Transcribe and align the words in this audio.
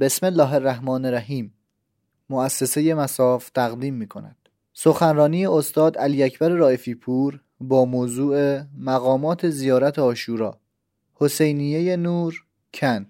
بسم 0.00 0.26
الله 0.26 0.54
الرحمن 0.54 1.04
الرحیم. 1.04 1.54
مؤسسه 2.30 2.94
مساف 2.94 3.50
تقدیم 3.50 3.94
می 3.94 4.06
کند 4.06 4.36
سخنرانی 4.74 5.46
استاد 5.46 5.98
علی 5.98 6.22
اکبر 6.22 6.48
رائفی 6.48 6.94
پور 6.94 7.40
با 7.60 7.84
موضوع 7.84 8.60
مقامات 8.78 9.48
زیارت 9.48 9.98
آشورا. 9.98 10.58
حسینیه 11.14 11.96
نور 11.96 12.44
کن. 12.74 13.06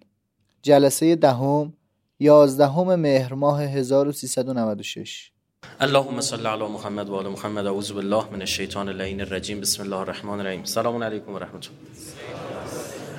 جلسه 0.63 1.17
دهم 1.17 1.73
یازدهم 2.21 2.95
مهر 2.95 3.35
ماه 3.35 3.63
1396 3.63 5.33
اللهم 5.81 6.21
صل 6.21 6.47
علی 6.47 6.65
محمد 6.65 7.09
و 7.09 7.15
آل 7.15 7.29
محمد. 7.29 7.67
اعوذ 7.67 7.93
بالله 7.93 8.31
من 8.33 8.41
الشیطان 8.41 8.89
اللعین 8.89 9.21
الرجیم. 9.21 9.61
بسم 9.61 9.83
الله 9.83 9.97
الرحمن 9.97 10.41
الرحیم. 10.41 10.65
سلام 10.65 11.03
علیکم 11.03 11.33
و 11.33 11.39
رحمت 11.39 11.69
الله. 11.69 11.79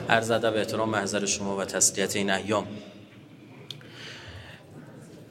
عرض 0.09 0.31
ادب 0.31 0.55
احترام 0.55 0.89
محضر 0.89 1.25
شما 1.25 1.57
و 1.57 1.65
تسلیت 1.65 2.15
این 2.15 2.29
ایام. 2.29 2.67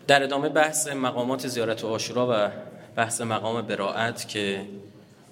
در 0.09 0.23
ادامه 0.23 0.49
بحث 0.49 0.89
مقامات 0.89 1.49
زیارت 1.49 1.85
آشورا 1.85 2.29
و 2.31 2.51
بحث 2.97 3.21
مقام 3.21 3.63
براعت 3.63 4.29
که 4.29 4.67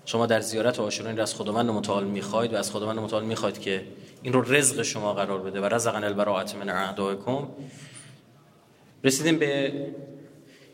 شما 0.07 0.27
در 0.27 0.41
زیارت 0.41 0.81
آشورا 0.81 1.09
این 1.09 1.17
را 1.17 1.23
از 1.23 1.35
خداوند 1.35 1.71
متعال 1.71 2.05
می‌خواید 2.05 2.53
و 2.53 2.57
از 2.57 2.71
خداوند 2.71 2.99
متعال 2.99 3.25
می‌خواید 3.25 3.61
که 3.61 3.85
این 4.23 4.33
رو 4.33 4.55
رزق 4.55 4.83
شما 4.83 5.13
قرار 5.13 5.39
بده 5.39 5.61
و 5.61 5.65
رزقنا 5.65 6.07
البراعت 6.07 6.55
من 6.55 6.69
اعدائکم. 6.69 7.49
رسیدیم 9.05 9.39
به 9.39 9.73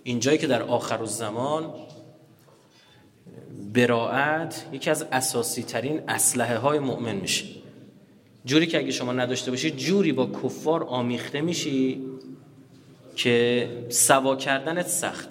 اینجایی 0.04 0.38
که 0.38 0.46
در 0.46 0.62
آخر 0.62 1.04
زمان 1.04 1.74
براعت 3.74 4.66
یکی 4.72 4.90
از 4.90 5.06
اساسی 5.12 5.62
ترین 5.62 6.02
اسلحه 6.08 6.56
های 6.56 6.78
مؤمن 6.78 7.16
میشه. 7.16 7.44
جوری 8.44 8.66
که 8.66 8.78
اگه 8.78 8.90
شما 8.90 9.12
نداشته 9.12 9.50
باشید 9.50 9.76
جوری 9.76 10.12
با 10.12 10.26
کفار 10.26 10.84
آمیخته 10.84 11.40
میشی 11.40 12.04
که 13.16 13.68
سوا 13.88 14.36
کردنت 14.36 14.86
سخت. 14.86 15.28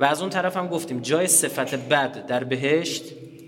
و 0.00 0.04
از 0.04 0.20
اون 0.20 0.30
طرف 0.30 0.56
هم 0.56 0.68
گفتیم 0.68 1.00
جای 1.00 1.26
صفت 1.26 1.74
بد 1.74 2.26
در 2.26 2.44
بهشت 2.44 3.02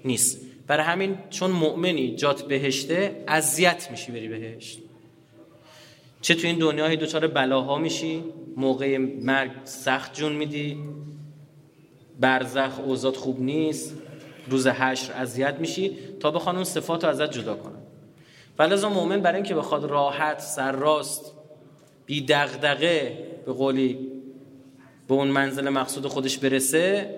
نیست. 0.04 0.40
برای 0.66 0.86
همین 0.86 1.18
چون 1.30 1.50
مؤمنی 1.50 2.16
جات 2.16 2.42
بهشته 2.42 3.24
اذیت 3.28 3.90
میشی 3.90 4.12
بری 4.12 4.28
بهشت. 4.28 4.78
چه 6.20 6.34
تو 6.34 6.46
این 6.46 6.58
دنیای 6.58 6.96
دوچار 6.96 7.26
بلاها 7.26 7.78
میشی 7.78 8.24
موقع 8.56 8.98
مرگ 8.98 9.50
سخت 9.64 10.14
جون 10.14 10.32
میدی 10.32 10.78
برزخ 12.20 12.80
اوزاد 12.84 13.16
خوب 13.16 13.40
نیست 13.40 13.94
روز 14.48 14.66
حشر 14.66 15.12
اذیت 15.12 15.54
میشی 15.54 15.98
تا 16.20 16.30
بخوان 16.30 16.54
اون 16.54 16.64
صفات 16.64 17.04
رو 17.04 17.10
ازت 17.10 17.30
جدا 17.30 17.54
کنن. 17.54 17.82
ولی 18.58 18.72
از 18.72 18.84
مؤمن 18.84 19.20
برای 19.20 19.36
اینکه 19.36 19.54
بخواد 19.54 19.84
راحت 19.84 20.40
سرراست 20.40 21.32
بی 22.08 22.20
دغدغه 22.20 23.18
به 23.46 23.52
قولی 23.52 23.98
به 25.08 25.14
اون 25.14 25.28
منزل 25.28 25.68
مقصود 25.68 26.06
خودش 26.06 26.38
برسه 26.38 27.14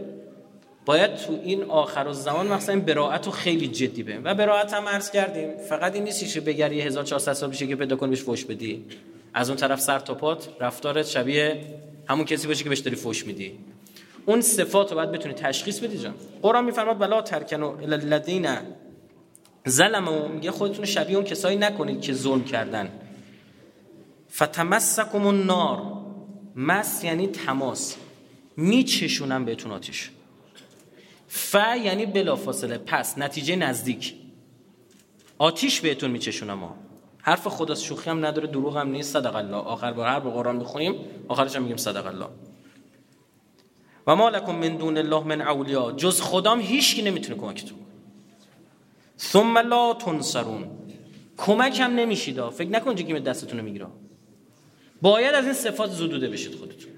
باید 0.86 1.14
تو 1.14 1.38
این 1.44 1.62
آخر 1.62 2.06
و 2.08 2.12
زمان 2.12 2.46
مثلا 2.46 2.74
این 2.74 2.84
براعت 2.84 3.26
رو 3.26 3.32
خیلی 3.32 3.68
جدی 3.68 4.02
بیم 4.02 4.20
و 4.24 4.34
براعت 4.34 4.74
هم 4.74 4.88
عرض 4.88 5.10
کردیم 5.10 5.56
فقط 5.68 5.94
این 5.94 6.04
نیستی 6.04 6.26
که 6.26 6.40
بگری 6.40 6.80
1400 6.80 7.32
سال 7.32 7.50
بشه 7.50 7.66
که 7.66 7.76
پیدا 7.76 7.96
کنی 7.96 8.10
بهش 8.10 8.22
فوش 8.22 8.44
بدی. 8.44 8.84
از 9.34 9.50
اون 9.50 9.56
طرف 9.56 9.80
سر 9.80 9.98
تا 9.98 10.14
پات 10.14 10.48
رفتارت 10.60 11.06
شبیه 11.06 11.60
همون 12.08 12.24
کسی 12.24 12.48
باشه 12.48 12.62
که 12.62 12.68
بهش 12.68 12.78
داری 12.78 12.96
فوش 12.96 13.26
میدی. 13.26 13.58
اون 14.26 14.40
صفات 14.40 14.90
رو 14.90 14.96
باید 14.96 15.12
بتونی 15.12 15.34
تشخیص 15.34 15.78
بدی 15.78 15.98
جان. 15.98 16.14
قرآن 16.42 16.64
میفرماد 16.64 16.98
بلا 16.98 17.22
ترکنو 17.22 17.76
الذین 17.82 18.48
ظلموا 19.68 20.28
میگه 20.28 20.50
خودتون 20.50 20.84
شبیه 20.84 21.16
اون 21.16 21.24
کسایی 21.24 21.56
نکنید 21.56 22.00
که 22.00 22.12
ظلم 22.12 22.44
کردن. 22.44 22.90
فتمسکم 24.32 25.26
النار. 25.26 25.82
مس 26.56 27.04
یعنی 27.04 27.26
تماس. 27.26 27.96
میچشونم 28.56 29.44
بهتون 29.44 29.72
آتیش. 29.72 30.10
ف 31.28 31.54
یعنی 31.54 32.06
بلافاصله 32.06 32.78
پس 32.78 33.18
نتیجه 33.18 33.56
نزدیک. 33.56 34.14
آتیش 35.38 35.80
بهتون 35.80 36.10
میچشونم 36.10 36.60
ها. 36.60 36.76
حرف 37.22 37.46
خدا 37.46 37.74
شوخی 37.74 38.10
هم 38.10 38.26
نداره 38.26 38.48
دروغ 38.48 38.76
هم 38.76 38.88
نیست 38.88 39.12
صدق 39.12 39.36
الله. 39.36 39.56
آخر 39.56 39.92
بار 39.92 40.08
هر 40.08 40.18
قرآن 40.18 40.58
بخونیم 40.58 40.94
آخرش 41.28 41.56
هم 41.56 41.62
میگیم 41.62 41.76
صدق 41.76 42.06
الله. 42.06 42.28
و 44.06 44.16
ما 44.16 44.28
لکم 44.28 44.54
من 44.54 44.76
دون 44.76 44.96
الله 44.96 45.24
من 45.24 45.40
اولیا 45.40 45.92
جز 45.92 46.20
خدام 46.20 46.60
هیچ 46.60 46.96
کی 46.96 47.02
نمی‌تونه 47.02 47.40
کمکتون 47.40 47.78
ثم 49.18 49.58
لا 49.58 49.94
تنصرون. 49.94 50.70
کمک 51.36 51.80
هم 51.80 51.90
نمیشید 51.90 52.50
فکر 52.50 52.68
نکن 52.68 52.94
که 52.94 53.20
دستتون 53.20 53.58
رو 53.58 53.64
می‌گیره. 53.64 53.86
باید 55.02 55.34
از 55.34 55.44
این 55.44 55.54
صفات 55.54 55.90
زدوده 55.90 56.28
بشید 56.28 56.54
خودتون. 56.54 56.90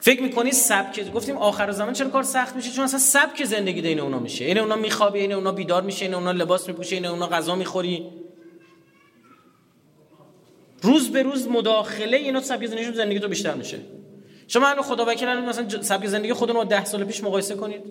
فکر 0.00 0.22
می‌کنی 0.22 0.52
سبک 0.52 1.12
گفتیم 1.12 1.36
آخر 1.36 1.70
زمان 1.70 1.92
چرا 1.92 2.08
کار 2.08 2.22
سخت 2.22 2.56
میشه؟ 2.56 2.70
چون 2.70 2.84
اصلا 2.84 2.98
سبک 2.98 3.44
زندگی 3.44 3.82
دین 3.82 4.00
اونا 4.00 4.18
میشه. 4.18 4.44
این 4.44 4.58
اونا 4.58 4.76
میخوابه 4.76 5.18
این 5.18 5.32
اونا 5.32 5.52
بیدار 5.52 5.82
میشه 5.82 6.04
این 6.04 6.14
اونا 6.14 6.32
لباس 6.32 6.68
میپوشه 6.68 6.96
این 6.96 7.06
اونا 7.06 7.28
غذا 7.28 7.54
می‌خوری. 7.54 8.06
روز 10.82 11.12
به 11.12 11.22
روز 11.22 11.48
مداخله 11.48 12.16
اینا 12.16 12.40
سبک 12.40 12.66
زندگی 12.66 12.92
زندگی 12.92 13.20
تو 13.20 13.28
بیشتر 13.28 13.54
میشه. 13.54 13.78
شما 14.48 14.68
الان 14.68 14.82
خدا 14.82 15.04
وکیل 15.08 15.28
مثلا 15.28 15.82
سبک 15.82 16.06
زندگی 16.06 16.32
خودتون 16.32 16.56
رو 16.56 16.64
10 16.64 16.84
سال 16.84 17.04
پیش 17.04 17.24
مقایسه 17.24 17.54
کنید. 17.54 17.82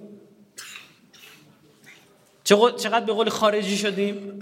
چقدر 2.43 3.05
به 3.05 3.13
قول 3.13 3.29
خارجی 3.29 3.77
شدیم؟ 3.77 4.39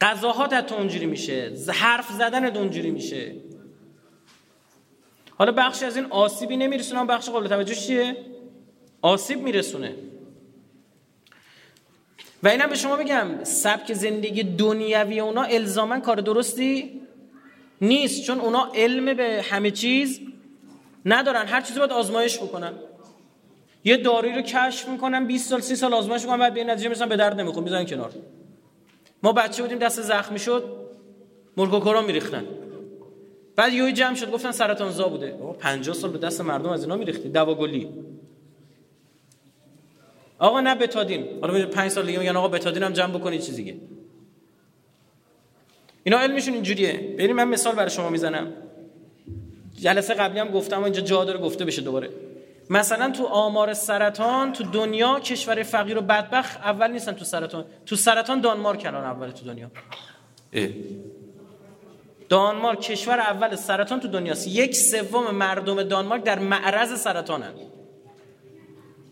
غذاها 0.00 0.48
اونجوری 0.76 1.06
میشه. 1.06 1.52
حرف 1.72 2.12
زدن 2.12 2.56
اونجوری 2.56 2.90
میشه. 2.90 3.34
حالا 5.38 5.52
بخشی 5.52 5.84
از 5.84 5.96
این 5.96 6.06
آسیبی 6.06 6.56
نمیرسونه 6.56 7.04
بخش 7.04 7.28
قابل 7.28 7.48
توجه 7.48 7.74
چیه؟ 7.74 8.16
آسیب 9.02 9.42
میرسونه. 9.42 9.94
و 12.42 12.48
اینم 12.48 12.68
به 12.68 12.74
شما 12.76 12.96
بگم 12.96 13.44
سبک 13.44 13.92
زندگی 13.92 14.42
دنیوی 14.42 15.20
اونا 15.20 15.42
الزاما 15.42 16.00
کار 16.00 16.16
درستی 16.16 17.00
نیست 17.80 18.24
چون 18.24 18.40
اونا 18.40 18.72
علم 18.74 19.16
به 19.16 19.44
همه 19.50 19.70
چیز 19.70 20.20
ندارن. 21.04 21.46
هر 21.46 21.60
چیزی 21.60 21.78
باید 21.78 21.92
آزمایش 21.92 22.38
بکنن. 22.38 22.72
یه 23.84 23.96
داروی 23.96 24.32
رو 24.32 24.42
کشف 24.42 24.88
می‌کنن 24.88 25.26
20 25.26 25.50
سال 25.50 25.60
30 25.60 25.76
سال 25.76 25.94
آزمایش 25.94 26.22
می‌کنن 26.22 26.38
بعد 26.38 26.54
به 26.54 26.64
نتیجه 26.64 26.88
می‌رسن 26.88 27.08
به 27.08 27.16
درد 27.16 27.40
نمی‌خوره. 27.40 27.64
می‌ذارن 27.64 27.86
کنار. 27.86 28.12
ما 29.22 29.32
بچه 29.32 29.62
بودیم 29.62 29.78
دست 29.78 30.02
زخمی 30.02 30.38
شد 30.38 30.64
مرکوکورا 31.56 32.02
میریختن. 32.02 32.44
بعد 33.56 33.72
یهو 33.72 33.90
جمع 33.90 34.14
شد 34.14 34.30
گفتن 34.30 34.52
سرطان 34.52 34.90
زا 34.90 35.08
بوده. 35.08 35.36
50 35.58 35.94
سال 35.94 36.10
به 36.10 36.18
دست 36.18 36.40
مردم 36.40 36.70
از 36.70 36.82
اینا 36.82 36.96
میریختی 36.96 37.28
دواگلی 37.28 37.88
آقا 40.38 40.60
نه 40.60 40.74
بتادین. 40.74 41.26
حالا 41.40 41.66
5 41.66 41.90
سال 41.90 42.06
دیگه 42.06 42.18
میگن 42.18 42.36
آقا 42.36 42.48
بتادین 42.48 42.82
هم 42.82 42.92
جمع 42.92 43.18
بکنید 43.18 43.40
چیزی 43.40 43.62
دیگه. 43.62 43.76
اینا 46.04 46.18
علمشون 46.18 46.54
اینجوریه. 46.54 46.92
ببین 46.92 47.32
من 47.32 47.48
مثال 47.48 47.74
برای 47.74 47.90
شما 47.90 48.10
می‌زنم. 48.10 48.52
جلسه 49.80 50.14
قبلی 50.14 50.40
هم 50.40 50.48
گفتم 50.48 50.82
اینجا 50.84 51.00
جا 51.00 51.24
داره 51.24 51.38
گفته 51.38 51.64
بشه 51.64 51.82
دوباره. 51.82 52.10
مثلا 52.70 53.10
تو 53.10 53.26
آمار 53.26 53.74
سرطان 53.74 54.52
تو 54.52 54.64
دنیا 54.64 55.20
کشور 55.20 55.62
فقیر 55.62 55.98
و 55.98 56.00
بدبخت 56.00 56.60
اول 56.60 56.92
نیستن 56.92 57.12
تو 57.12 57.24
سرطان. 57.24 57.64
تو 57.86 57.96
سرطان 57.96 58.40
دانمارک 58.40 58.86
الان 58.86 59.04
اول 59.04 59.30
تو 59.30 59.44
دنیا. 59.44 59.70
اه. 60.52 60.68
دانمارک 62.28 62.80
کشور 62.80 63.20
اول 63.20 63.56
سرطان 63.56 64.00
تو 64.00 64.08
دنیاست. 64.08 64.46
یک 64.48 64.76
سوم 64.76 65.30
مردم 65.30 65.82
دانمارک 65.82 66.24
در 66.24 66.38
معرض 66.38 67.00
سرطانن. 67.00 67.52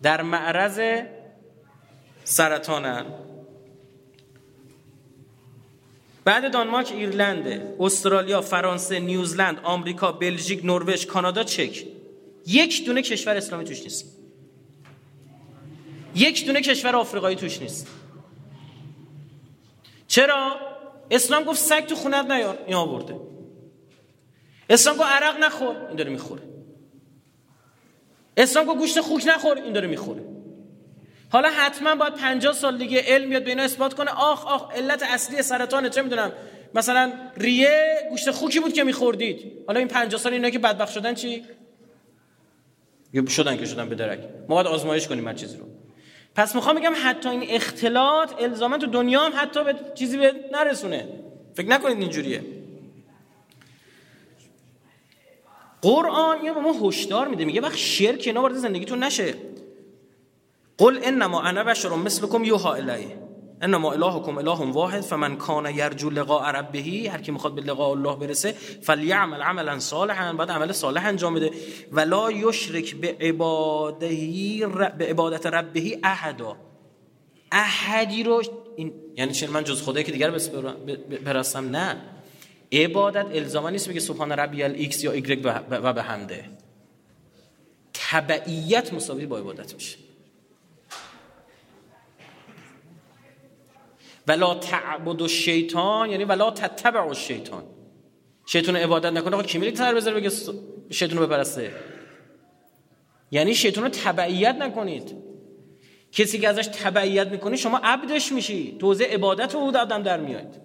در 0.03 0.21
معرض 0.21 1.01
سرطانن. 2.23 3.05
بعد 6.25 6.51
دانمارک 6.51 6.91
ایرلند 6.91 7.75
استرالیا 7.79 8.41
فرانسه 8.41 8.99
نیوزلند 8.99 9.59
آمریکا 9.63 10.11
بلژیک 10.11 10.65
نروژ 10.65 11.05
کانادا 11.05 11.43
چک. 11.43 11.96
یک 12.47 12.85
دونه 12.85 13.01
کشور 13.01 13.37
اسلامی 13.37 13.65
توش 13.65 13.83
نیست. 13.83 14.17
یک 16.15 16.45
دونه 16.45 16.61
کشور 16.61 16.95
آفریقایی 16.95 17.35
توش 17.35 17.61
نیست. 17.61 17.87
چرا؟ 20.07 20.55
اسلام 21.11 21.43
گفت 21.43 21.59
سگ 21.59 21.85
تو 21.85 21.95
خونت 21.95 22.31
نیار. 22.31 22.57
این 22.65 22.75
آورده. 22.75 23.19
اسلام 24.69 24.97
گفت 24.97 25.07
عرق 25.07 25.43
نخور. 25.43 25.75
این 25.87 25.95
داره 25.95 26.09
می‌خوره. 26.09 26.41
اسلام 28.37 28.65
گفت 28.65 28.77
گوشت 28.77 29.01
خوک 29.01 29.23
نخور. 29.27 29.57
این 29.57 29.73
داره 29.73 29.87
می‌خوره. 29.87 30.23
حالا 31.29 31.49
حتما 31.49 31.95
باید 31.95 32.13
50 32.13 32.53
سال 32.53 32.77
دیگه 32.77 33.03
علم 33.07 33.29
بیاد 33.29 33.43
به 33.43 33.49
اینا 33.49 33.63
اثبات 33.63 33.93
کنه. 33.93 34.11
آخ 34.11 34.47
آخ 34.47 34.71
علت 34.71 35.03
اصلی 35.03 35.43
سرطانه. 35.43 35.89
چه 35.89 36.01
می‌دونم؟ 36.01 36.31
مثلا 36.73 37.13
ریه 37.37 38.07
گوشت 38.09 38.31
خوکی 38.31 38.59
بود 38.59 38.73
که 38.73 38.83
میخوردید. 38.83 39.51
حالا 39.67 39.79
این 39.79 39.87
50 39.87 40.21
سال 40.21 40.33
اینا 40.33 40.49
که 40.49 40.59
بدبخت 40.59 40.93
شدن 40.93 41.13
چی؟ 41.13 41.43
شدن 43.27 43.57
که 43.57 43.65
شدن 43.65 43.89
به 43.89 43.95
درک. 43.95 44.19
ما 44.49 44.55
باید 44.55 44.67
آزمایش 44.67 45.07
کنیم 45.07 45.27
هر 45.27 45.33
چیزی 45.33 45.57
رو. 45.57 45.65
پس 46.35 46.55
می‌خوام 46.55 46.75
بگم 46.75 46.93
حتی 47.03 47.29
این 47.29 47.43
اختلاط 47.49 48.41
الزاما 48.41 48.77
تو 48.77 48.87
دنیا 48.87 49.21
هم 49.21 49.31
حتی 49.35 49.63
به 49.63 49.75
چیزی 49.95 50.17
به 50.17 50.33
نرسونه. 50.51 51.07
فکر 51.53 51.67
نکنید 51.67 51.99
اینجوریه. 51.99 52.43
قرآن 55.81 56.45
یا 56.45 56.53
به 56.53 56.59
ما 56.59 56.73
هشدار 56.81 57.27
میده. 57.27 57.45
میگه 57.45 57.61
وقت 57.61 57.75
شرک 57.75 58.23
اینا 58.25 58.41
وارد 58.41 58.55
زندگیتون 58.55 59.03
نشه. 59.03 59.33
قل 60.77 60.99
انما 61.03 61.41
انا 61.41 61.63
بشر 61.63 61.89
مثلكم 61.89 62.43
یوها 62.43 62.73
الیه. 62.73 63.26
انما 63.61 63.93
الهکم 63.93 64.37
اله 64.37 64.71
واحد 64.71 65.01
فمن 65.01 65.37
کان 65.37 65.75
یرجو 65.75 66.09
لقاء 66.09 66.51
ربه 66.51 67.09
هر 67.11 67.21
کی 67.21 67.31
می‌خواد 67.31 67.55
به 67.55 67.61
لقاء 67.61 67.89
الله 67.89 68.15
برسه 68.15 68.51
فلیعمل 68.81 69.41
عملا 69.41 69.79
صالحا 69.79 70.33
بعد 70.33 70.51
عمل 70.51 70.71
صالح 70.71 71.05
انجام 71.05 71.35
بده. 71.35 71.51
ولا 71.91 72.31
یشرک 72.31 72.95
بعبادة 72.95 75.45
ربه 75.45 75.99
احدا. 76.03 76.55
احدی 77.51 78.23
رو 78.23 78.43
این 78.75 78.93
یعنی 79.17 79.33
چون 79.33 79.49
من 79.49 79.63
جز 79.63 79.81
خدایی 79.81 80.05
که 80.05 80.11
دیگر 80.11 80.31
بپرستم؟ 81.25 81.69
نه. 81.69 82.01
عبادت 82.71 83.25
الزاما 83.31 83.69
نیست 83.69 83.89
بگه 83.89 83.99
سبحان 83.99 84.31
ربی 84.31 84.63
ایکس 84.63 85.03
یا 85.03 85.11
ایگرگ 85.11 85.41
و 85.69 85.93
بحمده 85.93 86.45
تبعیت 87.93 88.93
مساوی 88.93 89.25
با 89.25 89.37
عبادت 89.37 89.73
میشه. 89.73 89.97
ولا 94.27 94.55
تعبد 94.55 95.21
الشیطان 95.21 96.09
یعنی 96.09 96.23
ولا 96.23 96.51
تتبع 96.51 97.07
الشیطان. 97.07 97.63
شیطان 98.45 98.75
عبادت 98.75 99.11
نکنه 99.11 99.33
آقا 99.33 99.43
کی 99.43 99.57
میره 99.57 99.71
تر 99.71 99.95
بذاره 99.95 100.19
بگه 100.19 100.31
شیطان 100.89 101.17
رو 101.17 101.27
بپرسته؟ 101.27 101.71
یعنی 103.31 103.55
شیطان 103.55 103.83
رو 103.83 103.89
تبعیت 103.89 104.55
نکنید. 104.55 105.15
کسی 106.11 106.39
که 106.39 106.47
ازش 106.49 106.67
تبعیت 106.67 107.27
می‌کنی 107.27 107.57
شما 107.57 107.79
عبدش 107.83 108.31
میشی. 108.31 108.77
توزه 108.79 109.03
عبادت 109.05 109.53
رو 109.53 109.59
آدم 109.59 110.03
در 110.03 110.19
میاد 110.19 110.61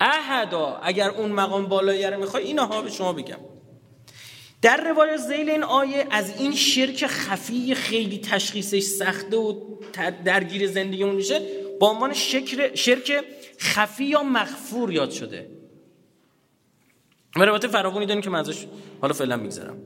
احدا 0.00 0.76
اگر 0.82 1.10
اون 1.10 1.32
مقام 1.32 1.66
بالایی 1.66 2.06
رو 2.06 2.20
می‌خوای 2.20 2.44
اینها 2.44 2.82
به 2.82 2.90
شما 2.90 3.12
بگم. 3.12 3.38
در 4.62 4.88
روایت 4.90 5.16
زیل 5.16 5.50
این 5.50 5.62
آیه 5.62 6.06
از 6.10 6.40
این 6.40 6.54
شرک 6.54 7.06
خفی 7.06 7.74
خیلی 7.74 8.18
تشخیصش 8.18 8.82
سخته 8.82 9.36
و 9.36 9.60
درگیر 10.24 10.66
زندگیمون 10.66 11.14
میشه 11.14 11.40
با 11.80 11.90
عنوان 11.90 12.14
شرک 12.74 13.24
خفی 13.58 14.04
یا 14.04 14.22
مغفور 14.22 14.92
یاد 14.92 15.10
شده. 15.10 15.50
و 17.36 17.44
روایت 17.44 17.66
فراوانی 17.66 18.06
داریم 18.06 18.22
که 18.22 18.30
من 18.30 18.38
ازش 18.38 18.66
حالا 19.00 19.14
فعلا 19.14 19.36
میگذرم. 19.36 19.82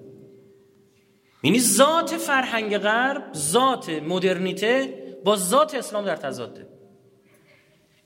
یعنی 1.42 1.60
ذات 1.60 2.16
فرهنگ 2.16 2.78
غرب 2.78 3.32
ذات 3.34 3.88
مدرنیته 3.88 5.02
با 5.24 5.36
ذات 5.36 5.74
اسلام 5.74 6.04
در 6.04 6.16
تضاده. 6.16 6.66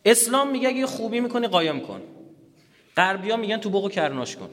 اسلام 0.04 0.50
میگه 0.50 0.68
اگه 0.68 0.86
خوبی 0.86 1.20
می‌کنی 1.20 1.46
قایم 1.46 1.80
کن. 1.80 2.02
غربیا 2.96 3.36
میگن 3.36 3.56
تو 3.56 3.70
بقو 3.70 3.88
کرناش 3.88 4.36
کن. 4.36 4.50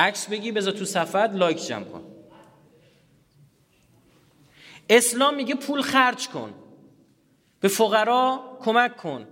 عکس 0.00 0.28
بگی 0.28 0.52
بذار 0.52 0.72
تو 0.72 0.84
صفحت 0.84 1.30
لایک 1.34 1.66
جمع 1.66 1.84
کن. 1.84 2.02
اسلام 4.90 5.34
میگه 5.34 5.54
پول 5.54 5.82
خرج 5.82 6.28
کن. 6.28 6.54
به 7.60 7.68
فقرا 7.68 8.40
کمک 8.60 8.96
کن. 8.96 9.26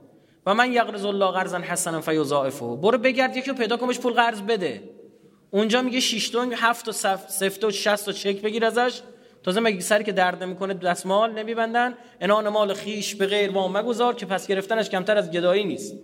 و 0.47 0.55
من 0.55 0.73
یقرض 0.73 1.05
الله 1.05 1.31
قرضا 1.31 1.59
حسنا 1.59 2.01
فیضاعفه. 2.01 2.77
برو 2.77 2.99
بگرد 2.99 3.37
یکی 3.37 3.53
پیدا 3.53 3.77
کن 3.77 3.93
پول 3.93 4.13
قرض 4.13 4.41
بده. 4.41 4.83
اونجا 5.51 5.83
میگه 5.83 6.01
6 6.01 6.29
تا 6.29 6.47
7 6.57 6.87
تا 6.87 6.93
سفته 7.29 7.67
و 7.67 7.71
60 7.71 8.07
تا 8.07 8.13
چک 8.13 8.43
بگیر 8.43 8.65
ازش. 8.65 9.01
تازه 9.43 9.61
مگه 9.61 9.81
سری 9.81 10.05
که 10.05 10.13
درد 10.13 10.45
می‌کنه 10.45 10.75
دستمال 10.75 11.33
نمیبندن؟ 11.33 11.95
انان 12.21 12.49
مال 12.49 12.75
خیش 12.75 13.15
به 13.15 13.27
غیر 13.27 13.51
وام 13.51 13.79
مگذار 13.79 14.15
که 14.15 14.27
پس 14.27 14.47
گرفتنش 14.47 14.91
کمتر 14.91 15.17
از 15.17 15.31
گدایی 15.31 15.65
نیست. 15.65 15.95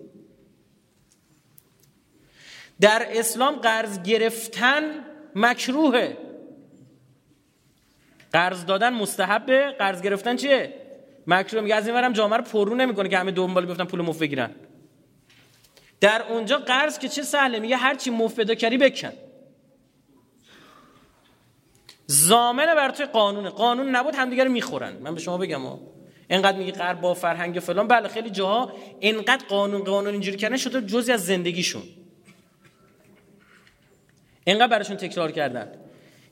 در 2.81 3.07
اسلام 3.11 3.55
قرض 3.55 4.03
گرفتن 4.03 4.83
مکروهه. 5.35 6.17
قرض 8.33 8.67
دادن 8.67 8.93
مستحبه. 8.93 9.71
قرض 9.79 10.03
گرفتن 10.03 10.37
چیه؟ 10.37 10.75
مکروه. 11.27 11.63
میگه 11.63 11.75
از 11.75 11.87
این 11.87 11.97
ورم 11.97 12.13
جامعه 12.13 12.37
رو 12.37 12.45
پررو 12.45 12.75
نمی‌کنه 12.75 13.09
که 13.09 13.19
همه 13.19 13.31
دنبال 13.31 13.67
بیفتن 13.67 13.85
پول 13.85 14.01
مفت 14.01 14.19
بگیرن. 14.19 14.51
در 16.01 16.23
اونجا 16.23 16.59
قرض 16.59 16.99
که 16.99 17.09
چه 17.09 17.23
سهله؟ 17.23 17.59
میگه 17.59 17.77
هر 17.77 17.95
چی 17.95 18.11
مفت 18.11 18.37
پیدا 18.37 18.87
بکن. 18.87 19.13
زامن 22.07 22.67
بر 22.67 22.91
توی 22.91 23.07
قانونه. 23.07 23.49
قانون 23.51 23.97
نبود 23.97 24.15
همدیگه 24.15 24.45
رو 24.45 24.51
می‌خورن. 24.51 24.97
من 24.97 25.15
به 25.15 25.21
شما 25.21 25.39
بگم 25.39 25.63
ها 25.63 25.81
اینقدر 26.31 26.59
میگه 26.59 26.73
قرب 26.73 27.01
با 27.01 27.15
فرهنگ 27.15 27.59
فلان. 27.59 27.89
بله 27.89 28.09
خیلی 28.09 28.31
جاها 28.31 28.73
اینقدر 29.01 29.47
قانون 29.47 29.85
قانون 29.85 30.13
اینجوری 30.13 30.37
کردن 30.37 30.57
شده 30.57 30.81
جزی 30.81 31.13
از 31.13 31.27
زندگیشون. 31.27 31.83
اینقدر 34.45 34.67
براشون 34.67 34.97
تکرار 34.97 35.33
کردن. 35.33 35.73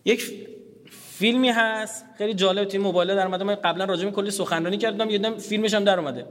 یک 0.04 0.48
فیلمی 0.90 1.48
هست 1.48 2.04
خیلی 2.18 2.34
جالب 2.34 2.64
توی 2.64 2.80
موبایل 2.80 3.14
در 3.14 3.26
اومده. 3.26 3.44
من 3.44 3.54
قبلا 3.54 3.84
راجع 3.84 4.10
کلی 4.10 4.30
سخنرانی 4.30 4.78
کردم 4.78 5.10
یه 5.10 5.30
فیلمش 5.38 5.74
هم 5.74 5.84
در 5.84 5.98
اومده. 5.98 6.26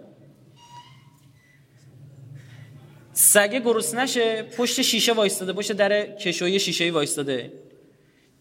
سگه 3.13 3.59
گرس 3.59 3.95
نشه 3.95 4.43
پشت 4.43 4.81
شیشه 4.81 5.13
وایستاده 5.13 5.53
پشت 5.53 5.71
در 5.71 6.15
کشویی 6.15 6.59
شیشه 6.59 6.91
وایستاده. 6.91 7.53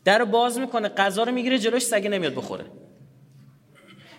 در 0.04 0.24
باز 0.24 0.58
می‌کنه 0.58 0.88
غذا 0.88 1.22
رو 1.22 1.32
می‌گیره 1.32 1.58
جلوش 1.58 1.82
سگه 1.82 2.08
نمیاد 2.08 2.34
بخوره. 2.34 2.64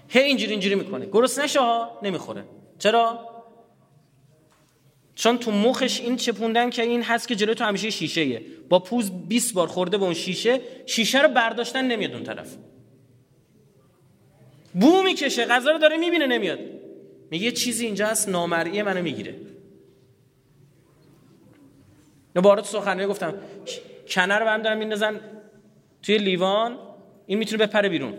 هی 0.08 0.22
اینجوری 0.22 0.52
اینجوری 0.52 0.76
می‌کنه. 0.76 1.06
گرس 1.06 1.40
نشه 1.40 1.60
ها 1.60 2.00
نمی‌خوره. 2.04 2.44
چرا؟ 2.80 3.31
چون 5.22 5.38
تو 5.38 5.52
مخش 5.52 6.02
این 6.02 6.16
چپوندن 6.16 6.70
که 6.70 6.82
این 6.82 7.04
هست 7.04 7.28
که 7.28 7.36
جلوی 7.36 7.56
تو 7.56 7.64
همیشه 7.64 7.90
شیشه 7.90 8.42
با 8.70 8.80
پوز 8.80 9.12
20 9.28 9.54
بار 9.54 9.68
خورده 9.68 9.98
به 9.98 10.04
اون 10.04 10.14
شیشه 10.14 10.62
شیشه 10.86 11.22
رو 11.22 11.30
برداشتن 11.30 11.86
نمیاد 11.88 12.14
اون 12.14 12.24
طرف. 12.24 12.56
بو 14.74 15.02
می‌کشه 15.04 15.46
غذا 15.46 15.72
رو 15.72 15.78
داره 15.78 15.98
می‌بینه 15.98 16.28
نمیاد. 16.28 16.60
میگه 17.32 17.52
چیزی 17.52 17.86
اینجا 17.86 18.08
هست 18.08 18.30
نامرئی 18.30 18.82
منو 18.82 19.04
می‌گیره. 19.04 19.36
بارات 22.36 22.66
سخنرانی 22.66 23.06
گفتم. 23.06 23.34
کنه 24.08 24.36
رو 24.38 24.46
برم 24.46 24.62
دارم 24.62 24.78
میندازن 24.78 25.20
توی 26.04 26.18
لیوان 26.18 26.78
این 27.26 27.38
می‌تونه 27.38 27.66
بپره 27.66 27.90
بیرون. 27.90 28.14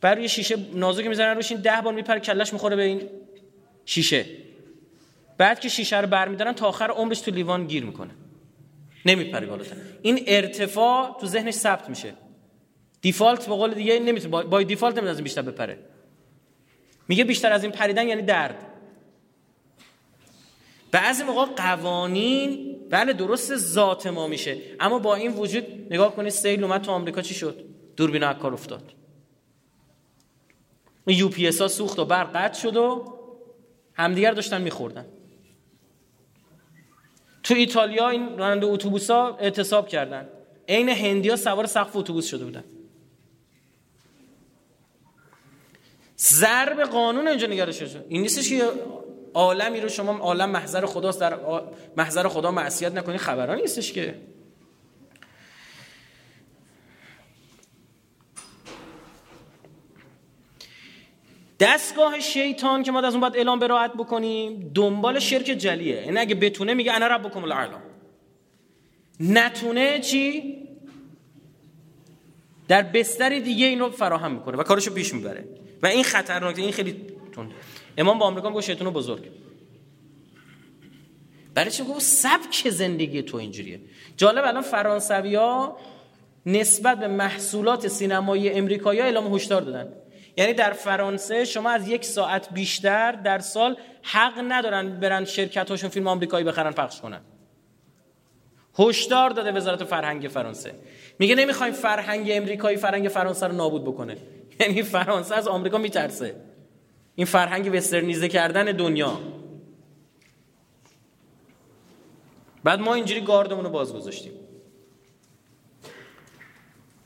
بعد 0.00 0.18
یه 0.18 0.28
شیشه 0.28 0.56
نازک 0.74 1.06
می‌زنن 1.06 1.36
روش 1.36 1.52
این 1.52 1.60
ده 1.60 1.80
بار 1.84 1.94
میپره 1.94 2.20
کلش 2.20 2.52
می‌خوره 2.52 2.76
به 2.76 2.82
این 2.82 3.00
شیشه. 3.84 4.45
بعد 5.38 5.60
که 5.60 5.68
شیشه 5.68 6.00
رو 6.00 6.06
برمیدارن 6.06 6.52
تا 6.52 6.68
آخر 6.68 6.90
عمرش 6.90 7.20
تو 7.20 7.30
لیوان 7.30 7.66
گیر 7.66 7.84
می‌کنه. 7.84 8.10
نمیپره 9.06 9.46
بالاتر. 9.46 9.76
این 10.02 10.24
ارتفاع 10.26 11.16
تو 11.20 11.26
ذهنش 11.26 11.54
ثبت 11.54 11.88
میشه. 11.88 12.14
دیفالت 13.00 13.46
به 13.46 13.54
قول 13.54 13.74
دیگه 13.74 13.98
نمی‌تونه 13.98 14.42
با 14.44 14.62
دیفالت 14.62 14.98
نمی‌تونه 14.98 15.22
بیشتر 15.22 15.42
بپره. 15.42 15.78
میگه 17.08 17.24
بیشتر 17.24 17.52
از 17.52 17.62
این 17.62 17.72
پریدن 17.72 18.08
یعنی 18.08 18.22
درد. 18.22 18.66
بعضی 20.90 21.22
موقع 21.22 21.44
قوانین 21.44 22.76
بله 22.90 23.12
درست 23.12 23.56
ذات 23.56 24.06
ما 24.06 24.26
میشه. 24.26 24.58
اما 24.80 24.98
با 24.98 25.14
این 25.14 25.32
وجود 25.32 25.64
نگاه 25.90 26.16
کنید 26.16 26.30
سیل 26.30 26.64
اومد 26.64 26.82
تو 26.82 26.90
آمریکا 26.90 27.22
چی 27.22 27.34
شد؟ 27.34 27.64
دوربین 27.96 28.32
کار 28.32 28.52
افتاد. 28.52 28.92
یو 31.06 31.28
پی 31.28 31.48
اس 31.48 31.60
ها 31.60 31.68
سوخت 31.68 31.98
و 31.98 32.04
برق 32.04 32.36
قطع 32.36 32.60
شد 32.60 32.76
و 32.76 33.14
همدیگر 33.94 34.30
داشتن 34.30 34.62
میخوردن. 34.62 35.06
تو 37.46 37.54
ایتالیا 37.54 38.08
این 38.08 38.38
راننده 38.38 38.66
اتوبوس 38.66 39.10
ها 39.10 39.36
اعتصاب 39.36 39.88
کردن. 39.88 40.28
عین 40.68 40.88
هندیا 40.88 41.36
سوار 41.36 41.66
سقف 41.66 41.96
اتوبوس 41.96 42.26
شده 42.26 42.44
بودن. 42.44 42.64
ضرب 46.18 46.80
قانون 46.80 47.28
اینجا 47.28 47.46
نگره 47.46 47.72
شده. 47.72 48.04
این 48.08 48.22
نیستش 48.22 48.48
که 48.48 48.62
عالمی 49.34 49.80
رو 49.80 49.88
شما 49.88 50.18
عالم 50.18 50.50
محضر 50.50 50.86
خداست 50.86 51.20
در 51.20 51.38
محضر 51.96 52.28
خدا 52.28 52.50
معصیت 52.50 52.92
نکنید 52.92 53.20
خبران 53.20 53.60
نیستش 53.60 53.92
که. 53.92 54.14
دستگاه 61.60 62.20
شیطان 62.20 62.82
که 62.82 62.92
ما 62.92 63.00
از 63.00 63.12
اون 63.14 63.20
باید 63.20 63.36
اعلام 63.36 63.58
به 63.58 63.66
راحت 63.66 63.92
بکنیم 63.92 64.70
دنبال 64.74 65.18
شرک 65.18 65.44
جلیه. 65.44 66.00
این 66.00 66.18
اگه 66.18 66.34
بتونه 66.34 66.74
میگه 66.74 66.92
انا 66.92 67.06
ربکم 67.06 67.44
الاعلا 67.44 67.78
نتونه 69.20 70.00
چی؟ 70.00 70.56
در 72.68 72.82
بستر 72.82 73.38
دیگه 73.38 73.66
این 73.66 73.78
رو 73.78 73.90
فراهم 73.90 74.32
می‌کنه 74.32 74.56
و 74.56 74.62
کارشو 74.62 74.94
پیش 74.94 75.14
می‌بره. 75.14 75.44
و 75.82 75.86
این 75.86 76.04
خطرناکه 76.04 76.62
این 76.62 76.72
خیلی 76.72 76.96
تونده 77.32 77.54
امام 77.98 78.18
با 78.18 78.26
آمریکا 78.26 78.50
گفت 78.50 78.66
شیطان 78.66 78.90
بزرگ. 78.90 79.22
برای 81.54 81.70
چی 81.70 81.84
گفت 81.84 82.00
سبک 82.00 82.70
زندگی 82.70 83.22
تو 83.22 83.36
اینجوریه. 83.36 83.80
جالب 84.16 84.44
الان 84.44 84.62
فرانسوی 84.62 85.38
نسبت 86.46 86.98
به 86.98 87.08
محصولات 87.08 87.88
سینمایی 87.88 88.50
امریکایی 88.50 89.00
اعلام 89.00 89.34
هشدار 89.34 89.62
دادن. 89.62 89.92
یعنی 90.36 90.52
در 90.52 90.72
فرانسه 90.72 91.44
شما 91.44 91.70
از 91.70 91.88
یک 91.88 92.04
ساعت 92.04 92.52
بیشتر 92.52 93.12
در 93.12 93.38
سال 93.38 93.76
حق 94.02 94.44
ندارن 94.48 95.00
برن 95.00 95.24
شرکت 95.24 95.70
هاشون 95.70 95.90
فیلم 95.90 96.06
آمریکایی 96.06 96.44
بخرن 96.44 96.72
پخش 96.72 97.00
کنن. 97.00 97.20
هشدار 98.78 99.30
داده 99.30 99.52
وزارت 99.52 99.84
فرهنگ 99.84 100.28
فرانسه. 100.28 100.74
میگه 101.18 101.34
نمی‌خوایم 101.34 101.72
فرهنگ 101.72 102.28
امریکایی 102.32 102.76
فرهنگ 102.76 103.08
فرانسه 103.08 103.46
رو 103.46 103.52
نابود 103.52 103.84
بکنه. 103.84 104.16
یعنی 104.60 104.82
فرانسه 104.82 105.34
از 105.34 105.48
آمریکا 105.48 105.78
میترسه. 105.78 106.36
این 107.14 107.26
فرهنگ 107.26 107.70
وسترنیزه 107.74 108.28
کردن 108.28 108.64
دنیا. 108.64 109.20
بعد 112.64 112.80
ما 112.80 112.94
اینجوری 112.94 113.20
گاردمون 113.20 113.64
رو 113.64 113.70
باز 113.70 113.94
گذاشتیم. 113.94 114.32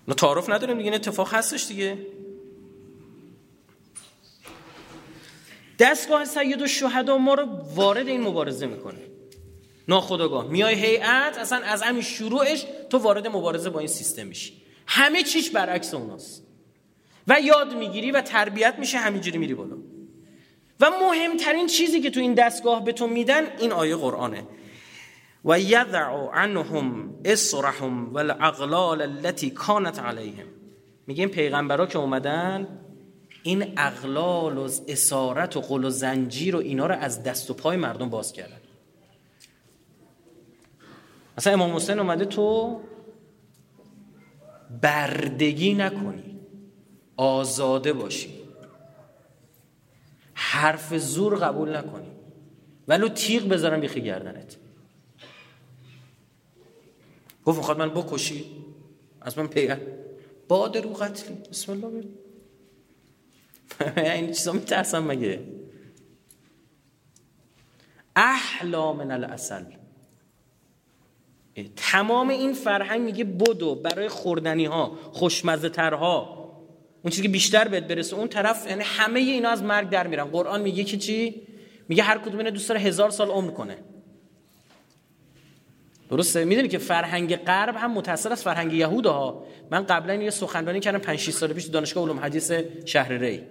ما 0.09 0.15
تعارف 0.15 0.51
نداریم 0.51 0.77
دیگه 0.77 0.91
این 0.91 0.95
اتفاق 0.95 1.35
هستش 1.35 1.67
دیگه. 1.69 1.99
دستگاه 5.81 6.25
سید 6.25 6.63
و 6.63 6.67
شهدا 6.67 7.19
ما 7.19 7.35
رو 7.35 7.47
وارد 7.75 8.09
این 8.09 8.21
مبارزه 8.21 8.67
می‌کنه. 8.67 8.99
ناخداگاه 9.89 10.49
میای 10.49 10.75
هیئت 10.75 11.39
اصلا 11.39 11.59
از 11.65 11.83
همین 11.83 12.03
شروعش 12.03 12.67
تو 12.91 12.99
وارد 12.99 13.27
مبارزه 13.27 13.71
با 13.71 13.79
این 13.79 13.89
سیستم 13.89 14.27
میشی. 14.27 14.63
همه 14.87 15.23
چیش 15.23 15.51
برعکس 15.51 15.95
اوناست. 15.95 16.47
و 17.29 17.41
یاد 17.41 17.75
می‌گیری 17.75 18.11
و 18.11 18.21
تربیت 18.21 18.75
میشه 18.79 18.99
همینجوری 18.99 19.39
میری 19.39 19.55
بالا. 19.55 19.77
و 20.81 20.91
مهمترین 20.91 21.67
چیزی 21.67 22.01
که 22.01 22.11
تو 22.11 22.21
این 22.21 22.35
دستگاه 22.35 22.85
به 22.85 22.93
تو 22.93 23.07
میدن 23.07 23.43
این 23.59 23.73
آیه 23.73 23.97
قرآنه. 23.97 24.47
و 25.45 25.61
یضع 25.61 26.05
عنهم 26.35 27.15
اسرهم 27.25 28.13
والاغلال 28.13 29.03
التي 29.03 29.51
كانت 29.51 29.99
علیهم. 29.99 30.47
میگه 31.07 31.21
این 31.21 31.31
پیغمبرا 31.31 31.87
که 31.87 31.99
اومدن 31.99 32.69
این 33.43 33.73
اغلال 33.77 34.59
و 34.59 34.69
اسارت 34.89 35.57
و 35.57 35.61
قل 35.61 35.85
و 35.85 35.91
زنجیر 35.91 36.57
و 36.57 36.59
اینا 36.59 36.87
رو 36.87 36.95
از 36.95 37.23
دست 37.23 37.51
و 37.51 37.55
پای 37.55 37.77
مردم 37.77 38.11
باز 38.11 38.33
کردن. 38.33 38.61
مثلا 41.39 41.53
امام 41.53 41.77
حسین 41.77 41.99
اومده 41.99 42.25
تو 42.25 42.81
بردگی 44.83 45.75
نکنی 45.75 46.41
آزاده 47.17 47.93
باشی. 47.93 48.41
حرف 50.35 50.99
زور 50.99 51.37
قبول 51.37 51.77
نکنی. 51.77 52.11
ولو 52.89 53.09
تیغ 53.09 53.49
بذارم 53.49 53.81
بیخی 53.81 54.01
گردنت. 54.01 54.57
گفت 57.45 57.59
می‌خواد 57.59 57.79
من 57.79 57.89
بکشی؟ 57.89 58.45
از 59.21 59.39
من 59.39 59.47
پیگر 59.47 59.81
باد 60.49 60.79
رو 60.79 60.93
قتلی. 60.93 61.37
بسم 61.51 61.73
الله. 61.73 62.05
این 63.97 64.27
چیزا 64.37 64.53
میترسم 64.53 65.05
مگه؟ 65.05 65.41
احلا 68.17 68.93
من 68.93 69.11
الاصل 69.11 69.65
تمام 71.77 72.29
این 72.29 72.53
فرهنگ 72.53 73.01
میگه 73.01 73.25
بدو 73.25 73.75
برای 73.75 74.09
خوردنی 74.09 74.65
ها 74.65 74.99
خوشمزه 75.13 75.69
ترها 75.69 76.41
اون 77.03 77.11
چیزی 77.11 77.23
که 77.23 77.29
بیشتر 77.29 77.69
بهت 77.69 77.85
برسه 77.85 78.17
اون 78.17 78.29
طرف 78.29 78.67
یعنی 78.69 78.83
همه 78.85 79.21
اینا 79.21 79.49
از 79.49 79.63
مرگ 79.63 79.89
در 79.89 80.07
میرن. 80.07 80.25
قرآن 80.25 80.63
میگه 80.63 80.85
که 80.85 80.97
چی؟ 80.97 81.43
میگه 81.89 82.03
هر 82.03 82.19
کدوم 82.19 82.39
اینا 82.39 82.51
دوست 82.51 82.69
داره 82.69 82.81
هزار 82.81 83.11
سال 83.11 83.29
عمر 83.29 83.51
کنه. 83.51 83.77
درسته؟ 86.11 86.45
می‌دونی 86.45 86.69
که 86.69 86.79
فرهنگ 86.79 87.37
غرب 87.37 87.77
هم 87.77 87.93
متأثر 87.93 88.33
از 88.33 88.43
فرهنگ 88.43 88.73
یهود 88.73 89.07
ها 89.07 89.45
من 89.71 89.87
قبلا 89.87 90.15
یه 90.15 90.31
سخنرانی 90.31 90.81
کردم 90.81 90.99
5 90.99 91.19
6 91.19 91.31
سال 91.31 91.53
پیش 91.53 91.65
دانشگاه 91.65 92.05
علوم 92.05 92.21
حدیث 92.21 92.53
شهر 92.85 93.13
ری. 93.13 93.43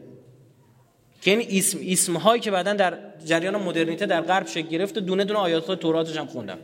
که 1.21 1.31
این 1.31 1.47
اسم 1.51 1.79
اسم 1.87 2.15
هایی 2.15 2.41
که 2.41 2.51
بعدا 2.51 2.73
در 2.73 2.97
جریان 3.25 3.55
مدرنیته 3.55 4.05
در 4.05 4.21
غرب 4.21 4.47
شکل 4.47 4.67
گرفت 4.67 4.99
دونه 4.99 5.25
دونه 5.25 5.39
آیات 5.39 5.79
توراتش 5.79 6.17
هم 6.17 6.25
خوندم. 6.25 6.57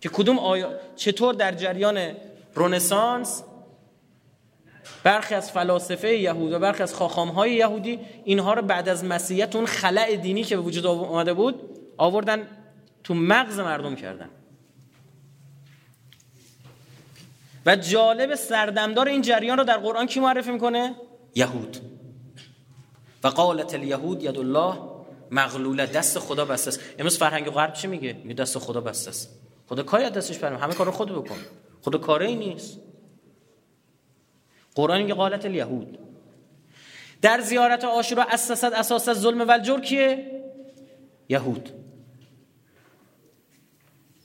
که 0.00 0.08
کدوم 0.08 0.38
آیا... 0.38 0.72
چطور 0.96 1.34
در 1.34 1.52
جریان 1.52 2.12
رنسانس 2.56 3.42
برخی 5.02 5.34
از 5.34 5.50
فلاسفه 5.50 6.16
یهود 6.16 6.52
و 6.52 6.58
برخی 6.58 6.82
از 6.82 6.94
خاخام 6.94 7.28
های 7.28 7.54
یهودی 7.54 7.98
اینها 8.24 8.54
رو 8.54 8.62
بعد 8.62 8.88
از 8.88 9.04
مسیحیت 9.04 9.56
اون 9.56 9.66
خلع 9.66 10.16
دینی 10.16 10.44
که 10.44 10.56
به 10.56 10.62
وجود 10.62 10.86
آمده 10.86 11.34
بود 11.34 11.60
آوردن 11.96 12.48
تو 13.04 13.14
مغز 13.14 13.58
مردم 13.58 13.96
کردن. 13.96 14.28
و 17.66 17.76
جالب 17.76 18.34
سردمدار 18.34 19.08
این 19.08 19.22
جریان 19.22 19.58
رو 19.58 19.64
در 19.64 19.76
قرآن 19.76 20.06
کی 20.06 20.20
معرفی 20.20 20.50
می‌کنه؟ 20.50 20.94
یهود. 21.34 21.76
و 23.26 23.28
قالت 23.28 23.74
الیهود 23.74 24.22
ید 24.22 24.38
الله 24.38 24.74
مغلوله 25.30 25.86
دست 25.86 26.18
خدا 26.18 26.44
بسته 26.44 26.68
است. 26.68 26.80
امروز 26.98 27.18
فرهنگ 27.18 27.50
غرب 27.50 27.72
چی 27.72 27.86
میگه؟ 27.86 28.12
میگه 28.12 28.34
دست 28.34 28.58
خدا 28.58 28.80
بسته 28.80 29.10
است. 29.10 29.38
خدا 29.68 29.82
کاری 29.82 30.10
دستش 30.10 30.38
برم 30.38 30.56
همه 30.56 30.74
کار 30.74 30.86
رو 30.86 30.92
خود 30.92 31.12
بکن. 31.12 31.36
خدا 31.82 31.98
کاری 31.98 32.34
نیست. 32.34 32.80
قرآن 34.74 35.02
میگه 35.02 35.14
قالت 35.14 35.44
الیهود. 35.44 35.98
در 37.22 37.40
زیارت 37.40 37.84
آشورا 37.84 38.22
اسست 38.22 38.64
اساس 38.64 39.10
ظلم 39.10 39.40
و 39.40 39.50
الجور 39.50 39.80
کیه؟ 39.80 40.42
یهود. 41.28 41.70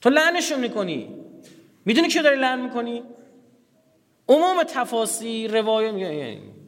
تو 0.02 0.10
لعنشون 0.10 0.60
می‌کنی. 0.60 1.16
می‌دونی 1.86 2.08
که 2.08 2.22
داری 2.22 2.36
لعن 2.36 2.62
می‌کنی؟ 2.62 3.04
عموم 4.30 4.64
تفاسیر 4.64 5.60
روایه 5.60 5.90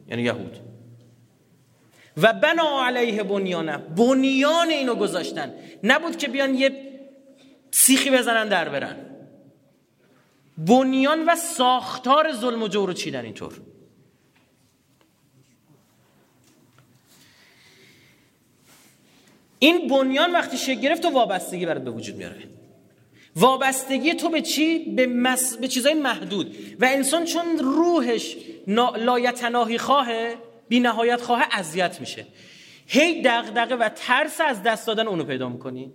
یعنی 0.08 0.22
یهود. 0.22 0.63
و 2.16 2.32
بنا 2.32 2.86
علیه 2.86 3.22
بنیانه. 3.22 3.76
بنیان 3.78 4.68
اینو 4.68 4.94
گذاشتن. 4.94 5.54
نبود 5.82 6.16
که 6.16 6.28
بیان 6.28 6.54
یه 6.54 6.92
سیخی 7.70 8.10
بزنن 8.10 8.48
در 8.48 8.68
برن. 8.68 8.96
بنیان 10.58 11.24
و 11.24 11.36
ساختار 11.36 12.32
ظلم 12.32 12.62
و 12.62 12.68
جور 12.68 12.88
رو 12.88 12.94
چیدن 12.94 13.24
اینطور. 13.24 13.60
این 19.58 19.88
بنیان 19.88 20.32
وقتی 20.32 20.56
شکل 20.56 20.80
گرفت 20.80 21.04
و 21.04 21.10
وابستگی 21.10 21.66
برات 21.66 21.84
به 21.84 21.90
وجود 21.90 22.16
میاره. 22.16 22.42
وابستگی 23.36 24.14
تو 24.14 24.28
به 24.28 24.42
چی؟ 24.42 24.78
به, 24.78 25.06
مس... 25.06 25.56
به 25.56 25.68
چیزای 25.68 25.94
محدود. 25.94 26.56
و 26.80 26.84
انسان 26.84 27.24
چون 27.24 27.58
روحش 27.58 28.36
لایتناهی 28.96 29.78
خواهه 29.78 30.36
بی 30.68 30.80
نهایت 30.80 31.20
خواه 31.20 31.46
اذیت 31.52 32.00
میشه. 32.00 32.26
هی 32.86 33.22
دغدغه 33.22 33.74
و 33.74 33.88
ترس 33.88 34.40
از 34.40 34.62
دست 34.62 34.86
دادن 34.86 35.06
اونو 35.06 35.24
پیدا 35.24 35.48
می‌کنی. 35.48 35.92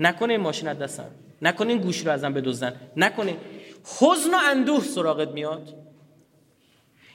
نکنه 0.00 0.32
این 0.32 0.42
ماشین 0.42 0.68
از 0.68 0.78
دستم. 0.78 1.10
نکنه 1.42 1.68
این 1.68 1.78
گوش 1.78 2.06
رو 2.06 2.12
ازم 2.12 2.32
بدزدن. 2.32 2.80
نکنه. 2.96 3.36
حزن 4.00 4.34
و 4.34 4.38
اندوه 4.44 4.84
سراغت 4.84 5.28
میاد. 5.28 5.74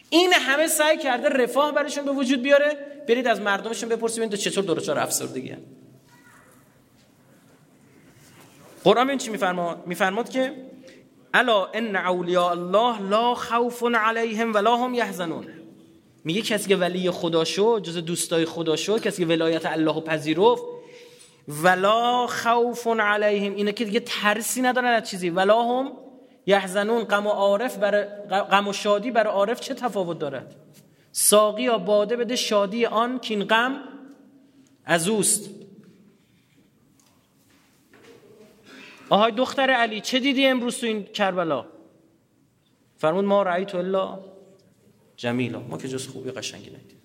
این 0.10 0.34
همه 0.34 0.68
سعی 0.68 0.98
کرده 0.98 1.30
رفاه 1.30 1.72
برشون 1.72 2.06
به 2.06 2.12
وجود 2.12 2.42
بیاره. 2.42 2.78
برید 3.08 3.28
از 3.28 3.42
مردمشون 3.42 3.90
بپرسید 3.90 4.30
تو 4.30 4.38
چطور 4.38 4.64
دچار 4.64 5.00
افسردگی 5.00 5.56
قرآن 8.84 9.10
این 9.10 9.18
چی 9.18 9.32
میفرماد 9.32 9.88
میفرماد 9.88 10.30
که 10.30 10.54
الا 11.34 11.66
ان 11.66 11.96
اولیاء 11.96 12.50
الله 12.50 13.02
لا 13.02 13.36
خوف 13.36 13.84
علیهم 13.84 14.54
ولا 14.54 14.78
هم 14.78 14.94
یحزنون. 14.94 15.46
میگه 16.24 16.42
کسی 16.42 16.70
که 16.70 16.76
ولی 16.76 17.12
خدا 17.12 17.44
شو 17.44 17.80
جز 17.80 17.98
دوستای 17.98 18.46
خدا 18.46 18.76
شو 18.76 19.00
کسی 19.00 19.26
که 19.26 19.34
ولایت 19.34 19.66
الله 19.66 20.02
پذیرفت 20.02 20.64
ولا 21.48 22.28
خوف 22.28 22.88
علیهم. 22.88 23.56
اینه 23.56 23.72
که 23.72 23.86
دیگه 23.86 24.00
ترسی 24.00 24.62
ندارن 24.62 24.88
از 24.88 25.10
چیزی. 25.10 25.30
ولا 25.30 25.64
هم 25.64 25.92
یحزنون. 26.46 27.04
غم 27.04 27.28
و 27.28 27.30
عارف 27.30 27.78
بر 27.78 28.06
غم 28.26 28.68
و 28.68 28.74
شادی 28.74 29.12
بر 29.12 29.28
عارف 29.28 29.60
چه 29.60 29.74
تفاوت 29.74 30.20
دارد 30.20 30.56
ساقی 31.12 31.64
یا 31.64 31.78
باده 31.78 32.16
بده 32.16 32.36
شادی 32.36 32.86
آن 32.86 33.20
که 33.20 33.34
این 33.34 33.44
غم 33.44 33.84
از 34.86 35.08
اوست. 35.08 35.50
آهای 39.10 39.32
دختر 39.32 39.70
علی 39.70 40.02
چه 40.02 40.20
دیدی 40.20 40.48
امروز 40.48 40.78
تو 40.78 40.86
این 40.86 41.04
کربلا؟ 41.04 41.66
فرمود 42.98 43.26
ما 43.26 43.44
رأیت 43.44 43.76
الا 43.76 44.20
جمیلا 45.22 45.60
ما 45.60 45.78
که 45.78 45.88
جز 45.88 46.08
خوبی 46.08 46.32
قشنگی 46.32 46.70
ندیدیم. 46.70 46.98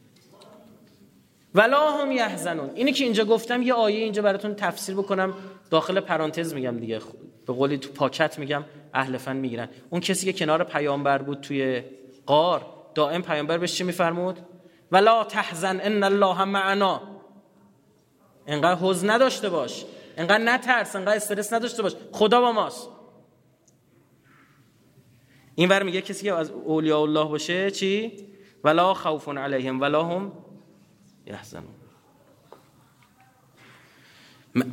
ولا 1.54 1.90
هم 1.90 2.12
یحزنون. 2.12 2.70
اینی 2.74 2.92
که 2.92 3.04
اینجا 3.04 3.24
گفتم 3.24 3.62
یه 3.62 3.74
آیه 3.74 4.04
اینجا 4.04 4.22
براتون 4.22 4.54
تفسیر 4.54 4.94
بکنم. 4.94 5.34
داخل 5.70 6.00
پرانتز 6.00 6.54
میگم 6.54 6.76
دیگه. 6.78 7.00
به 7.46 7.52
قولی 7.52 7.78
تو 7.78 7.88
پاکت 7.88 8.38
میگم. 8.38 8.64
اهل 8.94 9.16
فن 9.16 9.36
می‌گیرن. 9.36 9.68
اون 9.90 10.00
کسی 10.00 10.32
که 10.32 10.38
کنار 10.38 10.64
پیامبر 10.64 11.22
بود 11.22 11.40
توی 11.40 11.82
قار 12.26 12.66
دائم 12.94 13.22
پیامبر 13.22 13.58
بهش 13.58 13.74
چی 13.74 13.84
میفرمود؟ 13.84 14.38
ولا 14.92 15.24
تحزن 15.24 15.80
ان 15.82 16.02
الله 16.02 16.44
معنا. 16.44 17.02
انقدر 18.46 18.80
حزن 18.80 19.10
نداشته 19.10 19.48
باش. 19.48 19.84
انقدر 20.16 20.44
نترس 20.44 20.96
انقدر 20.96 21.16
استرس 21.16 21.52
نداشته 21.52 21.82
باش. 21.82 21.92
خدا 22.12 22.40
با 22.40 22.52
ماست. 22.52 22.88
این 25.58 25.68
ور 25.68 25.82
میگه 25.82 26.00
کسی 26.00 26.24
که 26.24 26.34
از 26.34 26.50
اولیاء 26.50 27.02
الله 27.02 27.24
باشه 27.24 27.70
چی؟ 27.70 28.12
ولا 28.64 28.94
خوف 28.94 29.28
علیهم 29.28 29.80
ولا 29.80 30.04
هم 30.04 30.32
یحزنون. 31.26 31.74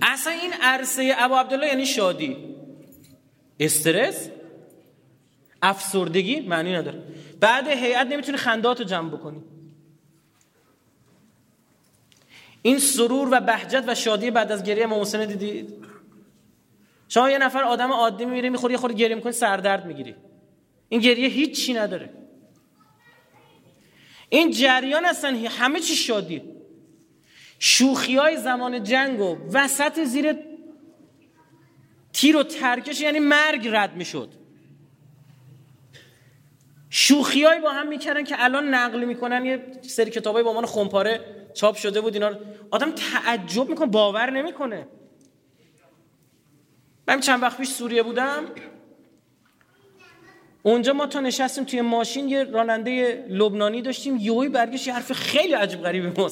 اصلا 0.02 0.34
این 0.34 0.54
عرصه 0.62 1.16
ابو 1.18 1.36
عبدالله 1.36 1.68
یعنی 1.68 1.86
شادی. 1.86 2.38
استرس 3.60 4.30
افسردگی 5.62 6.40
معنی 6.40 6.74
نداره. 6.74 7.04
بعد 7.40 7.68
هیئت 7.68 8.08
نمی‌تونی 8.08 8.38
خندات 8.38 8.80
رو 8.80 8.86
جمع 8.86 9.10
بکنی. 9.10 9.44
این 12.62 12.80
سرور 12.80 13.28
و 13.32 13.40
بهجت 13.40 13.84
و 13.88 13.96
شادی 13.96 14.32
بعد 14.32 14.52
از 14.52 14.64
گریه 14.64 14.84
امام 14.84 15.02
حسین 15.02 15.26
دیدید 15.26 15.86
شما 17.08 17.30
یه 17.30 17.38
نفر 17.38 17.64
آدم 17.64 17.92
عادی 17.92 18.26
میمیره 18.26 18.50
می‌خوری 18.50 18.74
یه 18.74 18.78
خورده 18.78 18.96
گریه 18.96 19.16
می‌کنی 19.16 19.32
سردرد 19.32 19.86
می‌گیری. 19.86 20.16
این 20.90 21.02
گریه 21.02 21.28
هیچی 21.28 21.74
نداره. 21.74 22.14
این 24.30 24.52
جریان 24.52 25.06
اصلا 25.06 25.38
همه 25.50 25.80
چی 25.80 25.96
شادی. 25.96 26.42
شوخی 27.60 28.16
های 28.16 28.38
زمان 28.38 28.84
جنگ 28.84 29.20
و 29.20 29.38
وسط 29.54 30.04
زیر 30.04 30.36
تیر 32.14 32.38
و 32.38 32.44
ترکش 32.44 33.02
یعنی 33.02 33.20
مرگ 33.20 33.68
رد 33.68 33.96
می‌شد. 33.96 34.30
شوخی 36.90 37.44
با 37.64 37.72
هم 37.72 37.88
می‌کردن 37.88 38.24
که 38.24 38.36
الان 38.44 38.74
نقل 38.74 39.04
می‌کنن 39.04 39.46
یه 39.46 39.66
سری 39.82 40.12
کتابای 40.12 40.44
با 40.44 40.54
من 40.54 40.66
خمپاره 40.66 41.26
چاپ 41.54 41.76
شده 41.76 42.02
بود 42.02 42.14
اینا 42.14 42.40
آدم 42.72 42.92
تعجب 42.92 43.70
می‌کنه 43.70 43.88
باور 43.88 44.30
نمی‌کنه. 44.30 44.88
من 47.08 47.20
چند 47.20 47.44
وقت 47.44 47.58
پیش 47.58 47.70
سوریه 47.70 48.04
بودم. 48.04 48.46
اونجا 50.64 50.94
ما 50.94 51.08
تا 51.08 51.20
نشستیم 51.20 51.64
توی 51.64 51.82
ماشین 51.82 52.30
یه 52.30 52.44
راننده 52.44 53.26
لبنانی 53.30 53.82
داشتیم. 53.82 54.18
یوی 54.18 54.50
برگشت 54.50 54.88
یه 54.88 54.94
حرف 54.94 55.12
خیلی 55.12 55.54
عجیب 55.54 55.82
غریبی 55.82 56.22
ما 56.22 56.30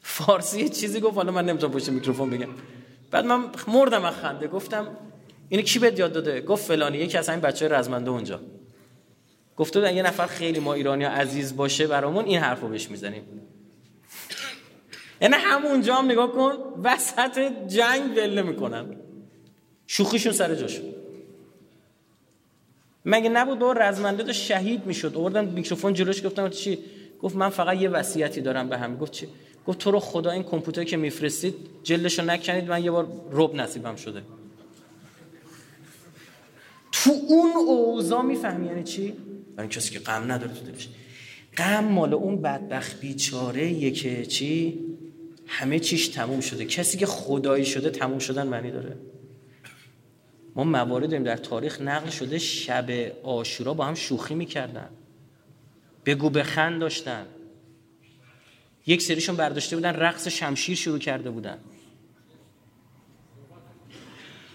فارسی 0.00 0.60
یه 0.60 0.68
چیزی 0.68 1.00
گفت 1.00 1.16
حالا 1.16 1.32
من 1.32 1.44
نمی‌تونم 1.44 1.72
پشت 1.72 1.88
میکروفون 1.88 2.30
بگم. 2.30 2.48
بعد 3.10 3.26
من 3.26 3.44
مردم 3.68 4.04
از 4.04 4.14
خنده 4.14 4.48
گفتم 4.48 4.88
اینو 5.48 5.62
کی 5.62 5.78
بهت 5.78 5.98
یاد 5.98 6.12
داده؟ 6.12 6.40
گفت 6.40 6.64
فلانی 6.64 6.98
یکی 6.98 7.18
از 7.18 7.28
همین 7.28 7.40
بچه 7.40 7.68
رزمنده 7.68 8.10
اونجا. 8.10 8.40
گفته 9.56 9.94
یه 9.94 10.02
نفر 10.02 10.26
خیلی 10.26 10.60
ما 10.60 10.74
ایرانی 10.74 11.04
عزیز 11.04 11.56
باشه 11.56 11.86
برامون 11.86 12.24
این 12.24 12.38
حرفو 12.38 12.68
بهش 12.68 12.90
می‌زنیم. 12.90 13.22
یعنی 15.20 15.34
همونجا 15.34 15.94
هم 15.94 16.04
نگاه 16.04 16.32
کن 16.32 16.52
وسط 16.82 17.52
جنگ 17.68 18.16
ول 18.16 18.42
می‌کنن 18.42 18.96
شوخیشون 19.86 20.32
سر 20.32 20.54
جاشون. 20.54 20.84
مگه 23.06 23.28
نبود 23.28 23.58
با 23.58 23.72
رزمنده 23.72 24.22
داشت 24.22 24.42
شهید 24.42 24.86
می‌شد؟ 24.86 25.16
آوردن 25.16 25.44
میکروفون 25.44 25.94
جلوش 25.94 26.26
گفتم 26.26 26.48
چی؟ 26.48 26.78
گفت 27.22 27.36
من 27.36 27.48
فقط 27.48 27.80
یه 27.80 27.88
وصیتی 27.88 28.40
دارم 28.40 28.68
به 28.68 28.78
هم. 28.78 28.96
گفت 28.96 29.12
چی؟ 29.12 29.26
گفت 29.66 29.78
تو 29.78 29.90
رو 29.90 30.00
خدا 30.00 30.30
این 30.30 30.42
کامپیوتر 30.42 30.84
که 30.84 30.96
میفرستید 30.96 31.54
جلدشو 31.82 32.24
نکنید 32.24 32.68
من 32.68 32.84
یه 32.84 32.90
بار 32.90 33.08
رب 33.32 33.54
نصیبم 33.54 33.96
شده. 33.96 34.22
تو 36.92 37.10
اون 37.28 37.52
اوضاع 37.56 38.22
می‌فهمی 38.22 38.66
یعنی 38.66 38.84
چی؟ 38.84 39.12
برای 39.56 39.68
کسی 39.68 39.92
که 39.92 39.98
غم 39.98 40.32
نداره 40.32 40.52
تو 40.54 40.72
دلش. 40.72 40.88
غم 41.56 41.84
مال 41.84 42.14
اون 42.14 42.42
بدبخت 42.42 43.00
بیچاره 43.00 43.90
که 43.90 44.26
چی؟ 44.26 44.80
همه 45.46 45.78
چیش 45.78 46.08
تموم 46.08 46.40
شده. 46.40 46.64
کسی 46.64 46.98
که 46.98 47.06
خدایی 47.06 47.64
شده 47.64 47.90
تموم 47.90 48.18
شدن 48.18 48.46
معنی 48.46 48.70
داره. 48.70 48.96
ما 50.56 50.64
موارد 50.64 51.10
داریم 51.10 51.24
در 51.24 51.36
تاریخ 51.36 51.80
نقل 51.80 52.10
شده 52.10 52.38
شب 52.38 52.90
آشورا 53.22 53.74
با 53.74 53.84
هم 53.84 53.94
شوخی 53.94 54.34
می‌کردن. 54.34 54.88
بگو 56.06 56.30
بخند 56.30 56.80
داشتن. 56.80 57.26
یک 58.86 59.02
سریشون 59.02 59.36
برداشته 59.36 59.76
بودن 59.76 59.94
رقص 59.94 60.28
شمشیر 60.28 60.76
شروع 60.76 60.98
کرده 60.98 61.30
بودن. 61.30 61.58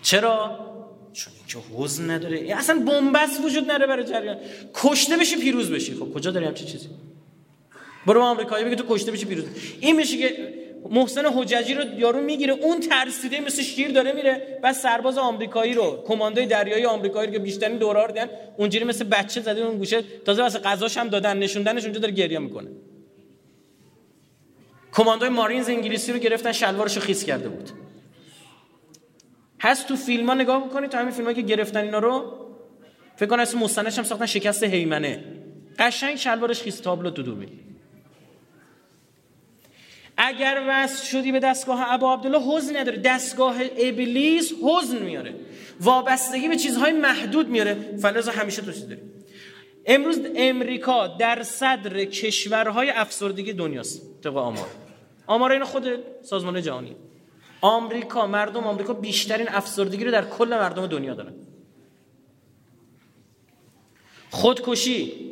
چرا؟ 0.02 0.60
چون 1.14 1.34
اینکه 1.38 1.60
حزن 1.78 2.10
نداره. 2.10 2.56
اصلا 2.58 2.80
بنبست 2.80 3.42
وجود 3.46 3.64
نداره 3.72 3.88
برای 3.88 4.06
جریان. 4.06 4.38
کشته 4.74 5.18
بشی 5.18 5.36
پیروز 5.36 5.72
بشی. 5.72 5.96
خب 5.96 6.14
کجا 6.14 6.32
داری 6.32 6.46
همچین 6.46 6.68
چیزی؟ 6.68 6.90
برو 8.06 8.22
آمریکایی 8.22 8.66
بگه 8.66 8.76
تو 8.76 8.84
کشته 8.90 9.12
بشی 9.12 9.26
پیروز. 9.26 9.46
این 9.80 9.96
میشه 9.96 10.18
که 10.18 10.54
محسن 10.90 11.26
حججی 11.26 11.74
رو 11.74 12.00
یارو 12.00 12.22
می‌گیره 12.22 12.54
اون 12.54 12.80
ترسیده 12.80 13.40
مثل 13.40 13.62
شیر 13.62 13.92
داره 13.92 14.12
میره 14.12 14.60
و 14.64 14.74
سرباز 14.74 15.18
آمریکایی 15.18 15.74
رو 15.74 16.04
کماندوی 16.08 16.46
دریایی 16.46 16.86
آمریکایی 16.86 17.28
رو 17.28 17.34
که 17.34 17.40
بیشترین 17.40 17.78
دورا 17.78 18.06
رو 18.06 18.12
دیدن 18.12 18.30
اونجوری 18.58 18.86
مثل 18.86 19.04
بچه 19.04 19.42
زده 19.42 19.62
اون 19.62 19.78
گوشه 19.78 20.02
تازه 20.02 20.42
واسه 20.42 20.60
غذاش 20.60 20.98
هم 20.98 21.08
دادن 21.08 21.38
نشوندنش 21.38 21.84
اونجا 21.84 22.00
داره 22.00 22.14
گریه 22.14 22.40
می‌کنه. 22.40 22.68
کماندوی 24.94 25.30
مارینز 25.30 25.70
انگلیسی 25.70 26.14
رو 26.14 26.20
گرفتن 26.20 26.52
شلوارش 26.52 26.96
رو 26.96 27.02
خیس 27.02 27.26
کرده 27.26 27.50
بود. 27.50 27.70
هست 29.60 29.88
تو 29.88 29.96
فیلم 29.96 30.28
ها 30.28 30.34
نگاه 30.34 30.68
بکنید 30.68 30.90
تو 30.90 30.98
همین 30.98 31.12
فیلم 31.12 31.34
که 31.34 31.42
گرفتن 31.42 31.80
اینا 31.80 32.00
رو 32.00 32.38
فکر 33.16 33.30
کنم 33.30 33.40
اسم 33.40 33.60
مستندش 33.60 33.98
هم 33.98 34.04
ساختن 34.04 34.26
شکست 34.26 34.64
هیمنه. 34.64 35.24
قشنگ 35.80 36.16
شلوارش 36.16 36.62
خیس 36.62 36.80
تابلو 36.80 37.10
تو 37.10 37.24
دوربین 37.24 37.50
اگر 40.18 40.64
وصل 40.68 41.06
شدی 41.06 41.32
به 41.32 41.40
دستگاه 41.40 41.94
ابا 41.94 42.14
عبدالله 42.14 42.58
حزن 42.58 42.78
نداره. 42.78 42.98
دستگاه 42.98 43.56
ابلیس 43.78 44.54
حزن 44.64 44.98
میاره. 44.98 45.36
وابستگی 45.82 46.48
به 46.48 46.56
چیزهای 46.56 46.92
محدود 46.92 47.48
میاره. 47.48 47.98
فلزا 48.02 48.32
همیشه 48.32 48.62
تو 48.62 48.72
داری. 48.72 49.02
امروز 49.86 50.20
امریکا 50.36 51.08
در 51.08 51.44
صدر 51.44 52.06
کشورهای 52.06 52.90
افسردگی 52.90 53.54
دنیاست. 53.54 54.22
طبق 54.24 54.38
آمار. 54.38 54.68
آمار 55.28 55.52
این 55.52 55.64
خود 55.64 55.88
سازمان 56.22 56.62
جهانی. 56.62 56.96
آمریکا 57.62 58.28
مردم 58.28 58.64
آمریکا 58.64 58.94
بیشترین 58.94 59.48
افسردگی 59.50 60.04
رو 60.04 60.12
در 60.12 60.26
کل 60.26 60.48
مردم 60.48 60.88
دنیا 60.88 61.14
دارن. 61.14 61.34
خودکشی. 64.30 65.31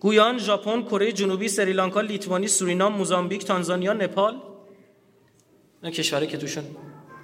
گویان، 0.00 0.38
ژاپن، 0.38 0.82
کره 0.82 1.12
جنوبی، 1.12 1.48
سریلانکا، 1.48 2.00
لیتوانی، 2.00 2.48
سورینام، 2.48 2.92
موزامبیک، 2.92 3.44
تانزانیا، 3.44 3.92
نپال. 3.92 4.42
اینا 5.82 5.94
کشوری 5.94 6.26
که 6.26 6.38
توشون 6.38 6.64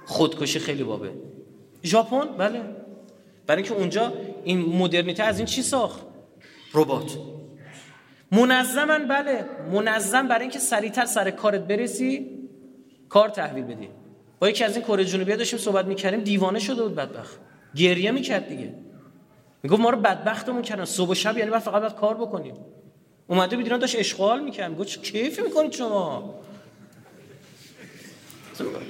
خودکشی 0.05 0.59
خیلی 0.59 0.83
بابه. 0.83 1.11
ژاپن؟ 1.83 2.37
بله. 2.37 2.61
برای 3.47 3.63
اینکه 3.63 3.79
اونجا 3.79 4.13
این 4.43 4.59
مدرنیته 4.59 5.23
از 5.23 5.37
این 5.37 5.45
چی 5.45 5.61
ساخت؟ 5.61 6.01
ربات. 6.73 7.17
منظمن 8.31 9.07
بله. 9.07 9.45
منظم 9.71 10.27
برای 10.27 10.41
اینکه 10.41 10.59
سریعتر 10.59 11.05
سر 11.05 11.31
کارت 11.31 11.67
برسی 11.67 12.25
کار 13.09 13.29
تحویل 13.29 13.63
بدی. 13.63 13.89
با 14.39 14.49
یکی 14.49 14.63
از 14.63 14.75
این 14.75 14.85
کره 14.85 15.05
جنوبی 15.05 15.35
داشتیم 15.35 15.59
صحبت 15.59 15.85
می‌کردیم 15.85 16.19
دیوانه 16.19 16.59
شده 16.59 16.83
بود 16.83 16.95
بدبخت. 16.95 17.39
گریه 17.75 18.11
می‌کرد 18.11 18.49
دیگه. 18.49 18.73
می‌گفت 19.67 19.81
ما 19.81 19.89
رو 19.89 19.97
بدبختمون 19.97 20.61
کردن. 20.61 20.85
صبح 20.85 21.09
و 21.09 21.13
شب 21.13 21.37
یعنی 21.37 21.51
ما 21.51 21.59
فقط 21.59 21.81
باید 21.81 21.95
کار 21.95 22.17
بکنیم. 22.17 22.55
اومده 23.27 23.55
بود 23.55 23.65
ایران 23.65 23.79
داشت 23.79 23.99
اشغال 23.99 24.43
می‌کرد. 24.43 24.71
می‌گفت 24.71 24.87
چه 24.87 25.01
کیفی 25.01 25.41
می‌کنید 25.41 25.71
شما؟ 25.71 26.39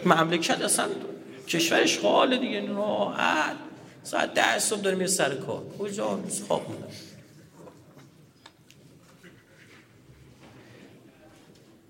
مملکت 0.05 0.61
اصلا 0.61 0.85
کشور 1.47 1.81
اشغال 1.81 2.37
دیگه 2.37 2.67
راحت. 2.67 3.55
ساعت 4.03 4.33
ده 4.33 4.59
صبح 4.59 4.81
داریم 4.81 5.01
یه 5.01 5.07
سر 5.07 5.35
کار. 5.35 5.63
کجا؟ 5.79 6.19
خواب 6.47 6.61
موندن 6.69 6.87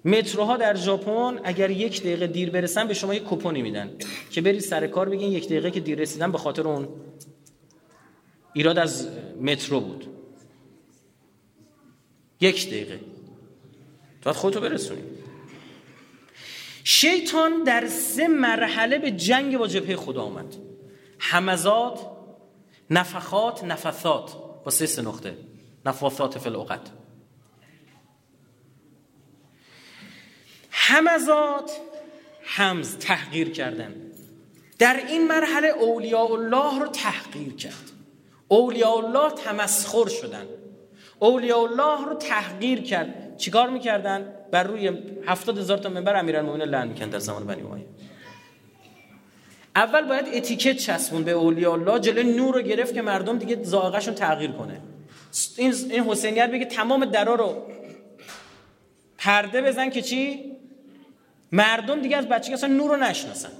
متروها 0.05 0.57
در 0.57 0.75
ژاپن 0.75 1.39
اگر 1.43 1.69
یک 1.69 2.01
دقیقه 2.01 2.27
دیر 2.27 2.49
برسن 2.49 2.87
به 2.87 2.93
شما 2.93 3.13
یک 3.13 3.23
کپونی 3.29 3.61
میدن. 3.61 3.91
که 4.31 4.41
برید 4.41 4.61
سر 4.61 4.87
کار 4.87 5.09
بگین 5.09 5.31
یک 5.31 5.45
دقیقه 5.45 5.71
که 5.71 5.79
دیر 5.79 5.99
رسیدن 5.99 6.31
به 6.31 6.37
خاطر 6.37 6.67
اون 6.67 6.87
ایراد 8.53 8.77
از 8.77 9.07
مترو 9.41 9.79
بود. 9.79 10.07
یک 12.41 12.67
دقیقه. 12.67 12.99
تو 14.21 14.33
خودتو 14.33 14.61
برسونی. 14.61 15.03
شیطان 16.83 17.63
در 17.63 17.87
سه 17.87 18.27
مرحله 18.27 18.99
به 18.99 19.11
جنگ 19.11 19.57
با 19.57 19.67
جبهه 19.67 19.95
خدا 19.95 20.21
آمد. 20.23 20.55
همزات 21.19 21.99
نفخات 22.89 23.63
نفثات. 23.63 24.35
با 24.63 24.71
سه 24.71 24.85
سه 24.85 25.01
نقطه. 25.01 25.37
نفاثات 25.85 26.37
فی 26.37 26.49
الوقت 26.49 26.91
همزات 30.71 31.71
همز 32.43 32.97
تحقیر 32.97 33.49
کردن. 33.49 33.95
در 34.79 34.95
این 35.07 35.27
مرحله 35.27 35.67
اولیاء 35.67 36.31
الله 36.31 36.79
رو 36.79 36.87
تحقیر 36.87 37.53
کرد. 37.53 37.91
اولیاء 38.47 38.97
الله 38.97 39.31
تمسخر 39.31 40.07
شدن. 40.07 40.45
اولیاء 41.19 41.59
الله 41.59 42.05
رو 42.05 42.13
تحقیر 42.15 42.81
کرد. 42.81 43.37
چیکار 43.37 43.69
می‌کردن؟ 43.69 44.33
بر 44.51 44.63
روی 44.63 44.91
هفتاد 45.25 45.57
هزار 45.57 45.77
تا 45.77 45.89
منبر 45.89 46.15
امیرالمومنین 46.15 46.67
لعن 46.67 46.87
می‌کردن 46.87 47.09
در 47.09 47.19
زمان 47.19 47.47
بنی 47.47 47.61
امیه. 47.61 47.85
اول 49.75 50.01
باید 50.07 50.25
اتیکت 50.33 50.77
چسبون 50.77 51.23
به 51.23 51.31
اولیاء 51.31 51.73
الله 51.73 51.99
جلوی 51.99 52.23
نور 52.23 52.55
رو 52.55 52.61
گرفت 52.61 52.93
که 52.93 53.01
مردم 53.01 53.37
دیگه 53.37 53.63
ذائقه‌شون 53.63 54.13
تغییر 54.13 54.51
کنه. 54.51 54.81
این 55.57 55.73
این 55.89 56.03
حسینیت 56.03 56.51
بگه 56.51 56.65
تمام 56.65 57.05
درا 57.05 57.35
رو 57.35 57.63
پرده 59.17 59.61
بزن 59.61 59.89
که 59.89 60.01
چی؟ 60.01 60.51
مردم 61.51 62.01
دیگه 62.01 62.17
از 62.17 62.27
بچگی 62.27 62.53
اصلا 62.53 62.73
نور 62.73 62.95
رو 62.95 63.03
نشناسن. 63.03 63.51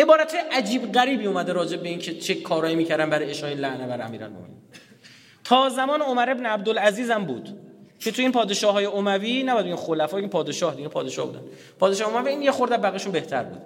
عبارت 0.00 0.34
عجیب 0.52 0.92
غریبی 0.92 1.26
اومده 1.26 1.52
راجع 1.52 1.76
به 1.76 1.88
اینکه 1.88 2.14
چه 2.14 2.34
کارایی 2.34 2.76
می‌کردن 2.76 3.10
برای 3.10 3.30
اشاره 3.30 3.54
لعنه 3.54 3.86
بر 3.86 4.06
امیرالمومنین. 4.06 4.56
تا 5.44 5.68
زمان 5.68 6.02
عمر 6.02 6.30
ابن 6.30 6.46
عبدالعزیز 6.46 7.10
هم 7.10 7.24
بود 7.24 7.58
که 7.98 8.10
تو 8.10 8.22
این 8.22 8.32
پادشاه 8.32 8.72
های 8.72 8.86
اموی 8.86 9.42
نباید 9.42 9.66
این 9.66 9.76
خلفای 9.76 10.20
این 10.20 10.30
پادشاه 10.30 10.74
دیگه 10.74 10.88
پادشاه 10.88 11.26
بودن. 11.26 11.40
پادشاه 11.78 12.16
اموی 12.16 12.30
این 12.30 12.42
یه 12.42 12.50
خورده 12.50 12.76
بقیشون 12.76 13.12
بهتر 13.12 13.42
بود. 13.42 13.62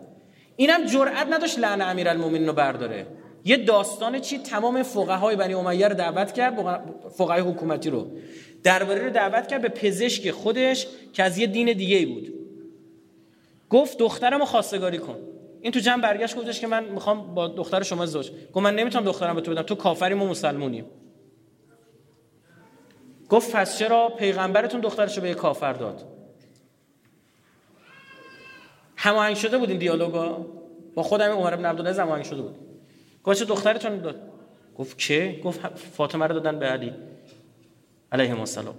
اینم 0.57 0.87
جرئت 0.87 1.27
نداشت 1.31 1.59
لعن 1.59 1.83
امیرالمومنین 1.83 2.47
رو 2.47 2.53
برداره. 2.53 3.07
یه 3.45 3.57
داستان 3.57 4.21
چی؟ 4.21 4.39
تمام 4.39 4.83
فقهای 4.83 5.37
بنی 5.37 5.55
امیه 5.55 5.89
رو 5.89 5.95
دعوت 5.95 6.33
کرد 6.33 6.83
فقهای 7.19 7.41
حکومتی 7.41 7.91
رو. 7.91 8.11
درباره 8.63 9.05
رو 9.05 9.11
دعوت 9.11 9.49
کرد 9.49 9.63
به 9.63 9.69
پزشک 9.69 10.31
خودش 10.31 10.87
که 11.13 11.23
از 11.23 11.39
یه 11.39 11.47
دین 11.47 11.73
دیگه 11.73 12.07
بود. 12.07 12.35
گفت 13.71 13.99
دخترم 13.99 14.39
رو 14.39 14.45
خواستگاری 14.45 14.99
کن. 14.99 15.17
این 15.65 15.73
تو 15.73 15.81
جمع 15.81 16.03
برگشت 16.03 16.37
گفتش 16.37 16.61
که 16.61 16.67
من 16.67 16.85
می‌خوام 16.85 17.35
با 17.35 17.49
دختر 17.49 17.83
شما 17.83 18.03
ازدواج 18.03 18.31
گفت 18.31 18.65
من 18.65 18.75
نمی‌تونم 18.75 19.05
دخترم 19.05 19.35
به 19.35 19.41
تو 19.41 19.51
بدم. 19.51 19.63
تو 19.63 19.75
کافری 19.75 20.15
ما 20.15 20.27
مسلمونیم. 20.27 20.85
گفت 23.29 23.53
پس 23.53 23.79
چرا 23.79 24.09
پیغمبرتون 24.09 24.81
دخترشو 24.81 25.21
به 25.21 25.35
کافر 25.35 25.73
داد؟ 25.73 26.05
هماهنگ 28.97 29.37
شده 29.37 29.59
بود 29.59 29.71
این 29.71 29.79
دیالوگا؟ 29.79 30.47
با 30.95 31.03
خودم 31.03 31.31
عمر 31.31 31.57
بن 31.57 31.65
عبدالعزیز 31.65 32.01
هماهنگ 32.01 32.25
شده 32.25 32.43
بود. 32.43 32.55
گفت 33.25 33.39
چه 33.39 33.45
دخترتون 33.45 33.99
داد؟ 33.99 34.17
گفت 34.79 34.99
که 34.99 35.41
گفت 35.45 35.61
فاطمه 35.77 36.27
رو 36.27 36.35
دادن 36.35 36.59
به 36.59 36.67
علی. 36.67 36.93
علیه 38.13 38.41
السلام. 38.41 38.75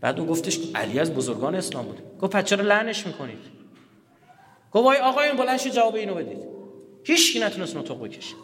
بعد 0.00 0.18
اون 0.18 0.28
گفتش 0.28 0.58
علی 0.74 0.98
از 0.98 1.14
بزرگان 1.14 1.54
اسلام 1.54 1.84
بود. 1.84 2.18
گفت 2.20 2.32
پس 2.32 2.44
چرا 2.44 2.64
لعنش 2.64 3.06
می‌کنید؟ 3.06 3.57
گفت 4.72 4.84
وای 4.84 4.98
آقایون 4.98 5.36
بلند 5.36 5.58
جواب 5.58 5.94
اینو 5.94 6.14
بدید. 6.14 6.38
هیچ 7.04 7.32
کی 7.32 7.40
نتونست 7.40 7.76
نطق 7.76 8.00
بکشه. 8.00 8.34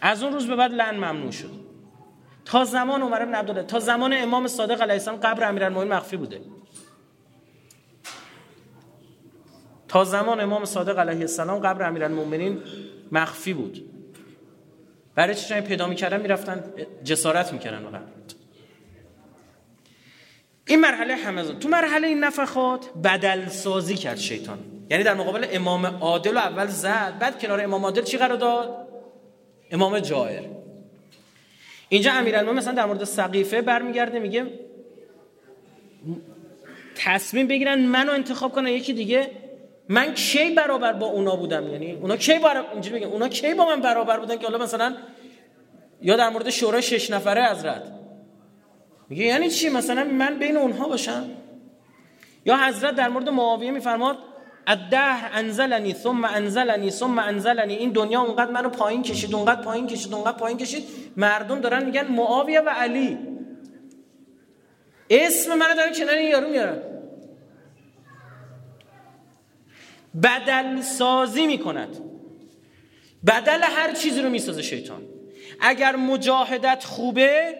از 0.00 0.22
اون 0.22 0.32
روز 0.32 0.46
به 0.46 0.56
بعد 0.56 0.72
لعن 0.72 0.96
ممنوع 0.96 1.30
شد. 1.30 1.50
تا 2.44 2.64
زمان 2.64 3.02
عمر 3.02 3.24
بن 3.24 3.34
عبدالله 3.34 3.62
تا 3.62 3.80
زمان 3.80 4.12
امام 4.12 4.46
صادق 4.46 4.82
علیه 4.82 4.94
السلام 4.94 5.16
قبر 5.16 5.48
امیرالمومنین 5.48 5.92
مخفی 5.92 6.16
بوده. 6.16 6.40
تا 9.88 10.04
زمان 10.04 10.40
امام 10.40 10.64
صادق 10.64 10.98
علیه 10.98 11.20
السلام 11.20 11.58
قبر 11.58 11.88
امیرالمومنین 11.88 12.62
مخفی 13.12 13.52
بود. 13.54 13.90
برای 15.14 15.34
چی 15.34 15.60
پیدا 15.60 15.86
می‌کردن؟ 15.86 16.20
می‌رفتن 16.20 16.64
جسارت 17.04 17.52
می‌کردن 17.52 17.84
و 17.84 17.90
این 20.66 20.80
مرحله 20.80 21.14
همه 21.14 21.42
تو 21.42 21.68
مرحله 21.68 22.06
این 22.06 22.24
نفخات 22.24 22.90
بدل 23.04 23.48
سازی 23.48 23.94
کرد 23.94 24.18
شیطان. 24.18 24.58
یعنی 24.90 25.02
در 25.02 25.14
مقابل 25.14 25.46
امام 25.52 25.86
عادل 25.86 26.36
و 26.36 26.38
اول 26.38 26.66
زد 26.66 27.18
بعد 27.18 27.38
کنار 27.38 27.60
امام 27.60 27.84
عادل 27.84 28.02
چی 28.02 28.16
قرار 28.16 28.36
داد؟ 28.36 28.88
امام 29.70 29.98
جائر. 29.98 30.42
اینجا 31.88 32.12
امیرالمومنین 32.12 32.58
مثلا 32.58 32.74
در 32.74 32.84
مورد 32.84 33.04
سقیفه 33.04 33.62
برمیگرده 33.62 34.18
میگه 34.18 34.46
تصمیم 36.96 37.46
بگیرن 37.46 37.80
منو 37.80 38.12
انتخاب 38.12 38.52
کنن 38.52 38.68
یکی 38.68 38.92
دیگه. 38.92 39.30
من 39.88 40.14
کی 40.14 40.50
برابر 40.50 40.92
با 40.92 41.06
اونا 41.06 41.36
بودم؟ 41.36 41.72
یعنی 41.72 41.92
اونا 41.92 42.16
کی 42.16 42.38
برابر 42.38 42.72
اینجوری 42.72 43.00
بگم 43.00 43.08
اونا 43.08 43.28
کی 43.28 43.54
با 43.54 43.66
من 43.66 43.80
برابر 43.80 44.20
بودن 44.20 44.36
که 44.36 44.46
حالا 44.46 44.58
مثلا 44.58 44.96
یا 46.02 46.16
در 46.16 46.28
مورد 46.28 46.50
شورای 46.50 46.82
شش 46.82 47.10
نفره 47.10 47.44
حضرت 47.44 47.82
میگه 49.08 49.24
یعنی 49.24 49.50
چی؟ 49.50 49.68
مثلا 49.68 50.04
من 50.04 50.38
بین 50.38 50.56
اونها 50.56 50.88
باشم؟ 50.88 51.30
یا 52.44 52.56
حضرت 52.56 52.94
در 52.94 53.08
مورد 53.08 53.28
معاویه 53.28 53.70
میفرماد 53.70 54.18
الدهر 54.66 55.30
انزلنی 55.32 55.94
ثم 55.94 56.24
انزلنی 56.24 56.90
ثم 56.90 57.18
انزلنی. 57.18 57.74
این 57.74 57.90
دنیا 57.90 58.20
اونقدر 58.20 58.50
منو 58.50 58.68
پایین 58.68 59.02
کشید 59.02 59.34
اونقدر 59.34 59.62
پایین 59.62 59.86
کشید 59.86 60.14
اونقدر 60.14 60.38
پایین 60.38 60.58
کشید. 60.58 60.84
مردم 61.16 61.60
دارن 61.60 61.84
میگن 61.84 62.06
معاویه 62.06 62.60
و 62.60 62.68
علی. 62.68 63.18
اسم 65.10 65.58
منو 65.58 65.74
دارن 65.74 65.92
کنار 65.92 66.14
این 66.14 66.30
یارو 66.30 66.48
میارن. 66.48 66.78
بدل 70.22 70.80
سازی 70.80 71.46
می‌کند. 71.46 71.96
بدل 73.26 73.62
هر 73.62 73.92
چیزی 73.92 74.22
رو 74.22 74.30
می‌سازه 74.30 74.62
شیطان. 74.62 75.02
اگر 75.60 75.96
مجاهدت 75.96 76.84
خوبه 76.84 77.54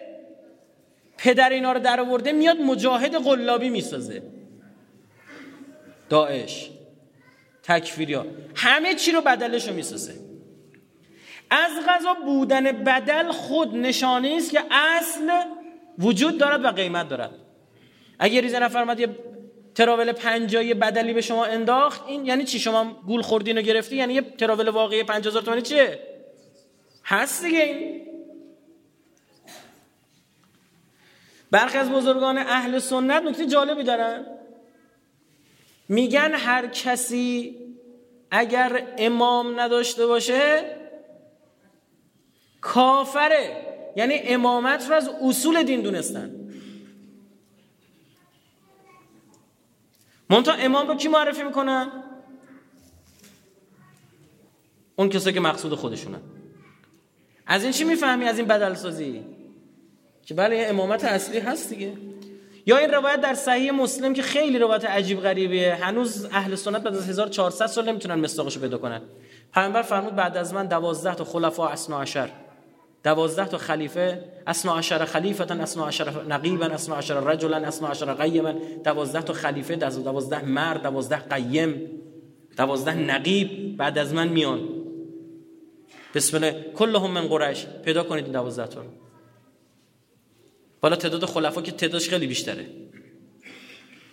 پدر 1.17 1.49
اینا 1.49 1.71
رو 1.71 1.79
در 1.79 1.99
آورده 1.99 2.31
میاد 2.31 2.57
مجاهد 2.57 3.15
قلابی 3.15 3.69
می‌سازه. 3.69 4.23
داعش 6.09 6.69
تکفیریا 7.63 8.25
همه 8.55 8.95
چی 8.95 9.11
رو 9.11 9.21
بدلش 9.21 9.67
رو 9.67 9.73
می‌سازه. 9.73 10.13
از 11.49 11.71
غذا 11.87 12.13
بودن 12.25 12.71
بدل 12.71 13.31
خود 13.31 13.75
نشانه 13.75 14.33
است 14.37 14.51
که 14.51 14.63
اصل 14.71 15.31
وجود 15.99 16.37
دارد 16.37 16.65
و 16.65 16.67
قیمت 16.67 17.09
دارد. 17.09 17.31
اگر 18.19 18.41
ریزه 18.41 18.59
نفر 18.59 18.99
یه 18.99 19.07
تراول 19.75 20.11
پنجایی 20.11 20.73
بدلی 20.73 21.13
به 21.13 21.21
شما 21.21 21.45
انداخت 21.45 22.03
این 22.07 22.25
یعنی 22.25 22.43
چی؟ 22.43 22.59
شما 22.59 23.01
گول 23.07 23.21
خوردین 23.21 23.57
و 23.57 23.61
گرفتی 23.61 23.95
یعنی 23.95 24.13
یه 24.13 24.21
تراول 24.21 24.69
واقعی 24.69 25.03
5000 25.03 25.41
تومانی 25.41 25.61
چیه؟ 25.61 25.99
هست 27.05 27.45
دیگه 27.45 27.59
این. 27.59 28.04
برخی 31.51 31.77
از 31.77 31.89
بزرگان 31.89 32.37
اهل 32.37 32.79
سنت 32.79 33.23
نکته 33.23 33.45
جالبی 33.45 33.83
دارن. 33.83 34.25
میگن 35.89 36.33
هر 36.33 36.67
کسی 36.67 37.55
اگر 38.31 38.87
امام 38.97 39.59
نداشته 39.59 40.07
باشه 40.07 40.75
کافره. 42.61 43.65
یعنی 43.95 44.19
امامت 44.19 44.89
رو 44.89 44.95
از 44.95 45.09
اصول 45.21 45.63
دین 45.63 45.81
دونستن. 45.81 46.31
منتها 50.29 50.53
امام 50.53 50.87
رو 50.87 50.95
کی 50.95 51.07
معرفی 51.07 51.43
می‌کنن؟ 51.43 51.91
اون 54.95 55.09
کسایی 55.09 55.33
که 55.33 55.39
مقصود 55.39 55.73
خودشونن 55.73 56.21
از 57.47 57.63
این 57.63 57.71
چی 57.71 57.83
می‌فهمی؟ 57.83 58.25
از 58.25 58.37
این 58.37 58.47
بدل 58.47 58.73
سازی 58.73 59.34
که 60.25 60.33
بله 60.33 60.65
امامت 60.69 61.05
اصلی 61.05 61.39
هست 61.39 61.69
دیگه. 61.69 61.93
یا 62.65 62.77
این 62.77 62.91
روایت 62.91 63.21
در 63.21 63.33
صحیح 63.33 63.71
مسلم 63.71 64.13
که 64.13 64.21
خیلی 64.21 64.59
روایت 64.59 64.85
عجیب 64.85 65.19
غریبیه. 65.19 65.75
هنوز 65.75 66.25
اهل 66.31 66.55
سنت 66.55 66.83
بعد 66.83 66.95
از 66.95 67.09
1400 67.09 67.65
سال 67.65 67.89
نمی‌تونن 67.89 68.15
مصداقشو 68.15 68.59
پیدا 68.59 68.77
کنن. 68.77 69.01
پیامبر 69.53 69.81
فرمود 69.81 70.15
بعد 70.15 70.37
از 70.37 70.53
من 70.53 70.67
12 70.67 71.15
تا 71.15 71.23
خلفا 71.23 71.67
اسنا 71.67 72.01
عشر. 72.01 72.29
دوازده 73.03 73.45
تا 73.45 73.57
خلیفه. 73.57 74.23
اسنا 74.47 74.77
عشر 74.77 75.05
خلیفتن 75.05 75.61
اسنا 75.61 75.87
عشر 75.87 76.23
نقیبا 76.29 76.65
اسنا 76.65 76.95
عشر 76.95 77.19
رجلا 77.19 77.57
اسنا 77.57 77.87
عشر 77.87 78.13
قیما 78.13 78.53
دوازده 78.83 79.21
تا 79.21 79.33
خلیفه 79.33 79.75
دوازده 79.75 80.45
مرد 80.45 80.83
دوازده 80.83 81.17
قیم 81.17 81.91
دوازده 82.57 82.93
نقیب 82.93 83.77
بعد 83.77 83.97
از 83.97 84.13
من 84.13 84.27
میان. 84.27 84.59
بسم 86.15 86.37
الله. 86.37 86.65
کلهم 86.75 87.11
من 87.11 87.27
قریش. 87.27 87.65
پیدا 87.65 88.03
کنید 88.03 88.23
این 88.23 88.33
دوازده 88.33 88.67
تا 88.67 88.81
حالا 90.85 90.95
تعداد 90.95 91.25
خلفا 91.25 91.61
که 91.61 91.71
تعدادش 91.71 92.09
خیلی 92.09 92.27
بیشتره. 92.27 92.65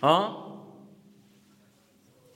ها؟ 0.01 0.43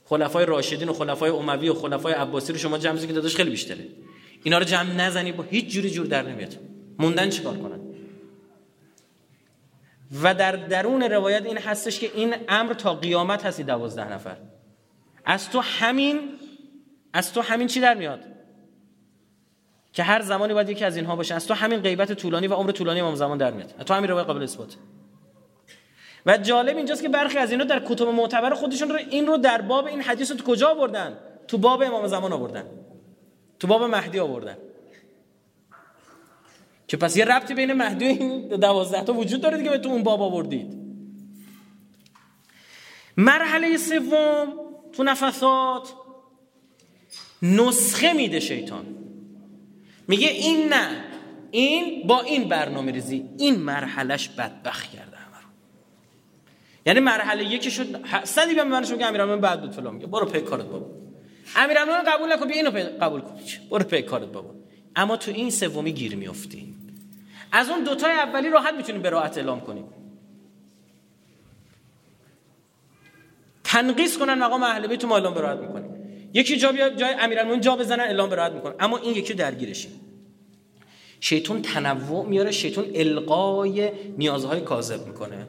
خلفای 0.04 0.46
راشدین 0.46 0.88
و 0.88 0.92
خلفای 0.92 1.30
اموی 1.30 1.68
و 1.68 1.74
خلفای 1.74 2.14
عباسی 2.14 2.52
رو 2.52 2.58
شما 2.58 2.78
جمع 2.78 2.98
که 2.98 3.06
تعدادش 3.06 3.36
خیلی 3.36 3.50
بیشتره. 3.50 3.88
اینا 4.42 4.58
رو 4.58 4.64
جمع 4.64 4.92
نزنی 4.92 5.32
با 5.32 5.42
هیچ 5.42 5.68
جوری 5.68 5.90
جور 5.90 6.06
در 6.06 6.22
نمیاد. 6.22 6.56
موندن 6.98 7.30
چیکار 7.30 7.56
کنن؟ 7.56 7.80
و 10.22 10.34
در 10.34 10.52
درون 10.52 11.02
روایت 11.02 11.46
این 11.46 11.58
هستش 11.58 11.98
که 11.98 12.10
این 12.14 12.34
امر 12.48 12.74
تا 12.74 12.94
قیامت 12.94 13.46
هستی 13.46 13.62
دوازده 13.62 14.12
نفر. 14.12 14.36
از 15.24 15.50
تو 15.50 15.60
همین 15.60 16.20
از 17.12 17.32
تو 17.32 17.40
همین 17.40 17.66
چی 17.66 17.80
در 17.80 17.94
میاد؟ 17.94 18.20
که 19.92 20.02
هر 20.02 20.22
زمانی 20.22 20.54
باید 20.54 20.68
یکی 20.68 20.84
از 20.84 20.96
اینها 20.96 21.16
باشه. 21.16 21.34
از 21.34 21.46
تو 21.46 21.54
همین 21.54 21.80
غیبت 21.80 22.12
طولانی 22.12 22.46
و 22.46 22.54
عمر 22.54 22.72
طولانی 22.72 23.00
امام 23.00 23.14
زمان 23.14 23.38
در 23.38 23.50
میاد. 23.50 23.74
تو 23.86 23.94
همین 23.94 24.10
روایت 24.10 24.26
قابل 24.26 24.42
اثبات. 24.42 24.76
و 26.26 26.38
جالب 26.38 26.76
اینجاست 26.76 27.02
که 27.02 27.08
برخی 27.08 27.38
از 27.38 27.50
اینا 27.50 27.64
در 27.64 27.82
کتب 27.86 28.08
معتبر 28.08 28.54
خودشون 28.54 28.88
رو 28.88 28.96
این 29.10 29.26
رو 29.26 29.36
در 29.36 29.60
باب 29.60 29.86
این 29.86 30.00
حدیث 30.00 30.32
تو 30.32 30.44
کجا 30.44 30.68
آوردن؟ 30.68 31.18
تو 31.48 31.58
باب 31.58 31.82
امام 31.82 32.06
زمان 32.06 32.32
آوردن. 32.32 32.64
تو 33.58 33.66
باب 33.66 33.82
مهدی 33.82 34.18
آوردن. 34.18 34.56
که 36.88 36.96
پس 36.96 37.16
یه 37.16 37.24
ربطی 37.24 37.54
بین 37.54 37.72
مهدی 37.72 38.04
و 38.04 38.08
این 38.08 38.48
دوازده 38.48 39.02
تا 39.02 39.12
وجود 39.12 39.40
داره 39.40 39.56
دیگه 39.58 39.70
به 39.70 39.78
تو 39.78 39.88
اون 39.88 40.02
باب 40.02 40.22
آوردید. 40.22 40.78
مرحله 43.16 43.76
سوم 43.76 44.52
تو 44.92 45.02
نفسات 45.02 45.92
نسخه 47.42 48.12
میده 48.12 48.40
شیطان. 48.40 48.86
میگه 50.08 50.28
این 50.28 50.68
نه. 50.68 51.04
این 51.50 52.06
با 52.06 52.20
این 52.20 52.48
برنامه 52.48 52.92
ریزی. 52.92 53.28
این 53.38 53.56
مرحلش 53.56 54.28
بدبخت 54.28 54.90
کرده 54.90 55.16
همه 55.16 55.36
رو 55.42 55.48
یعنی 56.86 57.00
مرحله 57.00 57.44
یکی 57.44 57.70
شد 57.70 58.06
صدی 58.24 58.54
به 58.54 58.64
من 58.64 58.80
میگه 58.80 59.06
امیرالمومنین 59.06 59.40
بعد 59.40 59.60
بود 59.60 59.72
فلان 59.72 59.94
میگه. 59.94 60.06
برو 60.06 60.26
پی 60.26 60.40
کارت 60.40 60.64
بابا. 60.64 60.86
امیرالمومنین 61.56 62.04
قبول 62.12 62.32
نکن 62.32 62.48
بیا 62.48 62.56
اینو 62.56 62.70
قبول 63.00 63.20
کن. 63.20 63.40
برو 63.70 63.84
پی 63.84 64.02
کارت 64.02 64.32
بابا. 64.32 64.54
اما 64.96 65.16
تو 65.16 65.30
این 65.30 65.50
سومی 65.50 65.92
گیر 65.92 66.16
میافتی 66.16 66.74
از 67.52 67.70
اون 67.70 67.84
دوتای 67.84 68.12
اولی 68.12 68.50
راحت 68.50 68.74
می‌تونیم 68.74 69.02
برائت 69.02 69.38
اعلام 69.38 69.60
کنیم. 69.60 69.84
تنقیص 73.64 74.18
کنن 74.18 74.34
مقام 74.34 74.62
اهل 74.62 74.86
بیت 74.86 75.04
ما 75.04 75.14
اعلام 75.16 75.34
برائت 75.34 75.58
می‌کنیم. 75.58 75.97
یکی 76.34 76.56
جا 76.56 76.72
بیا 76.72 76.90
جای 76.90 77.14
امیرالمومنین 77.18 77.60
جا 77.60 77.76
بزنن 77.76 78.00
اعلام 78.00 78.30
برائت 78.30 78.52
می‌کنن 78.52 78.74
اما 78.80 78.98
این 78.98 79.16
یکی 79.16 79.34
درگیرشیم 79.34 80.00
شیطون 81.20 81.62
تنوع 81.62 82.26
میاره 82.26 82.50
شیطون 82.50 82.84
القای 82.94 83.90
نیازهای 84.18 84.60
کاذب 84.60 85.06
می‌کنه. 85.06 85.46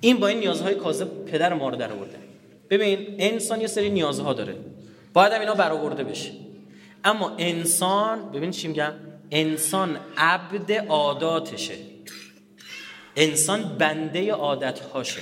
این 0.00 0.16
با 0.16 0.26
این 0.26 0.38
نیازهای 0.38 0.74
کاذب 0.74 1.24
پدر 1.24 1.54
ما 1.54 1.68
رو 1.68 1.76
در 1.76 1.92
آورده. 1.92 2.18
ببین 2.70 3.06
انسان 3.18 3.60
یه 3.60 3.66
سری 3.66 3.90
نیازها 3.90 4.32
داره. 4.32 4.56
باید 5.12 5.32
هم 5.32 5.40
اینا 5.40 5.54
برآورده 5.54 6.04
بشه. 6.04 6.30
اما 7.04 7.36
انسان 7.38 8.32
ببین 8.32 8.50
چی 8.50 8.68
میگم؟ 8.68 8.92
انسان 9.30 9.96
عبد 10.16 10.72
عاداتشه. 10.72 11.74
انسان 13.16 13.76
بنده 13.78 14.32
عادتهاشه. 14.32 15.20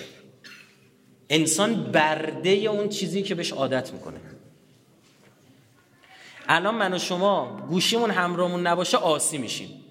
انسان 1.31 1.93
برده 1.93 2.51
اون 2.51 2.89
چیزی 2.89 3.23
که 3.23 3.35
بهش 3.35 3.53
عادت 3.53 3.93
می‌کنه. 3.93 4.21
الان 6.49 6.75
من 6.75 6.95
و 6.95 6.99
شما 6.99 7.67
گوشیمون 7.69 8.11
همراهمون 8.11 8.67
نباشه 8.67 8.97
آسی 8.97 9.39
میشیم. 9.39 9.85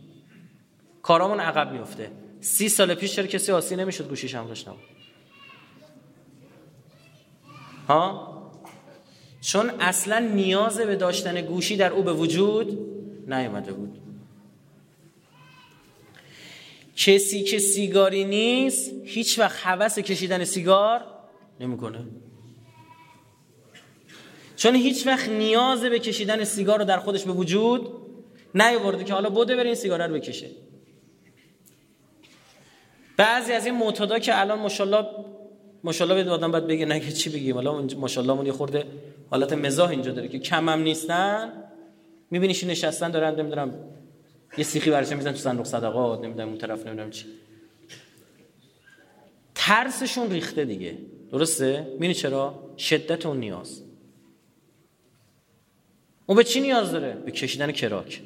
کارامون 1.01 1.39
عقب 1.39 1.71
میفته 1.71 2.11
سی 2.41 2.69
سال 2.69 2.95
پیش 2.95 3.15
چرا 3.15 3.27
کسی 3.27 3.51
آسی 3.51 3.75
نمی‌شد 3.75 4.09
گوشیش 4.09 4.35
همراهش 4.35 4.67
نبود 4.67 4.79
ها؟ 7.87 8.29
چون 9.41 9.69
اصلا 9.69 10.19
نیاز 10.19 10.77
به 10.79 10.95
داشتن 10.95 11.41
گوشی 11.41 11.77
در 11.77 11.91
او 11.91 12.03
به 12.03 12.13
وجود 12.13 12.79
نیومده 13.27 13.71
بود. 13.71 13.97
کسی 16.95 17.43
که 17.43 17.59
سیگاری 17.59 18.23
نیست 18.25 18.91
هیچ 19.03 19.39
وقت 19.39 19.67
حوث 19.67 19.99
کشیدن 19.99 20.43
سیگار 20.43 21.18
نمی‌کنه. 21.59 22.05
چون 24.55 24.75
هیچ 24.75 25.07
وقت 25.07 25.29
نیاز 25.29 25.81
به 25.81 25.99
کشیدن 25.99 26.43
سیگار 26.43 26.79
رو 26.79 26.85
در 26.85 26.99
خودش 26.99 27.23
به 27.23 27.31
وجود 27.31 27.91
نیاورده 28.55 29.03
که 29.03 29.13
حالا 29.13 29.29
بوده 29.29 29.55
بره 29.55 29.73
سیگار 29.73 30.07
رو 30.07 30.13
بکشه. 30.13 30.47
بعضی 33.17 33.53
از 33.53 33.65
این 33.65 33.75
معتادا 33.75 34.19
که 34.19 34.39
الان 34.39 34.59
ماشاءالله 34.59 35.07
ماشاءالله 35.83 36.23
به 36.23 36.31
آدم 36.31 36.51
باید 36.51 36.67
بگه 36.67 36.85
نگه 36.85 37.11
چی 37.11 37.29
بگیم؟ 37.29 37.55
حالا 37.55 37.81
ماشاءالله 37.81 38.33
مون 38.33 38.45
یه 38.45 38.51
خورده 38.51 38.85
حالت 39.29 39.53
مزاح 39.53 39.89
اینجا 39.89 40.11
داره 40.11 40.27
که 40.27 40.39
کمم 40.39 40.81
نیستن. 40.81 41.63
میبینیش 42.31 42.63
نشستن 42.63 43.11
دارن 43.11 43.39
نمی‌دونم 43.39 43.73
یه 44.57 44.63
سیخی 44.63 44.91
برشن 44.91 45.15
میزن 45.15 45.31
تو 45.31 45.37
صندوق 45.37 45.65
صدقات 45.65 46.21
نمی‌دونم 46.21 46.47
اون 46.47 46.57
طرف 46.57 46.85
نمی‌دونم 46.85 47.11
چی. 47.11 47.25
ترسشون 49.55 50.31
ریخته 50.31 50.65
دیگه. 50.65 50.97
درسته؟ 51.31 51.87
می‌بینی 51.91 52.13
چرا؟ 52.13 52.73
شدت 52.77 53.25
اون 53.25 53.37
نیاز. 53.37 53.81
اون 56.25 56.35
به 56.35 56.43
چی 56.43 56.61
نیاز 56.61 56.91
داره؟ 56.91 57.13
به 57.25 57.31
کشیدن 57.31 57.71
کراک. 57.71 58.21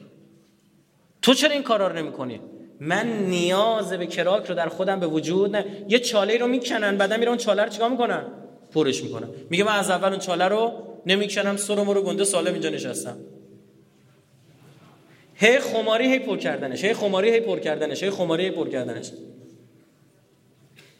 تو 1.22 1.34
چرا 1.34 1.52
این 1.52 1.64
کارا 1.64 1.88
رو 1.88 1.96
نمی‌کنی؟ 1.96 2.40
من 2.80 3.08
نیاز 3.08 3.94
به 3.94 4.08
کراک 4.08 4.46
رو 4.46 4.56
در 4.56 4.70
خودم 4.70 5.00
به 5.00 5.08
وجود 5.08 5.56
نه. 5.56 5.86
یه 5.90 6.00
چاله 6.00 6.38
رو 6.38 6.48
می‌کنن 6.48 6.98
بعدا 6.98 7.18
میرن 7.18 7.30
اون 7.30 7.38
چاله 7.38 7.64
رو 7.64 7.70
چیکار 7.70 7.90
می‌کنن؟ 7.90 8.26
پرش 8.72 9.04
می‌کنن. 9.04 9.28
میگه 9.50 9.64
من 9.64 9.76
از 9.76 9.90
اول 9.90 10.10
اون 10.10 10.20
چاله 10.20 10.48
رو 10.48 10.74
نمی‌کنم 11.06 11.58
سرم 11.58 11.90
رو 11.90 12.02
گنده 12.02 12.24
سالم 12.24 12.54
اینجا 12.54 12.70
نشستم. 12.70 13.18
هی 15.36 15.60
خماری 15.60 16.08
هی 16.08 16.20
پر 16.20 16.38
کردنش. 16.38 16.84
هی 16.84 16.94
خماری 16.94 17.32
هی 17.32 17.40
پر 17.40 17.60
کردنش. 17.60 18.04
هی 18.04 18.10
خماری 18.10 18.44
هی 18.44 18.52
پر 18.52 18.70
کردنش. 18.70 19.12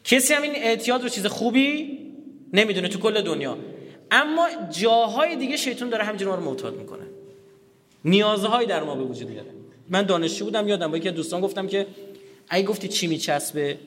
کسی 0.04 0.34
هم 0.34 0.42
این 0.42 0.52
اعتیاد 0.54 1.02
رو 1.02 1.08
چیز 1.08 1.26
خوبی 1.26 1.98
نمی‌دونه 2.52 2.88
تو 2.88 2.98
کل 2.98 3.22
دنیا. 3.22 3.58
اما 4.10 4.48
جاهای 4.70 5.36
دیگه 5.36 5.56
شیطان 5.56 5.88
داره 5.88 6.04
همینجوری 6.04 6.30
ما 6.30 6.36
رو 6.36 6.44
معتاد 6.44 6.76
می‌کنه. 6.76 7.02
نیازهایی 8.04 8.66
در 8.66 8.82
ما 8.82 8.94
به 8.94 9.04
وجود 9.04 9.28
میاره. 9.28 9.48
من 9.88 10.02
دانشجو 10.02 10.44
بودم 10.44 10.68
یادم 10.68 10.90
با 10.90 10.96
یکی 10.96 11.10
دوستان 11.10 11.40
گفتم 11.40 11.66
که 11.66 11.86
اگه 12.48 12.66
گفتی 12.66 12.88
چی 12.88 13.06
میچسبه؟ 13.06 13.78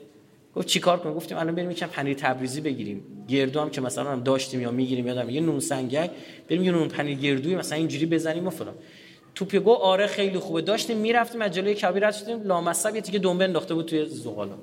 گفت 0.55 0.67
چیکار 0.67 0.99
کنیم 0.99 1.15
گفتیم 1.15 1.37
الان 1.37 1.55
بریم 1.55 1.71
یکم 1.71 1.87
پنیر 1.87 2.13
تبریزی 2.13 2.61
بگیریم. 2.61 3.03
گردو 3.27 3.59
هم 3.59 3.69
که 3.69 3.81
مثلا 3.81 4.11
هم 4.11 4.23
داشتیم 4.23 4.61
یا 4.61 4.71
می‌گیریم 4.71 5.07
یادم 5.07 5.29
یه 5.29 5.41
نون 5.41 5.59
سنگک. 5.59 6.11
بریم 6.49 6.63
یه 6.63 6.71
نون 6.71 6.87
پنیر 6.87 7.17
گردوی 7.17 7.55
مثلا 7.55 7.77
اینجوری 7.77 8.05
بزنیم 8.05 8.47
و 8.47 8.49
فلان. 8.49 8.73
توپی 9.35 9.59
گو 9.59 9.71
آره 9.71 10.07
خیلی 10.07 10.39
خوبه. 10.39 10.61
داشتیم 10.61 10.97
می‌رفتیم 10.97 11.47
جلوی 11.47 11.73
کبیر 11.73 12.07
رد 12.07 12.13
شدیم 12.13 12.43
لامصب 12.43 12.95
یه 12.95 13.01
تیکه 13.01 13.19
دنبه 13.19 13.43
انداخته 13.43 13.73
بود 13.73 13.85
توی 13.85 14.05
زغالا 14.05 14.55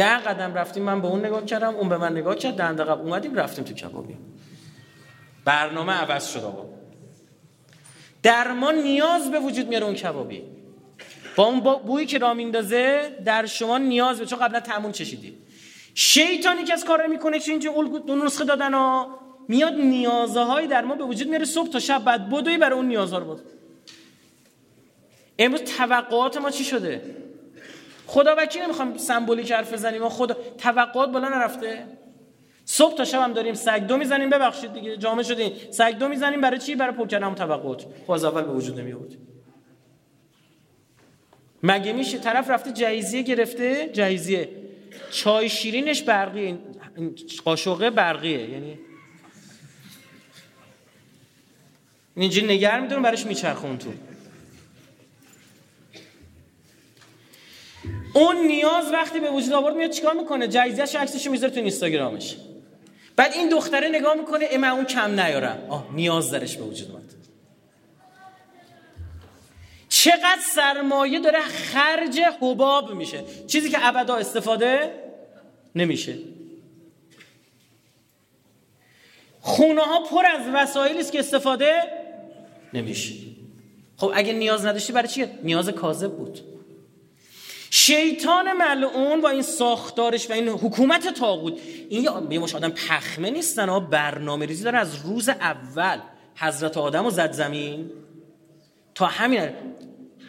ده 0.00 0.18
قدم 0.18 0.54
رفتیم 0.54 0.82
من 0.82 1.00
به 1.02 1.08
اون 1.08 1.26
نگاه 1.26 1.44
کردم 1.44 1.74
اون 1.74 1.88
به 1.88 1.98
من 1.98 2.12
نگاه 2.12 2.34
کرد 2.34 2.54
دنده 2.54 2.84
قبل 2.84 3.00
اومدیم 3.00 3.34
رفتیم 3.34 3.64
تو 3.64 3.74
کبابی. 3.74 4.16
برنامه 5.44 5.92
عوض 5.92 6.26
شد 6.26 6.44
آقا. 6.44 6.66
در 8.22 8.52
ما 8.52 8.70
نیاز 8.70 9.30
به 9.30 9.40
وجود 9.40 9.68
میاره 9.68 9.84
اون 9.84 9.94
کبابی. 9.94 10.42
با 11.36 11.44
اون 11.44 11.60
بویی 11.60 12.06
که 12.06 12.18
را 12.18 12.34
میندازه 12.34 13.16
در 13.24 13.46
شما 13.46 13.78
نیاز 13.78 14.18
به 14.18 14.26
چون 14.26 14.38
قبلا 14.38 14.60
تعمون 14.60 14.92
چشیدی. 14.92 15.38
شیطانی 15.94 16.64
که 16.64 16.72
از 16.72 16.84
کار 16.84 17.06
می‌کنه 17.06 17.40
چه 17.40 17.50
اینجا 17.52 17.70
اون 17.70 18.24
نسخه 18.24 18.44
دادن 18.44 18.74
ها 18.74 19.18
میاد 19.48 19.74
نیازهایی 19.74 20.66
در 20.66 20.84
ما 20.84 20.94
به 20.94 21.04
وجود 21.04 21.28
میاره 21.28 21.44
صبح 21.44 21.68
تا 21.68 21.78
شب 21.78 22.04
بعد 22.04 22.30
بدوی 22.30 22.58
برای 22.58 22.76
اون 22.76 22.88
نیازها 22.88 23.18
رو 23.18 23.24
بود 23.24 23.40
امروز 25.38 25.60
توقعات 25.60 26.36
ما 26.36 26.50
چی 26.50 26.64
شده؟ 26.64 27.02
خدا 28.10 28.34
وکیل 28.38 28.62
نمی‌خوام 28.62 28.96
سمبولیک 28.96 29.52
حرف 29.52 29.72
بزنیم؟ 29.72 30.08
خدا 30.08 30.36
توقعات 30.58 31.12
بالا 31.12 31.28
نرفته. 31.28 31.86
صبح 32.64 32.96
تا 32.96 33.04
شب 33.04 33.20
هم 33.20 33.32
داریم 33.32 33.54
سگ 33.54 33.86
دو 33.86 33.96
می‌زنیم. 33.96 34.30
ببخشید 34.30 34.72
دیگه 34.72 34.96
جامعه 34.96 35.22
شدیم 35.22 35.52
سگ 35.70 35.94
دو 35.98 36.08
می‌زنیم. 36.08 36.40
برای 36.40 36.58
چی؟ 36.58 36.74
برای 36.74 36.94
پر 36.94 37.06
کردن 37.06 37.34
توقعات. 37.34 37.86
خب 38.06 38.10
از 38.10 38.24
اول 38.24 38.42
به 38.42 38.52
وجود 38.52 38.80
نمی 38.80 38.92
آورد 38.92 39.12
مگه 41.62 41.92
میشه؟ 41.92 42.18
طرف 42.18 42.50
رفته 42.50 42.72
جهیزیه 42.72 43.22
گرفته. 43.22 43.90
جهیزیه 43.92 44.48
چای 45.10 45.48
شیرینش 45.48 46.02
برقیه. 46.02 46.58
قاشقه 47.44 47.90
برقیه. 47.90 48.50
یعنی 48.50 48.78
اینجوری 52.16 52.46
نگر 52.46 52.80
می‌دونه 52.80 53.02
براش 53.02 53.26
میچرخون 53.26 53.78
تو. 53.78 53.90
اون 58.14 58.46
نیاز 58.46 58.92
وقتی 58.92 59.20
به 59.20 59.30
وجود 59.30 59.52
آورد 59.52 59.76
میاد 59.76 59.90
چیکار 59.90 60.14
می‌کنه؟ 60.14 60.48
جایزش 60.48 60.94
عکسشو 60.94 61.30
می‌ذاره 61.30 61.52
تو 61.52 61.60
اینستاگرامش. 61.60 62.36
بعد 63.16 63.32
این 63.32 63.48
دختره 63.48 63.88
نگاه 63.88 64.14
می‌کنه 64.14 64.48
اما 64.50 64.70
اون 64.70 64.84
کم 64.84 65.20
نیارم. 65.20 65.66
آه 65.68 65.86
نیاز 65.92 66.30
درش 66.30 66.56
به 66.56 66.64
وجود 66.64 66.90
اومد. 66.90 67.14
چقدر 69.88 70.40
سرمایه 70.54 71.20
داره 71.20 71.40
خرج 71.40 72.20
حباب 72.40 72.94
میشه. 72.94 73.24
چیزی 73.46 73.70
که 73.70 73.78
ابدا 73.80 74.16
استفاده 74.16 74.94
نمیشه. 75.74 76.18
خونه 79.40 79.82
ها 79.82 80.04
پر 80.04 80.26
از 80.26 80.40
وسایلی 80.54 81.00
است 81.00 81.12
که 81.12 81.18
استفاده 81.18 81.82
نمیشه. 82.74 83.14
خب 83.96 84.12
اگه 84.14 84.32
نیاز 84.32 84.66
نداشتی 84.66 84.92
برای 84.92 85.08
چیه؟ 85.08 85.30
نیاز 85.42 85.68
کاذب 85.68 86.12
بود. 86.12 86.40
شیطان 87.70 88.52
ملعون 88.52 89.20
با 89.20 89.28
این 89.28 89.42
ساختارش 89.42 90.30
و 90.30 90.32
این 90.32 90.48
حکومت 90.48 91.08
تاغوت 91.08 91.54
این 91.88 92.08
یه 92.30 92.38
مش 92.38 92.54
آدم 92.54 92.70
پخمه 92.70 93.30
نیستن 93.30 93.68
ها 93.68 93.80
برنامه 93.80 94.46
ریزی 94.46 94.64
داره 94.64 94.78
از 94.78 95.06
روز 95.06 95.28
اول. 95.28 95.98
حضرت 96.36 96.76
آدم 96.76 97.06
و 97.06 97.10
زد 97.10 97.32
زمین. 97.32 97.90
تا 98.94 99.06
همین 99.06 99.50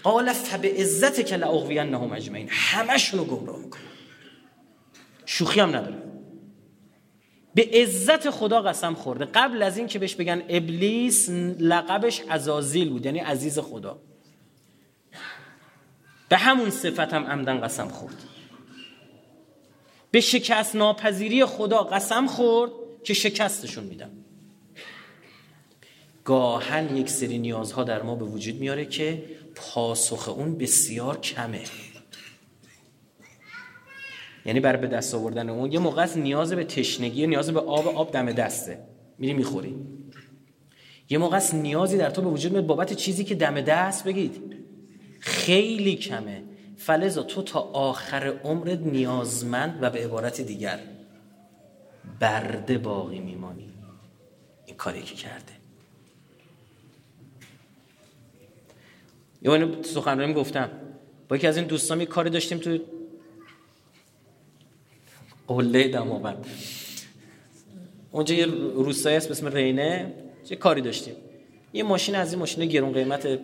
قال 0.03 0.33
فب 0.33 0.65
عزت 0.65 1.25
که 1.25 1.37
نهم 1.37 2.13
اجمعین. 2.13 2.47
همشون 2.49 3.19
رو 3.19 3.25
گمراه 3.25 3.59
می‌کنه. 3.59 3.81
شوخی 5.25 5.59
هم 5.59 5.75
نداره. 5.75 5.97
به 7.55 7.69
عزت 7.73 8.29
خدا 8.29 8.61
قسم 8.61 8.93
خورده. 8.93 9.25
قبل 9.25 9.63
از 9.63 9.77
این 9.77 9.87
که 9.87 9.99
بهش 9.99 10.15
بگن 10.15 10.43
ابلیس 10.49 11.29
لقبش 11.59 12.21
عزازیل 12.29 12.89
بود 12.89 13.05
یعنی 13.05 13.19
عزیز 13.19 13.59
خدا. 13.59 14.01
به 16.31 16.37
همون 16.37 16.69
صفت 16.69 17.13
هم 17.13 17.23
عمدن 17.23 17.61
قسم 17.61 17.87
خورد. 17.87 18.15
به 20.11 20.21
شکست 20.21 20.75
ناپذیری 20.75 21.45
خدا 21.45 21.83
قسم 21.83 22.27
خورد 22.27 22.71
که 23.03 23.13
شکستشون 23.13 23.83
میدم. 23.83 24.09
گاهن 26.23 26.97
یک 26.97 27.09
سری 27.09 27.37
نیازها 27.37 27.83
در 27.83 28.01
ما 28.01 28.15
به 28.15 28.25
وجود 28.25 28.55
میاره 28.55 28.85
که 28.85 29.23
پاسخ 29.55 30.29
اون 30.29 30.57
بسیار 30.57 31.19
کمه. 31.19 31.63
یعنی 34.45 34.59
برای 34.59 34.81
به 34.81 34.87
دست 34.87 35.15
آوردن 35.15 35.49
اون 35.49 35.71
یه 35.71 35.79
موقع 35.79 36.01
از 36.01 36.17
نیاز 36.17 36.53
به 36.53 36.63
تشنگی 36.63 37.27
نیاز 37.27 37.49
به 37.49 37.59
آب 37.59 37.87
آب 37.87 38.11
دم 38.11 38.31
دسته. 38.31 38.79
میری 39.17 39.33
می‌خوری. 39.33 39.75
یه 41.09 41.17
موقع 41.17 41.37
از 41.37 41.55
نیازی 41.55 41.97
در 41.97 42.09
تو 42.09 42.21
به 42.21 42.29
وجود 42.29 42.51
میاد 42.51 42.65
بابت 42.65 42.93
چیزی 42.93 43.23
که 43.23 43.35
دم 43.35 43.61
دست 43.61 44.03
بگید. 44.03 44.60
خیلی 45.21 45.95
کمه. 45.95 46.43
فلزا 46.77 47.23
تو 47.23 47.41
تا 47.41 47.59
آخر 47.59 48.27
عمرت 48.43 48.79
نیازمند 48.79 49.79
و 49.81 49.89
به 49.89 50.03
عبارت 50.03 50.41
دیگر 50.41 50.79
برده 52.19 52.77
باقی 52.77 53.19
میمانی. 53.19 53.69
این 54.65 54.75
کاری 54.75 55.01
که 55.01 55.15
کرده. 55.15 55.53
یه 59.41 59.81
سخنرانی 59.83 60.33
گفتم. 60.33 60.69
با 61.27 61.35
یکی 61.35 61.47
از 61.47 61.57
این 61.57 61.65
دوستان 61.65 61.99
یه 61.99 62.05
کاری 62.05 62.29
داشتیم 62.29 62.57
تو 62.57 62.79
قله 65.47 65.87
دماوند. 65.87 66.45
اونجا 68.11 68.35
یه 68.35 68.45
روستایی 68.45 69.17
هست 69.17 69.27
به 69.27 69.31
اسم 69.31 69.47
رینه. 69.47 70.13
یه 70.49 70.57
کاری 70.57 70.81
داشتیم. 70.81 71.15
یه 71.73 71.83
ماشین 71.83 72.15
از 72.15 72.31
این 72.31 72.39
ماشین 72.39 72.65
گرون 72.65 72.93
قیمت 72.93 73.39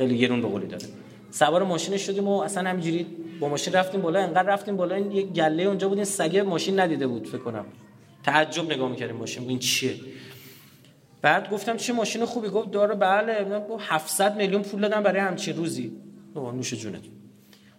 خیلی 0.00 0.18
گرون 0.18 0.42
به 0.42 0.48
قولی 0.48 0.66
داره. 0.66 0.86
سوار 1.30 1.62
ماشین 1.62 1.96
شدیم 1.96 2.28
و 2.28 2.38
اصلا 2.40 2.70
همینجوری 2.70 3.06
با 3.40 3.48
ماشین 3.48 3.72
رفتیم 3.72 4.00
بالا 4.00 4.20
انقدر 4.20 4.42
رفتیم 4.42 4.76
بالا 4.76 4.94
این 4.94 5.12
یه 5.12 5.22
گله 5.22 5.62
اونجا 5.62 5.88
بود 5.88 5.98
این 5.98 6.04
سگه 6.04 6.42
ماشین 6.42 6.80
ندیده 6.80 7.06
بود 7.06 7.26
فکر 7.26 7.38
کنم. 7.38 7.64
تعجب 8.22 8.72
نگاه 8.72 8.90
می‌کردیم 8.90 9.16
ماشین 9.16 9.48
این 9.48 9.58
چیه؟ 9.58 9.94
بعد 11.22 11.50
گفتم 11.50 11.76
چه 11.76 11.92
ماشین 11.92 12.24
خوبی؟ 12.24 12.48
گفت 12.48 12.70
داره 12.70 12.94
بله. 12.94 13.62
700 13.80 14.36
میلیون 14.36 14.62
پول 14.62 14.80
دادم 14.80 15.02
برای 15.02 15.20
همچین 15.20 15.56
روزی. 15.56 15.92
نوش 16.36 16.74
جونت. 16.74 17.02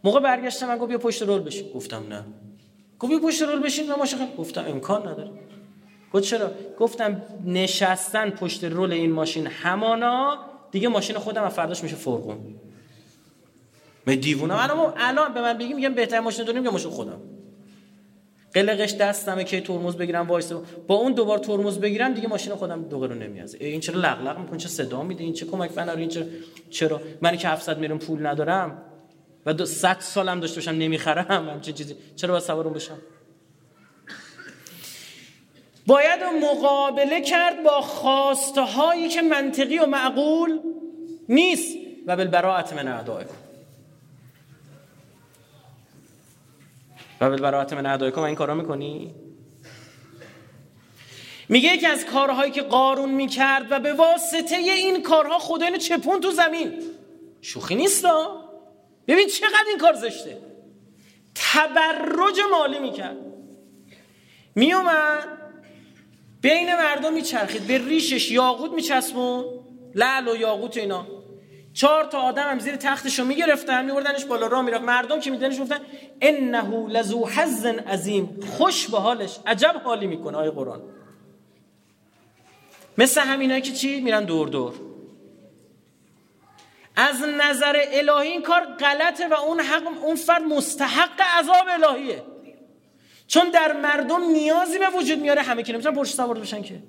موقع 0.04 0.20
برگشتم 0.20 0.68
من 0.68 0.78
گفت 0.78 0.88
بیا 0.88 0.98
پشت 0.98 1.22
رول 1.22 1.42
بشین. 1.42 1.72
گفتم 1.76 2.04
نه. 2.10 2.24
گفت 3.00 3.22
پشت 3.24 3.42
رول 3.42 3.60
بشین 3.60 3.90
من 3.90 3.96
ماشین 3.96 4.20
گفتم 4.38 4.66
امکان 4.68 5.08
نداره. 5.08 5.32
گفت 6.14 6.24
چرا؟ 6.24 6.52
گفتم 6.80 7.22
نشستن 7.46 8.30
پشت 8.30 8.64
رول 8.64 8.92
این 8.94 9.12
ماشین 9.12 9.48
همانا 9.48 10.51
دیگه 10.72 10.88
ماشین 10.88 11.18
خودم 11.18 11.44
از 11.44 11.54
فرداش 11.54 11.84
میشه 11.84 11.96
فرقون 11.96 12.38
من 14.08 14.16
دیوونم 14.16 14.56
الان 14.60 14.94
الان 14.98 15.34
به 15.34 15.42
من 15.42 15.58
بگی 15.58 15.74
میگم 15.74 15.94
بهتر 15.94 16.20
ماشین 16.20 16.46
داریم 16.46 16.66
یا 16.66 16.72
ماشین 16.72 16.92
خودم؟ 16.92 17.22
قلقش 18.54 18.94
دستمه 18.94 19.44
که 19.44 19.62
ترمز 19.62 19.96
بگیرم 19.96 20.28
وایس 20.28 20.52
با 20.88 20.96
اون 20.96 21.14
دوبار 21.14 21.38
ترمز 21.38 21.80
بگیرم 21.80 22.14
دیگه 22.14 22.28
ماشین 22.28 22.56
خودم 22.56 22.84
دوزار 22.84 23.16
نمی‌ارزه 23.16 23.58
این 23.62 23.80
چرا 23.80 24.00
لق‌لق 24.00 24.40
می‌کنه 24.40 24.58
چه 24.58 24.68
صدا 24.68 25.04
میده؟ 25.04 25.24
این 25.24 25.34
چه 25.34 25.46
کمک 25.46 25.72
فنرای 25.72 26.02
این 26.02 26.10
چرا 26.10 26.26
چرا؟ 26.70 27.02
من 27.22 27.38
که 27.38 27.48
700 27.48 27.80
میلیون 27.80 28.00
پول 28.00 28.26
ندارم 28.26 28.82
و 29.46 29.54
دو 29.54 29.66
100 29.66 29.98
سالم 30.00 30.40
داشته 30.40 30.56
باشم 30.56 30.72
نمی‌خرم. 30.72 31.50
همچین 31.50 31.74
چیزی. 31.74 31.96
چرا 32.16 32.32
باید 32.32 32.44
سوارم 32.44 32.74
بشم؟ 32.74 32.98
باید 35.88 36.24
مقابله 36.24 37.22
کرد 37.22 37.64
با 37.64 37.82
خواسته 37.82 38.62
هایی 38.62 39.10
که 39.10 39.22
منطقی 39.22 39.80
و 39.80 39.86
معقول 39.86 40.60
نیست 41.30 41.78
و 42.06 42.16
بالبراعت 42.16 42.74
من 42.74 42.88
اعدائکم. 42.88 43.34
و 47.22 47.30
بالبراعت 47.30 47.74
من 47.74 47.86
اعدائکم 47.86 48.22
این 48.22 48.36
کارا 48.36 48.54
می‌کنی؟ 48.54 49.16
میگه 51.50 51.74
یکی 51.74 51.88
از 51.88 52.06
کارهایی 52.06 52.52
که 52.52 52.62
قارون 52.62 53.10
می‌کرد 53.10 53.72
و 53.72 53.80
به 53.80 53.94
واسطه 53.94 54.56
این 54.56 55.04
کارها 55.04 55.40
خدا 55.40 55.66
اینو 55.66 55.78
چپون 55.78 56.20
تو 56.20 56.32
زمین. 56.32 56.82
شوخی 57.42 57.76
نیست 57.76 58.06
ببین 59.08 59.28
چقدر 59.28 59.66
این 59.70 59.78
کار 59.78 59.94
زشته. 59.94 60.38
تبرج 61.36 62.40
مالی 62.52 62.80
می‌کرد. 62.80 63.18
میومد 64.56 65.41
بین 66.42 66.76
مردم 66.76 67.14
میچرخید 67.14 67.68
به 67.68 67.78
ریشش 67.78 68.32
یاقوت 68.32 68.72
میچسبون؟ 68.72 69.46
لعل 69.96 70.28
و 70.28 70.36
یاقوت 70.36 70.78
اینا. 70.78 71.08
چهار 71.74 72.04
تا 72.04 72.22
آدم 72.22 72.50
هم 72.50 72.60
زیر 72.60 72.76
تختشو 72.76 73.26
می‌گرفتن 73.26 73.86
میوردنش 73.86 74.26
بالا 74.26 74.48
راه 74.48 74.62
می‌رفت. 74.62 74.84
مردم 74.84 75.20
که 75.20 75.32
میدنش 75.32 75.60
گفتن 75.60 75.80
انه 76.22 76.88
لذو 76.88 77.26
حظ 77.26 77.66
عظیم. 77.66 78.40
خوش 78.58 78.88
به 78.88 78.98
حالش 78.98 79.40
عجب 79.46 79.82
حالی 79.84 80.08
می‌کنه 80.08 80.38
آیه 80.38 80.52
قرآن. 80.52 80.82
مثل 82.98 83.22
همینایی 83.22 83.62
که 83.62 83.72
چی؟ 83.72 84.02
میرن 84.02 84.24
دور 84.24 84.48
دور. 84.48 84.74
از 86.96 87.22
نظر 87.22 87.76
الهی 87.92 88.28
این 88.28 88.42
کار 88.42 88.62
غلطه 88.66 89.28
و 89.28 89.34
اون 89.34 89.60
حق 89.60 90.04
اون 90.04 90.16
فرد 90.16 90.42
مستحق 90.42 91.22
عذاب 91.38 91.68
الهیه. 91.70 92.24
چون 93.32 93.50
در 93.50 93.74
مردم 93.74 94.24
نیازی 94.32 94.80
به 94.80 94.90
وجود 94.90 95.20
میاره 95.20 95.42
همه 95.42 95.64
که 95.64 95.74
نمی‌تونن 95.74 95.96
پشت 95.96 96.16
سوار 96.16 96.40
بشن 96.40 96.62
که. 96.62 96.80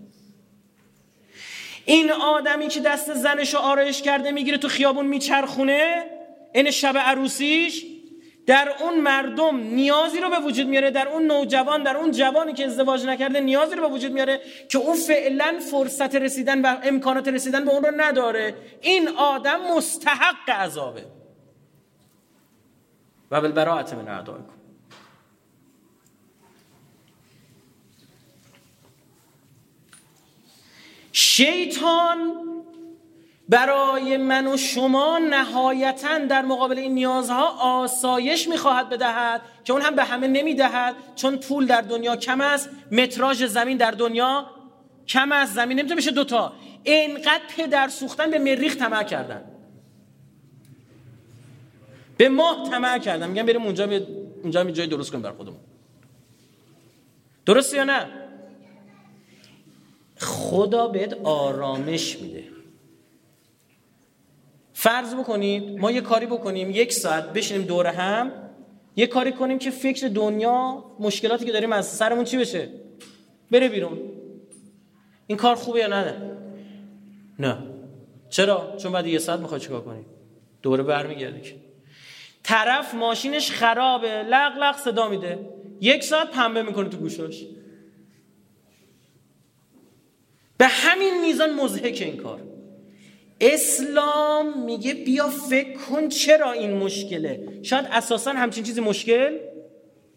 این 1.84 2.12
آدمی 2.12 2.68
که 2.68 2.80
دست 2.80 3.14
زنشو 3.14 3.58
آرایش 3.58 4.02
کرده 4.02 4.30
می‌گیره 4.30 4.58
تو 4.58 4.68
خیابون 4.68 5.06
میچرخونه 5.06 6.04
این 6.54 6.70
شب 6.70 6.98
عروسیش 6.98 7.84
در 8.46 8.74
اون 8.80 9.00
مردم 9.00 9.56
نیازی 9.56 10.20
رو 10.20 10.30
به 10.30 10.38
وجود 10.38 10.66
میاره 10.66 10.90
در 10.90 11.08
اون 11.08 11.26
نوجوان 11.26 11.82
در 11.82 11.96
اون 11.96 12.10
جوانی 12.10 12.52
که 12.52 12.66
ازدواج 12.66 13.06
نکرده 13.06 13.40
نیازی 13.40 13.74
رو 13.74 13.88
به 13.88 13.94
وجود 13.94 14.12
میاره 14.12 14.40
که 14.68 14.78
اون 14.78 14.96
فعلا 14.96 15.60
فرصت 15.70 16.14
رسیدن 16.14 16.62
و 16.62 16.76
امکانات 16.82 17.28
رسیدن 17.28 17.64
به 17.64 17.70
اون 17.70 17.84
رو 17.84 17.92
نداره. 17.96 18.54
این 18.80 19.08
آدم 19.08 19.60
مستحق 19.76 20.50
عذابه. 20.50 21.04
و 23.30 23.40
بالبراعت 23.40 23.94
من 23.94 24.08
اعدائکم. 24.08 24.61
شیطان 31.12 32.32
برای 33.48 34.16
من 34.16 34.46
و 34.46 34.56
شما 34.56 35.18
نهایتا 35.18 36.18
در 36.18 36.42
مقابل 36.42 36.78
این 36.78 36.94
نیازها 36.94 37.48
آسایش 37.60 38.48
می‌خواهد 38.48 38.88
بدهد 38.88 39.40
که 39.64 39.72
اون 39.72 39.82
هم 39.82 39.94
به 39.94 40.04
همه 40.04 40.26
نمی‌دهد. 40.26 40.94
چون 41.14 41.36
پول 41.36 41.66
در 41.66 41.80
دنیا 41.80 42.16
کم 42.16 42.40
است 42.40 42.70
متراژ 42.90 43.42
زمین 43.42 43.76
در 43.76 43.90
دنیا 43.90 44.46
کم 45.08 45.32
است. 45.32 45.54
زمین 45.54 45.78
نمی‌تونه 45.78 46.00
بشه 46.00 46.10
دوتا. 46.10 46.52
اینقدر 46.82 47.42
پدر 47.56 47.88
سوختن 47.88 48.30
به 48.30 48.38
مریخ 48.38 48.76
طمع 48.76 49.02
کردن. 49.02 49.44
به 52.16 52.28
ماه 52.28 52.70
طمع 52.70 52.98
کردن. 52.98 53.28
میگن 53.30 53.46
بریم 53.46 53.62
اونجا 53.62 53.86
می... 53.86 54.06
اونجا 54.42 54.64
می 54.64 54.72
جای 54.72 54.86
درست 54.86 55.10
کنیم 55.10 55.22
بر 55.22 55.30
خودمون. 55.30 55.60
درست 57.46 57.74
یا 57.74 57.84
نه؟ 57.84 58.06
خدا 60.22 60.88
بهت 60.88 61.16
آرامش 61.24 62.18
میده. 62.18 62.44
فرض 64.72 65.14
بکنید 65.14 65.78
ما 65.78 65.90
یه 65.90 66.00
کاری 66.00 66.26
بکنیم 66.26 66.70
یک 66.70 66.92
ساعت 66.92 67.32
بشینیم 67.32 67.66
دور 67.66 67.86
هم 67.86 68.32
یه 68.96 69.06
کاری 69.06 69.32
کنیم 69.32 69.58
که 69.58 69.70
فکر 69.70 70.08
دنیا 70.08 70.84
مشکلاتی 70.98 71.44
که 71.44 71.52
داریم 71.52 71.72
از 71.72 71.86
سرمون 71.86 72.24
چی 72.24 72.38
بشه؟ 72.38 72.68
بره 73.50 73.68
بیرون. 73.68 74.00
این 75.26 75.38
کار 75.38 75.54
خوبه 75.54 75.80
یا 75.80 75.86
نه؟ 75.86 76.36
نه. 77.38 77.58
چرا؟ 78.30 78.76
چون 78.76 78.92
بعد 78.92 79.06
یه 79.06 79.18
ساعت 79.18 79.40
می‌خوای 79.40 79.60
چیکار 79.60 79.80
کنی؟ 79.80 80.04
دوره 80.62 80.82
برمیگردی 80.82 81.40
که. 81.40 81.54
طرف 82.42 82.94
ماشینش 82.94 83.50
خرابه 83.50 84.22
لق 84.22 84.52
لق 84.58 84.76
صدا 84.76 85.08
میده. 85.08 85.48
یک 85.80 86.04
ساعت 86.04 86.30
پنبه 86.30 86.62
می‌کنه 86.62 86.88
تو 86.88 86.96
گوشاش. 86.96 87.44
به 90.58 90.66
همین 90.66 91.20
میزان 91.20 91.54
مزهک 91.54 92.02
این 92.02 92.16
کار. 92.16 92.40
اسلام 93.40 94.64
میگه 94.64 94.94
بیا 94.94 95.28
فکر 95.28 95.78
کن 95.78 96.08
چرا 96.08 96.52
این 96.52 96.72
مشکله. 96.72 97.48
شاید 97.62 97.86
اساسا 97.90 98.32
همچین 98.32 98.64
چیزی 98.64 98.80
مشکل 98.80 99.38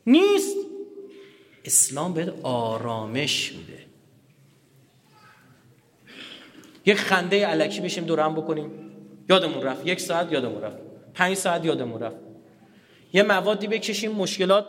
نیست. 0.05 0.57
اسلام 1.66 2.14
بهت 2.14 2.34
آرامش 2.43 3.53
میده. 3.53 3.86
یک 6.86 6.97
خنده 6.97 7.45
علکی 7.45 7.82
بشیم 7.82 8.05
دور 8.05 8.20
هم 8.20 8.36
بکنیم. 8.36 8.72
یادمون 9.30 9.64
رفت. 9.64 9.88
یک 9.88 9.99
ساعت 9.99 10.32
یادمون 10.32 10.62
رفت. 10.62 10.78
پنج 11.14 11.38
ساعت 11.38 11.66
یادمون 11.66 12.01
رفت. 12.01 12.18
یه 13.14 13.24
موادی 13.24 13.68
بکشیم 13.68 14.12
مشکلات 14.12 14.66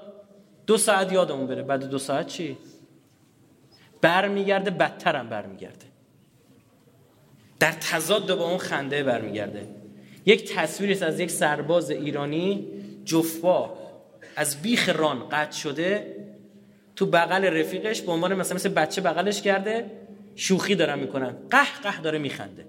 دو 0.67 0.77
ساعت 0.77 1.13
یادمون 1.13 1.47
بره. 1.47 1.63
بعد 1.63 1.85
دو 1.89 1.99
ساعت 1.99 2.27
چی؟ 2.27 2.57
برمیگرده 4.01 4.71
بدترم 4.71 5.29
برمیگرده. 5.29 5.87
در 7.59 7.73
تضاد 7.73 8.35
با 8.35 8.49
اون 8.49 8.59
خنده 8.59 9.03
برمیگرده. 9.03 9.69
یک 10.27 10.55
تصویر 10.55 11.05
از 11.05 11.21
یک 11.21 11.31
سرباز 11.31 11.91
ایرانی 11.91 12.69
جفبا 13.05 13.79
از 14.37 14.63
بیخ 14.63 14.89
ران 14.89 15.29
قطع 15.29 15.59
شده. 15.59 16.17
تو 16.97 17.07
بغل 17.07 17.45
رفیقش 17.45 18.01
به 18.01 18.13
عنوان 18.13 18.35
مثلا 18.35 18.55
مثل 18.55 18.69
بچه 18.69 19.01
بغلش 19.01 19.43
کرده 19.43 19.91
شوخی 20.35 20.75
دارن 20.75 20.99
می‌کنن. 20.99 21.37
قه 21.51 21.81
قه 21.83 22.01
داره 22.01 22.19
میخنده. 22.19 22.67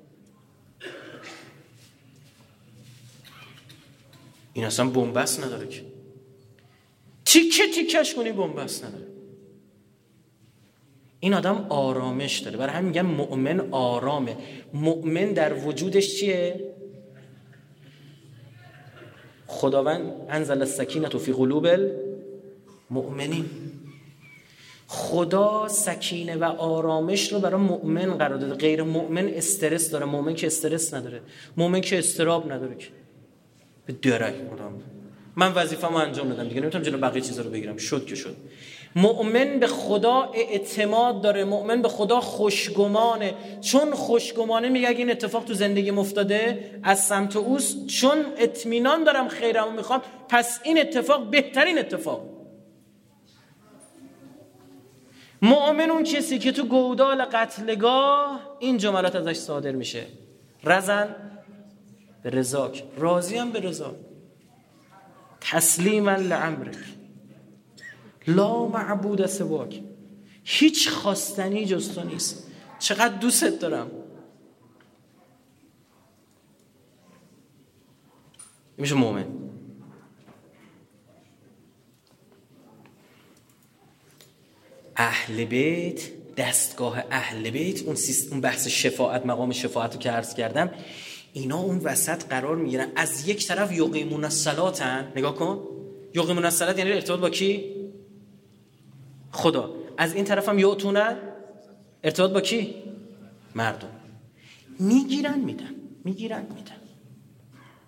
این 4.53 4.65
اصلا 4.65 4.89
بنبست 4.89 5.43
نداره 5.43 5.67
که. 5.67 5.81
تیکه 7.25 7.63
تیکش 7.75 8.13
کنی 8.13 8.31
بنبست 8.31 8.85
نداره. 8.85 9.06
این 11.27 11.33
آدم 11.33 11.65
آرامش 11.69 12.39
داره. 12.39 12.57
برای 12.57 12.73
همین 12.73 12.87
میگن 12.87 13.01
مؤمن 13.01 13.59
آرامه. 13.71 14.37
مؤمن 14.73 15.33
در 15.33 15.53
وجودش 15.53 16.19
چیه؟ 16.19 16.73
خداوند 19.47 20.11
انزل 20.29 20.59
السکینه 20.59 21.09
فی 21.09 21.33
قلوب 21.33 21.67
المؤمنین. 22.89 23.45
خدا 24.87 25.67
سکینه 25.67 26.35
و 26.35 26.43
آرامش 26.43 27.33
رو 27.33 27.39
برای 27.39 27.61
مؤمن 27.61 28.17
قرار 28.17 28.37
داده. 28.37 28.53
غیر 28.53 28.83
مؤمن 28.83 29.27
استرس 29.27 29.89
داره. 29.89 30.05
مؤمن 30.05 30.35
که 30.35 30.47
استرس 30.47 30.93
نداره. 30.93 31.21
مؤمن 31.57 31.81
که 31.81 31.99
استراب 31.99 32.51
نداره 32.51 32.75
که. 32.75 32.87
به 33.85 33.93
درک 33.93 34.33
من 35.35 35.53
وظیفه‌مو 35.53 35.95
انجام 35.95 36.29
دادم 36.29 36.49
دیگه. 36.49 36.61
نمی‌تونم 36.61 36.83
جلو 36.83 36.97
بقیه 36.97 37.21
چیزا 37.21 37.41
رو 37.41 37.49
بگیرم. 37.49 37.77
شد 37.77 38.05
که 38.05 38.15
شد. 38.15 38.35
مؤمن 38.97 39.59
به 39.59 39.67
خدا 39.67 40.31
اعتماد 40.33 41.21
داره 41.21 41.43
مؤمن 41.43 41.81
به 41.81 41.89
خدا 41.89 42.21
خوشگمانه. 42.21 43.33
چون 43.61 43.93
خوشگمانه 43.93 44.69
میگه 44.69 44.87
اگه 44.87 44.97
این 44.97 45.11
اتفاق 45.11 45.43
تو 45.43 45.53
زندگی 45.53 45.91
مفتاده 45.91 46.71
از 46.83 47.05
سمت 47.05 47.35
اوست 47.35 47.87
چون 47.87 48.25
اطمینان 48.37 49.03
دارم 49.03 49.27
خیرمو 49.27 49.71
می‌خوام 49.71 50.01
پس 50.29 50.59
این 50.63 50.79
اتفاق 50.79 51.29
بهترین 51.29 51.79
اتفاق. 51.79 52.21
مؤمن 55.41 55.89
اون 55.89 56.03
کسی 56.03 56.39
که 56.39 56.51
تو 56.51 56.63
گودال 56.63 57.25
قتلگاه 57.25 58.39
این 58.59 58.77
جملات 58.77 59.15
ازش 59.15 59.35
صادر 59.35 59.71
میشه. 59.71 60.03
رزن 60.63 61.15
به 62.23 62.29
رزاک. 62.29 62.83
راضی 62.97 63.37
هم 63.37 63.51
به 63.51 63.59
رضا 63.59 63.95
تسلیما 65.41 66.11
لعمرک. 66.11 66.96
لا 68.27 68.65
معبود 68.65 69.25
سواک. 69.25 69.81
هیچ 70.43 70.89
خواستنی 70.89 71.65
جز 71.65 71.93
تو 71.93 72.03
نیست. 72.03 72.51
چقدر 72.79 73.17
دوستت 73.17 73.59
دارم. 73.59 73.91
میشه 78.77 78.95
مؤمن 78.95 79.25
اهل 84.95 85.45
بیت 85.45 86.01
دستگاه 86.35 87.03
اهل 87.11 87.49
بیت 87.49 87.83
اون, 87.83 87.97
اون 88.31 88.41
بحث 88.41 88.67
شفاعت 88.67 89.25
مقام 89.25 89.51
شفاعت 89.51 89.93
رو 89.93 89.99
که 89.99 90.11
عرض 90.11 90.35
کردم 90.35 90.71
اینا 91.33 91.57
اون 91.57 91.77
وسط 91.77 92.23
قرار 92.23 92.55
می‌گیرن. 92.55 92.91
از 92.95 93.27
یک 93.27 93.47
طرف 93.47 93.71
یقیمون 93.71 94.23
الصلاتن 94.23 95.11
نگاه 95.15 95.35
کن. 95.35 95.63
یقیمون 96.15 96.45
الصلات 96.45 96.77
یعنی 96.77 96.91
ارتباط 96.91 97.19
با 97.19 97.29
کی؟ 97.29 97.76
خدا. 99.37 99.71
از 99.97 100.15
این 100.15 100.25
طرف 100.25 100.49
هم 100.49 100.59
یعتونن 100.59 101.17
ارتباط 102.03 102.31
با 102.31 102.41
کی؟ 102.41 102.75
مردم. 103.55 103.89
می‌گیرن 104.79 105.39
میدن. 105.39 105.75
می‌گیرن 106.03 106.41
میدن. 106.41 106.75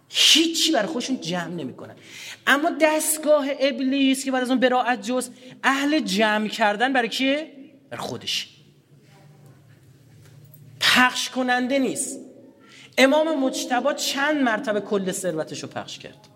هیچی 0.09 0.71
برای 0.71 0.87
خودشون 0.87 1.21
جمع 1.21 1.53
نمی‌کنن. 1.53 1.95
اما 2.47 2.69
دستگاه 2.81 3.45
ابلیس 3.59 4.25
که 4.25 4.31
بعد 4.31 4.41
از 4.41 4.49
اون 4.49 4.59
براعت 4.59 5.01
جز 5.01 5.29
اهل 5.63 5.99
جمع 5.99 6.47
کردن 6.47 6.93
برای 6.93 7.09
کیه 7.09 7.51
برای 7.89 8.03
خودش. 8.03 8.49
پخش 10.79 11.29
کننده 11.29 11.79
نیست. 11.79 12.19
امام 12.97 13.39
مجتبا 13.39 13.93
چند 13.93 14.41
مرتبه 14.41 14.81
کل 14.81 15.11
ثروتش 15.11 15.63
رو 15.63 15.69
پخش 15.69 15.99
کرد. 15.99 16.28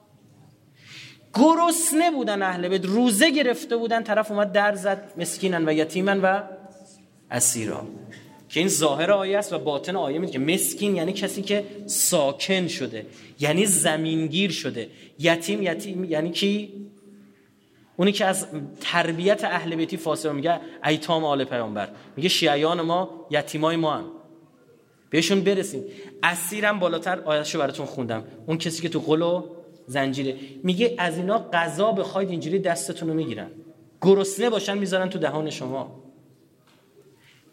گرسنه 1.34 2.12
بودن 2.12 2.42
اهل 2.42 2.70
بیت. 2.70 2.86
روزه 2.86 3.32
گرفته 3.32 3.78
بودن 3.78 4.04
طرف 4.04 4.32
اومد 4.32 4.52
در 4.52 4.76
زد 4.76 5.14
مسکینن 5.18 5.70
و 5.70 5.74
یتیمن 5.74 6.22
و 6.22 6.42
اسیرا. 7.32 7.88
که 8.50 8.60
این 8.60 8.70
ظاهر 8.70 9.12
آیه 9.12 9.38
است 9.38 9.54
و 9.54 9.60
باطن 9.60 9.96
آیه 9.96 10.20
میگه. 10.20 10.34
که 10.34 10.40
مسکین 10.40 10.96
یعنی 10.96 11.14
کسی 11.14 11.42
که 11.42 11.66
ساکن 11.86 12.68
شده 12.68 13.06
یعنی 13.40 13.66
زمینگیر 13.66 14.52
شده. 14.52 14.90
یتیم 15.20 15.62
یتیم 15.62 16.04
یعنی 16.04 16.32
کی؟ 16.32 16.74
اونی 17.98 18.12
که 18.12 18.26
از 18.26 18.48
تربیت 18.82 19.44
اهل 19.44 19.76
بیتی 19.76 19.98
فاصله 19.98 20.32
میگه 20.32 20.60
ایتام 20.86 21.26
آل 21.26 21.44
پیامبر. 21.44 21.90
میگه 22.16 22.30
شیعیان 22.30 22.82
ما 22.82 23.28
یتیمای 23.32 23.76
ما 23.76 23.94
هم 23.94 24.06
بهشون 25.10 25.42
برسیم. 25.42 25.84
اسیرم 26.24 26.80
بالاتر 26.80 27.20
آیتشو 27.20 27.60
براتون 27.60 27.86
خوندم. 27.86 28.24
اون 28.48 28.58
کسی 28.58 28.82
که 28.82 28.90
تو 28.90 29.00
قلو 29.00 29.44
زنجیره. 29.88 30.36
میگه 30.64 30.96
از 30.98 31.18
اینا 31.18 31.50
غذا 31.54 31.92
بخواید 31.92 32.30
اینجوری 32.30 32.60
دستتون 32.60 33.10
رو 33.10 33.16
می‌گیرن. 33.16 33.48
گرسنه 34.02 34.50
باشن 34.50 34.78
می‌ذارن 34.78 35.10
تو 35.10 35.20
دهان 35.20 35.50
شما. 35.50 36.04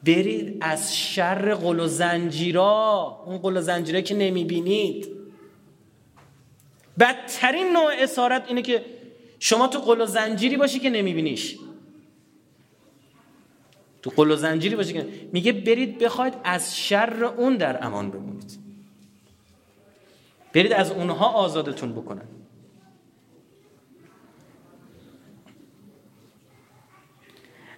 برید 0.06 0.56
از 0.60 0.96
شر 0.96 1.54
قل 1.54 1.80
و 1.80 1.86
زنجیرا. 1.86 3.22
اون 3.26 3.38
قل 3.38 3.56
و 3.56 3.60
زنجیره 3.60 4.02
که 4.02 4.14
نمی‌بینید. 4.14 5.08
بدترین 6.98 7.72
نوع 7.72 7.92
اسارت 7.98 8.44
اینه 8.48 8.62
که 8.62 8.84
شما 9.38 9.68
تو 9.68 9.78
قل 9.78 10.00
و 10.00 10.06
زنجیری 10.06 10.56
باشی 10.56 10.78
که 10.78 10.90
نمیبینیش. 10.90 11.56
تو 14.02 14.10
قل 14.16 14.30
و 14.30 14.36
زنجیری 14.36 14.76
باشی 14.76 14.92
که 14.92 15.06
میگه 15.32 15.52
برید 15.52 15.98
بخواید 15.98 16.34
از 16.44 16.78
شر 16.78 17.24
اون 17.24 17.56
در 17.56 17.86
امان 17.86 18.10
بمونید. 18.10 18.59
برید 20.52 20.72
از 20.72 20.90
اونها 20.90 21.26
آزادتون 21.26 21.92
بکنن. 21.92 22.28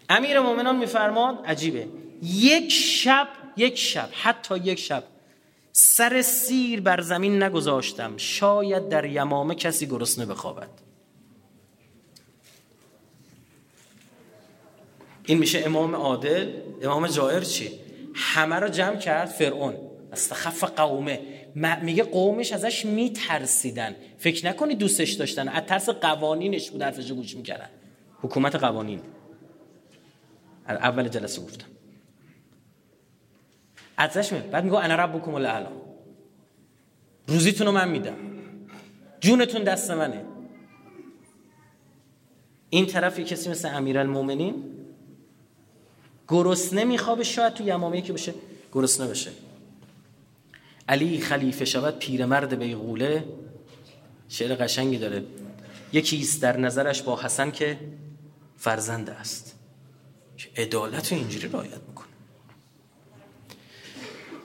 امیر 0.08 0.40
مومنان 0.40 0.76
میفرماد 0.76 1.46
عجیبه. 1.46 1.88
یک 2.22 2.72
شب 2.72 3.28
یک 3.56 3.78
شب 3.78 4.08
حتی 4.12 4.58
یک 4.58 4.78
شب 4.78 5.04
سر 5.72 6.22
سیر 6.22 6.80
بر 6.80 7.00
زمین 7.00 7.42
نگذاشتم. 7.42 8.16
شاید 8.16 8.88
در 8.88 9.04
یمامه 9.04 9.54
کسی 9.54 9.86
گرسنه 9.86 10.26
بخوابد. 10.26 10.68
این 15.26 15.38
میشه 15.38 15.62
امام 15.66 15.94
عادل. 15.94 16.52
امام 16.82 17.06
جائر 17.06 17.40
چی؟ 17.40 17.70
همه 18.14 18.56
رو 18.56 18.68
جمع 18.68 18.96
کرد 18.96 19.28
فرعون. 19.28 19.74
استخف 20.12 20.64
قومه. 20.64 21.41
میگه 21.54 22.02
قومش 22.02 22.52
ازش 22.52 22.84
میترسیدن. 22.84 23.94
فکر 24.18 24.46
نکنی 24.46 24.74
دوستش 24.74 25.12
داشتن. 25.12 25.48
از 25.48 25.62
ترس 25.66 25.88
قوانینش 25.88 26.70
بود 26.70 26.82
حرفش 26.82 27.12
گوش 27.12 27.36
می‌کردن. 27.36 27.68
حکومت 28.22 28.54
قوانین. 28.54 29.00
اول 30.68 31.08
جلسه 31.08 31.42
گفتم. 31.42 31.66
ازش 33.96 34.32
می 34.32 34.40
بعد 34.40 34.64
میگه 34.64 34.76
انا 34.76 34.94
ربکم 34.94 35.34
الاعلی 35.34 35.66
روزیتون 37.26 37.66
رو 37.66 37.72
من 37.72 37.88
میدم. 37.88 38.16
جونتون 39.20 39.64
دست 39.64 39.90
منه. 39.90 40.24
این 42.70 42.86
طرف 42.86 43.20
کسی 43.20 43.50
مثل 43.50 43.74
امیرالمومنین 43.74 44.64
گرسنه 46.28 46.84
میخوابه 46.84 47.24
شاید 47.24 47.54
تو 47.54 47.64
یمامه 47.64 48.02
که 48.02 48.12
بشه 48.12 48.34
گرسنه 48.72 49.06
بشه. 49.08 49.30
علی 50.88 51.20
خلیفه 51.20 51.64
شود 51.64 51.98
پیرمرد 51.98 52.58
بیغوله؟ 52.58 53.24
شعر 54.28 54.54
قشنگی 54.54 54.98
داره. 54.98 55.24
یکی 55.92 56.20
است 56.20 56.42
در 56.42 56.56
نظرش 56.56 57.02
با 57.02 57.20
حسن 57.20 57.50
که 57.50 57.78
فرزند 58.56 59.10
است. 59.10 59.58
که 60.36 60.48
عدالت 60.62 61.12
اینجوری 61.12 61.48
رعایت 61.48 61.80
می‌کنه؟ 61.88 62.06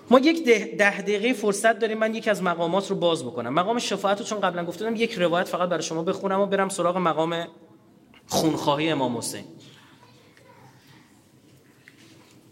ما 0.10 0.20
یک 0.20 0.46
ده, 0.46 0.78
دقیقه 0.78 1.34
فرصت 1.34 1.80
داریم 1.80 1.98
من 1.98 2.16
یکی 2.16 2.30
از 2.30 2.44
مقامات 2.44 2.90
رو 2.90 2.96
باز 2.96 3.24
بکنم. 3.24 3.54
مقام 3.54 3.80
شفاعت 3.80 4.20
رو 4.20 4.26
چون 4.26 4.42
قبلا 4.42 4.66
گفتم 4.66 4.96
یک 4.96 5.14
روایت 5.14 5.48
فقط 5.48 5.70
برای 5.70 5.84
شما 5.84 6.04
بخونم 6.04 6.40
و 6.40 6.46
برم 6.46 6.70
سراغ 6.70 6.98
مقام 6.98 7.48
خونخواهی 8.28 8.90
امام 8.90 9.18
حسین. 9.18 9.44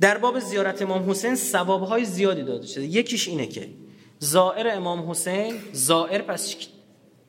در 0.02 0.18
باب 0.18 0.40
زیارت 0.40 0.82
امام 0.82 1.10
حسین 1.10 1.38
های 1.66 2.06
زیادی 2.06 2.44
داده 2.44 2.68
شده. 2.68 2.86
یکیش 2.86 3.28
اینه 3.28 3.48
که 3.48 3.70
زائر 4.20 4.68
امام 4.76 5.12
حسین 5.12 5.60
زائر 5.72 6.22
پس 6.22 6.56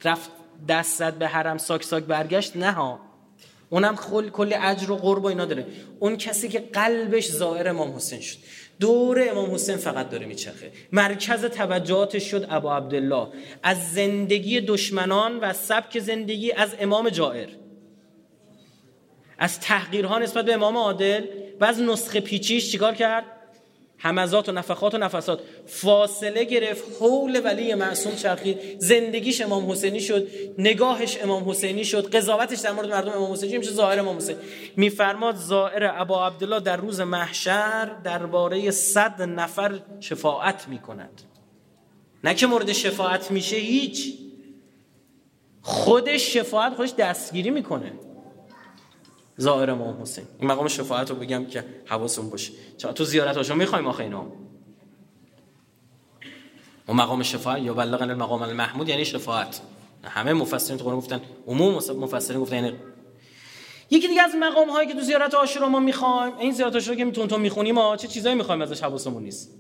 رفت 0.05 0.31
دست 0.69 0.99
زد 0.99 1.15
به 1.15 1.27
حرم 1.29 1.59
ساک 1.59 1.85
ساک 1.85 2.05
برگشت. 2.05 2.57
نه 2.57 2.73
ها. 2.73 3.01
اونم 3.71 3.97
کل 3.97 4.29
کلی 4.29 4.55
اجر 4.55 4.91
و 4.91 4.97
قرب 4.97 5.25
و 5.25 5.27
اینا 5.27 5.45
داره. 5.45 5.67
اون 5.99 6.17
کسی 6.17 6.49
که 6.49 6.61
قلبش 6.61 7.29
زائر 7.29 7.69
امام 7.69 7.97
حسین 7.97 8.21
شد. 8.21 8.39
دور 8.81 9.31
امام 9.31 9.55
حسین 9.55 9.77
فقط 9.77 10.11
داره 10.11 10.27
میچرخه. 10.27 10.73
مرکز 10.93 11.45
توجهاتش 11.45 12.31
شد 12.31 12.47
ابا 12.51 12.77
عبدالله. 12.77 13.29
از 13.63 13.93
زندگی 13.93 14.61
دشمنان 14.61 15.39
و 15.41 15.53
سبک 15.53 15.99
زندگی 15.99 16.53
از 16.53 16.75
امام 16.81 17.09
جائر. 17.09 17.49
از 19.39 19.61
تحقیرها 19.61 20.19
نسبت 20.19 20.45
به 20.45 20.55
امام 20.55 20.77
عادل 20.77 21.27
از 21.65 21.81
نسخه 21.81 22.21
پیچیش 22.21 22.73
چیکار 22.73 22.95
کرد؟ 22.95 23.25
همزات 23.99 24.49
و 24.49 24.53
نفخات 24.53 24.95
و 24.95 24.99
نفسات. 24.99 25.41
فاصله 25.67 26.45
گرفت 26.45 26.85
حول 27.01 27.41
ولی 27.45 27.75
معصوم 27.75 28.15
چرخید. 28.15 28.59
زندگیش 28.79 29.41
امام 29.41 29.71
حسینی 29.71 30.01
شد 30.01 30.29
نگاهش 30.59 31.19
امام 31.23 31.51
حسینی 31.51 31.85
شد 31.85 32.11
قضاوتش 32.17 32.59
در 32.59 32.73
مورد 32.73 32.91
مردم 32.91 33.13
امام 33.13 33.33
حسینی 33.33 33.59
میشه 33.59 33.71
ظاهر 33.71 33.99
امام 33.99 34.17
حسین. 34.17 34.37
میفرماد 34.77 35.37
ظاهر 35.37 35.93
ابا 35.95 36.27
عبدالله 36.27 36.61
در 36.61 36.77
روز 36.77 37.01
محشر 37.01 37.85
درباره 38.05 38.71
صد 38.71 39.23
نفر 39.23 39.81
شفاعت 40.01 40.69
می‌کند. 40.69 41.23
نه 42.25 42.35
که 42.35 42.47
مورد 42.47 42.73
شفاعت 42.73 43.31
میشه 43.31 43.57
هیچ. 43.57 44.15
خودش 45.63 46.35
شفاعت 46.35 46.75
خودش 46.75 46.95
دستگیری 46.99 47.51
می‌کنه. 47.51 47.93
ظاهر 49.41 49.71
امام 49.71 50.03
حسین. 50.03 50.25
این 50.39 50.51
مقام 50.51 50.69
شفاعت 50.69 51.11
رو 51.11 51.17
بگم 51.17 51.47
که 51.47 51.65
حواسون 51.87 52.31
باشه. 52.31 52.53
چرا 52.77 52.93
تو 52.93 53.05
زیارت 53.05 53.37
هاشون 53.37 53.57
می‌خوایم 53.57 53.87
آخه 53.87 54.03
اینا؟ 54.03 54.27
و 56.89 56.93
مقام 56.93 57.23
شفاعت 57.23 57.63
یا 57.63 57.75
بلغن 57.75 58.11
المقام 58.11 58.43
المحمود 58.43 58.89
یعنی 58.89 59.05
شفاعت. 59.05 59.61
همه 60.05 60.33
مفسرین 60.33 60.79
تو 60.79 60.85
قرآن 60.85 60.99
گفتن 60.99 61.21
عموم 61.47 61.75
مفسرین 61.75 62.41
گفتن 62.41 62.57
یعنی 62.57 62.77
یکی 63.91 64.09
دیگه 64.09 64.23
از 64.23 64.35
مقام 64.41 64.71
هایی 64.71 64.89
که 64.89 64.95
تو 64.95 65.01
زیارت 65.01 65.35
عاشورا 65.35 65.69
ما 65.69 65.81
می‌خوایم 65.81 66.37
این 66.39 66.53
زیارت 66.53 66.75
عاشورا 66.75 66.97
که 66.97 67.05
میتون 67.05 67.29
تو 67.29 67.39
می‌خونیم 67.39 67.75
ما 67.75 67.97
چه 67.97 68.09
چیزایی 68.09 68.35
می‌خوایم 68.35 68.63
ازش 68.63 68.83
حواسمون 68.83 69.23
نیست؟ 69.23 69.51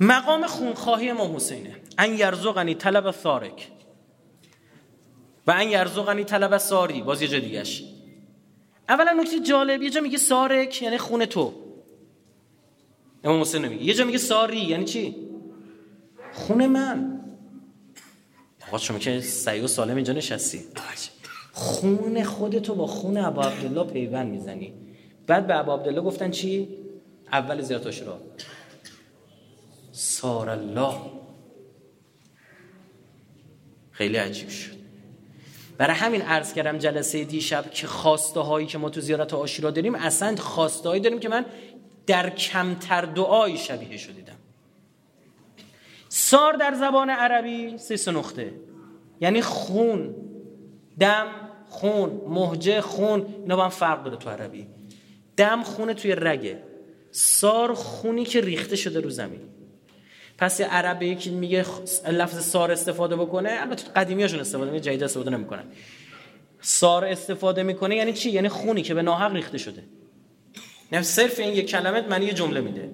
مقام 0.00 0.46
خونخواهی 0.46 1.10
امام 1.10 1.36
حسینه. 1.36 1.76
ان 1.98 2.14
یرزقنی 2.14 2.74
طلب 2.74 3.10
ثارک 3.10 3.68
و 5.50 5.52
ان 5.52 5.68
یرزقنی 5.68 6.24
طلب 6.24 6.58
ساری. 6.58 7.02
باز 7.02 7.22
یه 7.22 7.28
جا 7.28 7.38
دیگهش 7.38 7.84
اولا 8.88 9.12
نکته 9.12 9.40
جالب 9.40 9.82
یه 9.82 9.90
جا 9.90 10.00
میگه 10.00 10.18
سارک 10.18 10.82
یعنی 10.82 10.98
خون 10.98 11.24
تو. 11.24 11.52
امام 13.24 13.40
حسین 13.40 13.64
نمیگه 13.64 13.84
یه 13.84 13.94
جا 13.94 14.04
میگه 14.04 14.18
ساری 14.18 14.60
یعنی 14.60 14.84
چی؟ 14.84 15.16
خون 16.32 16.66
من. 16.66 17.20
آقا 18.68 18.78
شما 18.78 18.98
که 18.98 19.20
سعی 19.20 19.60
و 19.60 19.66
سالم 19.66 19.96
اینجا 19.96 20.12
نشستی. 20.12 20.60
خون 21.52 22.24
خودتو 22.24 22.74
با 22.74 22.86
خون 22.86 23.16
ابا 23.16 23.42
عبدالله 23.42 23.92
پیوند 23.92 24.30
می‌زنی. 24.30 24.72
بعد 25.26 25.46
به 25.46 25.58
ابا 25.58 25.74
عبدالله 25.74 26.00
گفتن 26.00 26.30
چی؟ 26.30 26.68
اول 27.32 27.62
زیارت 27.62 27.86
عاشورا 27.86 28.20
سار 29.92 30.50
الله 30.50 30.94
خیلی 33.90 34.16
عجیب 34.16 34.48
شد. 34.48 34.79
برای 35.80 35.96
همین 35.96 36.22
عرض 36.22 36.52
کردم 36.52 36.78
جلسه 36.78 37.24
دیشب 37.24 37.70
که 37.70 37.86
خواسته 37.86 38.40
هایی 38.40 38.66
که 38.66 38.78
ما 38.78 38.90
تو 38.90 39.00
زیارت 39.00 39.34
آشورا 39.34 39.70
داریم 39.70 39.94
اصلا 39.94 40.36
خواسته 40.36 40.88
هایی 40.88 41.00
داریم 41.00 41.18
که 41.18 41.28
من 41.28 41.44
در 42.06 42.30
کمتر 42.30 43.02
دعایی 43.02 43.58
شبیه 43.58 43.96
شدیدم 43.96 44.36
سار 46.08 46.52
در 46.52 46.74
زبان 46.74 47.10
عربی 47.10 47.78
سه 47.78 48.12
نقطه. 48.12 48.52
یعنی 49.20 49.42
خون 49.42 50.14
دم 50.98 51.26
خون 51.68 52.20
مهجه 52.28 52.80
خون 52.80 53.26
اینا 53.42 53.56
با 53.56 53.64
هم 53.64 53.70
فرق 53.70 54.04
داره 54.04 54.16
تو 54.16 54.30
عربی. 54.30 54.66
دم 55.36 55.62
خونه 55.62 55.94
توی 55.94 56.14
رگه. 56.14 56.62
سار 57.10 57.74
خونی 57.74 58.24
که 58.24 58.40
ریخته 58.40 58.76
شده 58.76 59.00
رو 59.00 59.10
زمین. 59.10 59.40
پس 60.40 60.60
یه 60.60 60.66
عربی 60.66 61.14
که 61.14 61.30
میگه 61.30 61.64
لفظ 62.08 62.44
سار 62.44 62.72
استفاده 62.72 63.16
بکنه 63.16 63.58
البته 63.60 63.92
قدیمیاشون 63.96 64.40
استفاده 64.40 64.70
می‌کنه 64.70 64.80
جدید 64.80 65.02
استفاده 65.02 65.30
نمی‌کنن. 65.30 65.64
سار 66.60 67.04
استفاده 67.04 67.62
می‌کنه 67.62 67.96
یعنی 67.96 68.12
چی؟ 68.12 68.30
یعنی 68.30 68.48
خونی 68.48 68.82
که 68.82 68.94
به 68.94 69.02
ناحق 69.02 69.32
ریخته 69.32 69.58
شده. 69.58 69.82
نه 70.92 71.02
صرف 71.02 71.38
این 71.38 71.54
یک 71.54 71.70
کلمه 71.70 72.00
معنی 72.00 72.26
یه 72.26 72.32
جمله 72.32 72.60
میده. 72.60 72.90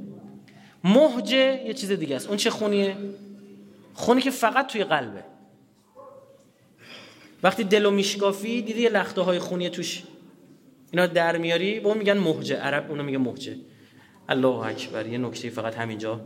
مهجه 0.85 1.63
یه 1.67 1.75
چیز 1.75 1.93
دیگه 1.93 2.17
است. 2.17 2.29
اون 2.29 2.37
چه 2.37 2.51
خونیه؟ 2.51 2.97
خونی 3.95 4.21
که 4.21 4.31
فقط 4.31 4.67
توی 4.67 4.85
قلبه. 4.85 5.25
وقتی 7.43 7.65
دلو 7.65 7.91
میشکافی 7.91 8.63
دیدی 8.63 8.83
یه 8.83 8.89
لخته 8.89 9.21
های 9.21 9.39
خونی 9.39 9.71
توش 9.71 10.03
اینا 10.91 11.07
در 11.07 11.37
میاری 11.37 11.79
اون 11.79 11.99
میگن 11.99 12.19
مهجه 12.19 12.57
عرب 12.57 12.91
اونو 12.91 13.03
میگه 13.03 13.19
مهجه 13.19 13.57
الله 14.29 14.67
اکبر. 14.67 15.07
یه 15.07 15.19
نکته 15.19 15.51
فقط 15.51 15.75
همینجا. 15.75 16.21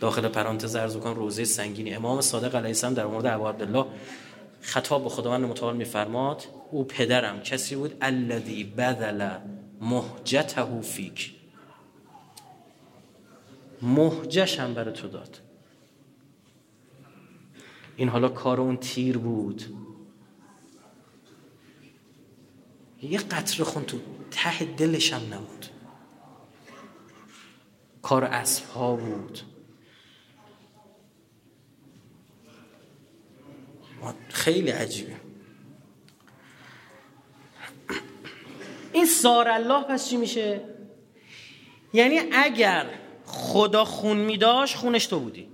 داخل 0.00 0.28
پرانتز 0.28 0.76
ارز 0.76 0.96
کن 0.96 1.14
روزه 1.14 1.44
سنگینی. 1.44 1.94
امام 1.94 2.20
صادق 2.20 2.54
علیه 2.54 2.68
السلام 2.68 2.94
در 2.94 3.06
مورد 3.06 3.26
ابو 3.26 3.48
عبدالله 3.48 3.86
خطاب 4.60 5.04
به 5.04 5.08
خداوند 5.08 5.44
متعال 5.44 5.76
میفرماد 5.76 6.44
او 6.70 6.84
پدرم 6.84 7.40
کسی 7.40 7.76
بود 7.76 7.96
الذی 8.00 8.64
بذل 8.64 9.38
مهجته 9.80 10.80
فیک. 10.80 11.34
مهجش 13.82 14.60
هم 14.60 14.74
برای 14.74 14.94
تو 14.94 15.08
داد. 15.08 15.40
این 17.96 18.08
حالا 18.08 18.28
کار 18.28 18.60
اون 18.60 18.76
تیر 18.76 19.18
بود. 19.18 19.62
یه 23.02 23.18
قطره 23.18 23.64
خون 23.64 23.84
تو 23.84 23.98
ته 24.30 24.64
دلش 24.64 25.12
هم 25.12 25.34
نبود. 25.34 25.66
کار 28.02 28.24
اسب 28.24 28.64
ها 28.64 28.96
بود. 28.96 29.38
خیلی 34.28 34.70
عجیبه. 34.70 35.12
این 38.92 39.06
سار 39.06 39.48
الله 39.48 39.84
پس 39.84 40.08
چی 40.08 40.16
میشه؟ 40.16 40.60
یعنی 41.92 42.20
اگر 42.32 42.86
خدا 43.24 43.84
خون 43.84 44.16
میداشت 44.16 44.76
خونش 44.76 45.06
تو 45.06 45.20
بودی. 45.20 45.48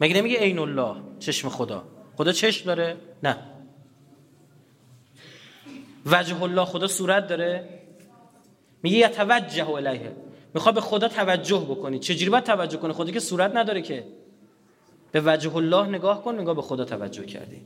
مگه 0.00 0.14
نمیگه 0.16 0.38
عین 0.38 0.58
الله 0.58 0.96
چشم 1.18 1.48
خدا؟ 1.48 1.84
خدا 2.16 2.32
چشم 2.32 2.66
داره؟ 2.66 2.96
نه. 3.22 3.38
وجه 6.06 6.42
الله 6.42 6.64
خدا 6.64 6.86
صورت 6.86 7.26
داره؟ 7.26 7.68
میگه 8.82 8.96
یتوجه 8.96 9.70
الیه. 9.70 10.16
می‌خواد 10.54 10.74
به 10.74 10.80
خدا 10.80 11.08
توجه 11.08 11.66
بکنی. 11.70 11.98
چجوری 11.98 12.30
باید 12.30 12.44
توجه 12.44 12.78
کنی؟ 12.78 12.92
خدا 12.92 13.10
که 13.10 13.20
صورت 13.20 13.56
نداره 13.56 13.82
که. 13.82 14.06
به 15.12 15.22
وجه 15.24 15.56
الله 15.56 15.86
نگاه 15.86 16.24
کن 16.24 16.40
نگاه 16.40 16.54
به 16.54 16.62
خدا 16.62 16.84
توجه 16.84 17.26
کردی. 17.26 17.60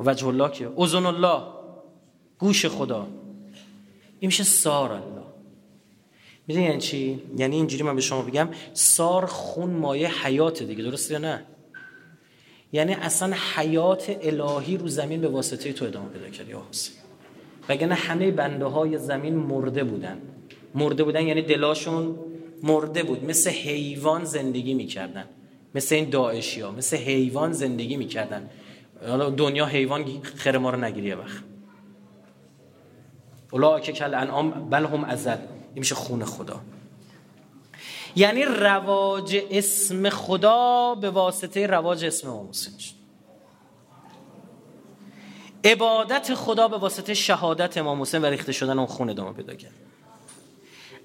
وجه 0.00 0.26
الله 0.26 0.50
که 0.50 0.64
اوزن 0.64 1.06
الله 1.06 1.42
گوش 2.38 2.66
خدا. 2.66 3.06
این 4.20 4.28
میشه 4.28 4.44
سار 4.44 4.92
الله. 4.92 5.24
می‌دونی 6.46 6.66
یعنی 6.66 6.80
چی؟ 6.80 7.22
یعنی 7.36 7.56
اینجوری 7.56 7.82
من 7.82 7.94
به 7.94 8.00
شما 8.00 8.22
بگم 8.22 8.48
سار 8.72 9.26
خون 9.26 9.70
مایه 9.70 10.26
حیات 10.26 10.62
دیگه 10.62 10.82
درسته 10.82 11.12
یا 11.12 11.18
نه؟ 11.18 11.44
یعنی 12.72 12.94
اصلا 12.94 13.36
حیات 13.54 14.18
الهی 14.22 14.76
رو 14.76 14.88
زمین 14.88 15.20
به 15.20 15.28
واسطه 15.28 15.72
تو 15.72 15.84
ادامه 15.84 16.08
پیدا 16.08 16.28
کرد 16.28 16.48
یا 16.48 16.62
حسین. 16.70 16.94
وگرنه 17.68 17.94
همه 17.94 18.30
بنده 18.30 18.64
های 18.64 18.98
زمین 18.98 19.36
مرده 19.36 19.84
بودن. 19.84 20.20
مرده 20.74 21.04
بودن 21.04 21.26
یعنی 21.26 21.42
دلاشون 21.42 22.18
مرده 22.62 23.02
بود. 23.02 23.24
مثل 23.24 23.50
حیوان 23.50 24.24
زندگی 24.24 24.74
می‌کردن. 24.74 25.24
مثل 25.74 25.94
این 25.94 26.10
داعشی 26.10 26.60
ها 26.60 26.70
مثل 26.70 26.96
حیوان 26.96 27.52
زندگی 27.52 27.96
می‌کردن. 27.96 28.50
حالا 29.08 29.30
دنیا 29.30 29.66
حیوان 29.66 30.22
خیر 30.22 30.58
ما 30.58 30.70
رو 30.70 30.84
نگیریه 30.84 31.14
وقت. 31.14 31.42
اولا 33.52 33.80
که 33.80 33.92
کل 33.92 34.14
انعام 34.14 34.50
بل 34.50 34.84
هم 34.84 35.04
ازل. 35.04 35.30
این 35.30 35.78
میشه 35.78 35.94
خون 35.94 36.24
خدا. 36.24 36.60
یعنی 38.16 38.44
رواج 38.44 39.42
اسم 39.50 40.10
خدا 40.10 40.94
به 40.94 41.10
واسطه 41.10 41.66
رواج 41.66 42.04
اسم 42.04 42.30
امام 42.30 42.48
حسین 42.48 42.72
عبادت 45.64 46.34
خدا 46.34 46.68
به 46.68 46.76
واسطه 46.78 47.14
شهادت 47.14 47.78
امام 47.78 48.02
حسین 48.02 48.22
و 48.22 48.26
ریخته 48.26 48.52
شدن 48.52 48.78
اون 48.78 48.86
خون 48.86 49.10
ادامه 49.10 49.32
پیدا 49.32 49.54
کرد. 49.54 49.72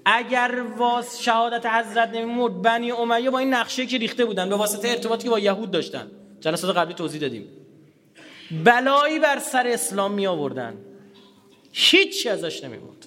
اگر 0.04 0.62
واس 0.76 1.22
شهادت 1.22 1.66
حضرت 1.66 2.08
نمیمود 2.08 2.62
بنی 2.62 2.90
امیه 2.90 3.30
با 3.30 3.38
این 3.38 3.54
نقشه 3.54 3.86
که 3.86 3.98
ریخته 3.98 4.24
بودن 4.24 4.48
به 4.48 4.56
واسطه 4.56 4.88
ارتباطی 4.88 5.24
که 5.24 5.30
با 5.30 5.38
یهود 5.38 5.70
داشتن. 5.70 6.10
جلسات 6.40 6.76
قبلی 6.76 6.94
توضیح 6.94 7.20
دادیم. 7.20 7.48
بلایی 8.64 9.18
بر 9.18 9.38
سر 9.38 9.66
اسلام 9.66 10.12
می 10.12 10.26
آوردن. 10.26 10.74
هیچی 11.72 12.28
ازش 12.28 12.64
نمیموند 12.64 13.06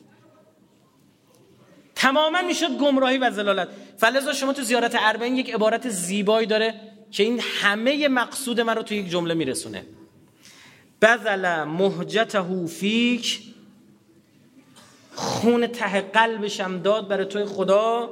تماما 1.95 2.41
می‌شد 2.41 2.77
گمراهی 2.77 3.17
و 3.17 3.31
زلالت 3.31 3.67
فلزا 3.97 4.33
شما 4.33 4.53
تو 4.53 4.61
زیارت 4.61 4.95
اربعین 4.99 5.37
یک 5.37 5.53
عبارت 5.53 5.89
زیبایی 5.89 6.47
داره 6.47 6.73
که 7.11 7.23
این 7.23 7.39
همه 7.39 8.07
مقصود 8.07 8.61
من 8.61 8.75
رو 8.75 8.83
تو 8.83 8.93
یک 8.93 9.09
جمله 9.09 9.33
میرسونه 9.33 9.85
بذل 11.01 11.63
مهجته 11.63 12.65
فیک 12.67 13.41
خون 15.18 15.68
ته 15.68 16.01
قلبشم 16.01 16.80
داد 16.80 17.07
برای 17.07 17.26
توی 17.26 17.45
خدا 17.45 18.09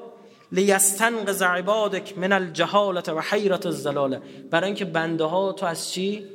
لیستنقذ 0.52 1.44
عبادک 1.44 2.18
من 2.18 2.32
الجهالت 2.32 3.10
و 3.10 3.20
حیرت 3.20 3.66
الزلاله. 3.66 4.22
برای 4.52 4.66
اینکه 4.66 4.86
بنده 4.86 5.24
ها 5.24 5.52
تو 5.52 5.66
از 5.66 5.92
چی؟ 5.92 6.26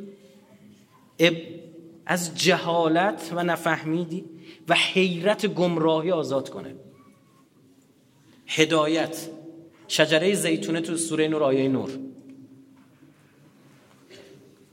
از 2.07 2.39
جهالت 2.39 3.31
و 3.35 3.45
نفهمیدی 3.45 4.25
و 4.69 4.75
حیرت 4.75 5.47
گمراهی 5.47 6.11
آزاد 6.11 6.49
کنه. 6.49 6.75
هدایت. 8.47 9.29
شجره 9.89 10.35
زیتونه 10.35 10.81
تو 10.81 10.97
سوره 10.97 11.29
نور 11.29 11.43
آیه 11.43 11.69
نور. 11.69 11.91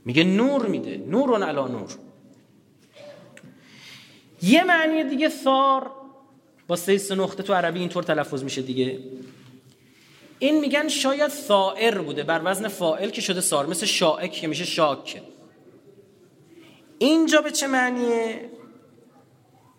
میگه 0.06 0.24
نور 0.24 0.66
میده. 0.66 0.98
نورون 0.98 1.44
علا 1.44 1.68
نور. 1.68 1.90
یه 4.42 4.64
معنی 4.64 5.04
دیگه 5.04 5.30
ثار 5.30 5.92
با 6.68 6.76
سه 6.76 7.16
نقطه 7.16 7.44
تو 7.44 7.54
عربی 7.54 7.80
اینطور 7.80 8.04
تلفظ 8.04 8.44
میشه 8.44 8.62
دیگه. 8.62 9.00
این 10.40 10.60
میگن 10.60 10.88
شاید 10.88 11.32
ثائر 11.32 11.98
بوده 11.98 12.24
بر 12.24 12.42
وزن 12.44 12.68
فائل 12.68 13.10
که 13.10 13.22
شده 13.22 13.42
سار 13.42 13.66
مثل 13.66 13.86
شائک 13.86 14.32
که 14.32 14.48
میشه 14.48 14.66
شاک. 14.66 15.22
اینجا 16.98 17.42
به 17.42 17.52
چه 17.52 17.68
معنیه؟ 17.68 18.50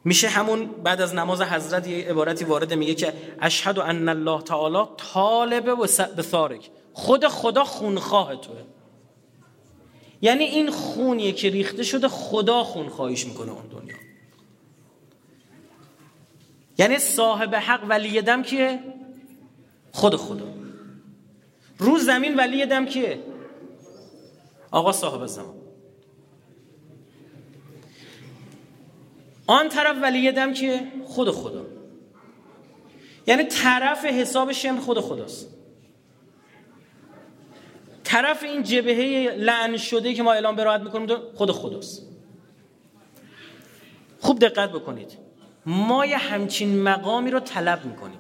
میشه 0.05 0.29
همون 0.29 0.67
بعد 0.67 1.01
از 1.01 1.15
نماز 1.15 1.43
حضرت 1.43 1.89
یه 1.89 2.09
عبارتی 2.09 2.45
وارد 2.45 2.75
میگه 2.75 2.95
که 2.95 3.13
اشهد 3.41 3.79
ان 3.79 4.09
الله 4.09 4.43
تعالی 4.43 4.89
طالبه 4.97 5.73
و 5.75 5.87
ثارک 6.23 6.71
خود 6.93 7.29
خدا 7.29 7.65
خونخواه 7.65 8.41
توه. 8.41 8.57
یعنی 10.23 10.45
این 10.45 10.71
خونیه 10.71 11.33
که 11.33 11.51
ریخته 11.51 11.83
شده 11.83 12.09
خدا 12.09 12.65
خونخواهیش 12.65 13.27
می‌کنه 13.27 13.53
اون 13.53 13.67
دنیا. 13.67 14.08
یعنی 16.79 16.99
صاحب 16.99 17.55
حق 17.55 17.85
ولی 17.89 18.23
دم 18.23 18.43
کیه؟ 18.43 18.81
خود 19.93 20.17
خدا. 20.17 20.49
رو 21.79 21.99
زمین 21.99 22.37
ولی 22.37 22.67
دم 22.67 22.87
کیه؟ 22.87 23.19
آقا 24.71 24.93
صاحب 24.93 25.27
زمان. 25.27 25.55
آن 29.47 29.69
طرف 29.69 29.97
ولی 30.03 30.33
دم 30.33 30.53
که 30.53 30.87
خود 31.05 31.31
خدا. 31.31 31.67
یعنی 33.27 33.45
طرف 33.45 34.05
حساب 34.05 34.53
شم 34.53 34.81
خود 34.81 35.01
خداست. 35.01 35.55
طرف 38.05 38.43
این 38.43 38.63
جبهه 38.63 39.35
لعن 39.37 39.77
شده 39.77 40.15
که 40.15 40.23
ما 40.23 40.33
اعلام 40.33 40.57
براحت 40.57 40.81
می‌کنیم 40.81 41.17
خود 41.35 41.51
خداست. 41.51 42.03
خوب 44.21 44.39
دقت 44.39 44.73
بکنید. 44.73 45.28
ما 45.67 46.07
یه 46.07 46.17
همچین 46.17 46.83
مقامی 46.83 47.31
رو 47.31 47.41
طلب 47.41 47.85
می‌کنیم. 47.85 48.19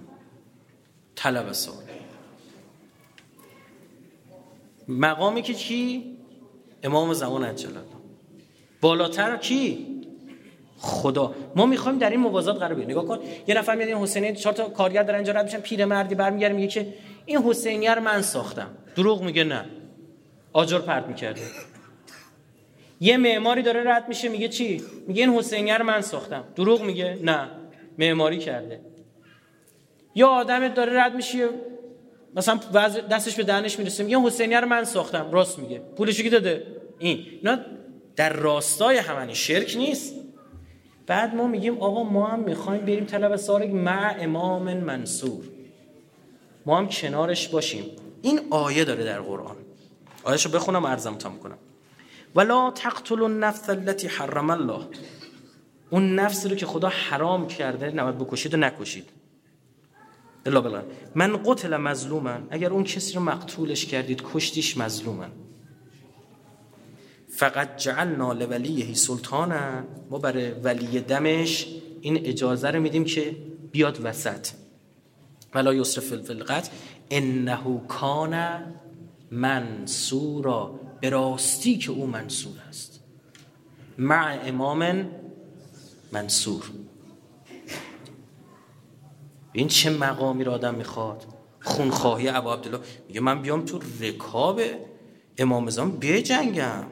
طلب 1.14 1.53
سوال. 1.53 1.84
مقامی 4.89 5.43
که 5.43 5.55
چی؟ 5.55 6.05
امام 6.82 7.12
زمان 7.12 7.45
عجل 7.45 7.70
بالاتر 8.80 9.36
کی؟ 9.36 9.86
خدا. 10.78 11.34
ما 11.57 11.66
می‌خوایم 11.66 11.99
در 11.99 12.11
این 12.11 12.20
موازات 12.20 12.57
قرار 12.57 12.74
بگیریم 12.74 12.91
نگاه 12.91 13.07
کن. 13.07 13.18
یه 13.47 13.55
نفر 13.59 13.74
میاد 13.74 13.89
این 13.89 13.99
حسینی 13.99 14.36
چهار 14.36 14.55
تا 14.55 14.68
کارگر 14.68 15.03
در 15.03 15.14
اینجا 15.14 15.32
رد 15.32 15.45
میشن 15.45 15.61
پیرمردی 15.61 16.14
برمیگره 16.14 16.53
میگه 16.53 16.68
که 16.68 16.95
این 17.26 17.39
حسینی 17.39 17.89
رو 17.89 18.01
من 18.01 18.22
ساختم. 18.22 18.70
دروغ 18.97 19.22
میگه 19.22 19.45
نه. 19.45 19.64
آجر 20.53 20.78
پرت 20.78 21.07
می‌کرده. 21.07 21.41
یه 23.01 23.16
معماری 23.16 23.62
داره 23.62 23.82
رد 23.86 24.09
میشه 24.09 24.28
میگه 24.28 24.49
چی؟ 24.49 24.82
میگه 25.07 25.22
این 25.22 25.34
حسینی 25.34 25.72
رو 25.72 25.84
من 25.84 26.01
ساختم. 26.01 26.44
دروغ 26.57 26.82
میگه؟ 26.82 27.18
نه. 27.22 27.49
معماری 27.99 28.38
کرده. 28.38 28.80
یا 30.14 30.28
آدم 30.28 30.68
داره 30.68 31.05
رد 31.05 31.14
میشه 31.14 31.49
مثلا 32.34 32.61
دستش 33.11 33.34
به 33.34 33.42
دهنش 33.42 33.78
می‌رسه 33.78 34.05
میگه 34.05 34.20
حسینی 34.20 34.55
رو 34.55 34.66
من 34.66 34.84
ساختم. 34.84 35.30
راست 35.30 35.59
میگه. 35.59 35.78
پولش 35.96 36.20
کی 36.20 36.30
داده؟ 36.30 36.66
این. 36.99 37.26
اینا 37.42 37.59
در 38.16 38.32
راستای 38.32 38.96
همانی 38.96 39.34
شرک 39.34 39.74
نیست. 39.76 40.14
بعد 41.07 41.34
ما 41.34 41.46
میگیم 41.46 41.78
آقا 41.78 42.03
ما 42.03 42.26
هم 42.26 42.40
می‌خوایم 42.40 42.80
بریم 42.80 43.05
طلب 43.05 43.36
سارگ 43.36 43.70
مع 43.70 44.16
امام 44.20 44.74
منصور. 44.76 45.44
ما 46.66 46.78
هم 46.78 46.88
کنارش 46.88 47.49
باشیم. 47.49 47.84
این 48.22 48.40
آیه 48.51 48.84
داره 48.84 49.05
در 49.05 49.20
قرآن. 49.20 49.57
آیهشو 50.24 50.51
بخونم 50.51 50.84
ارزم 50.84 51.14
تا 51.14 51.28
می‌کنم 51.28 51.59
ولا 52.34 52.70
تقتل 52.70 53.22
النفس 53.22 53.70
التي 53.70 54.08
حرم 54.08 54.50
الله. 54.50 54.80
اون 55.90 56.14
نفسی 56.14 56.48
رو 56.48 56.56
که 56.56 56.66
خدا 56.66 56.88
حرام 56.88 57.46
کرده 57.46 57.90
نباید 57.90 58.18
بکشید 58.18 58.54
و 58.54 58.56
نکشید. 58.56 59.08
الا 60.46 60.60
بلا 60.60 60.82
من 61.14 61.42
قتل 61.42 61.76
مظلومن 61.76 62.46
اگر 62.50 62.70
اون 62.70 62.84
کسی 62.84 63.14
رو 63.14 63.20
مقتولش 63.20 63.86
کردید 63.86 64.22
کشتیش 64.32 64.76
مظلومن 64.76 65.30
فقط 67.28 67.76
جعلنا 67.76 68.32
لولیه 68.32 68.94
سلطانا. 68.94 69.82
ما 70.10 70.18
برای 70.18 70.50
ولی 70.50 71.00
دمش 71.00 71.66
این 72.00 72.26
اجازه 72.26 72.70
رو 72.70 72.80
میدیم 72.80 73.04
که 73.04 73.36
بیاد 73.72 73.98
وسط. 74.02 74.48
ولا 75.54 75.74
یسرف 75.74 76.12
الفلقت 76.12 76.70
انه 77.10 77.80
کان 77.88 78.62
منصورا. 79.30 80.80
به 81.01 81.11
راستی 81.11 81.78
که 81.78 81.90
او 81.90 82.07
منصور 82.07 82.55
است. 82.68 83.01
مع 83.99 84.38
امام 84.44 85.07
منصور. 86.12 86.70
این 89.53 89.68
چه 89.68 89.90
مقامی 89.90 90.44
را 90.44 90.53
آدم 90.55 90.74
می‌خواد؟ 90.74 91.24
خونخواهی 91.61 92.28
ابا 92.28 92.55
عبدالله. 92.55 92.80
میگه 93.09 93.20
من 93.20 93.42
بیام 93.42 93.64
تو 93.64 93.80
رکاب 94.01 94.61
امام 95.38 95.70
زمان 95.70 95.99
بجنگم. 96.01 96.84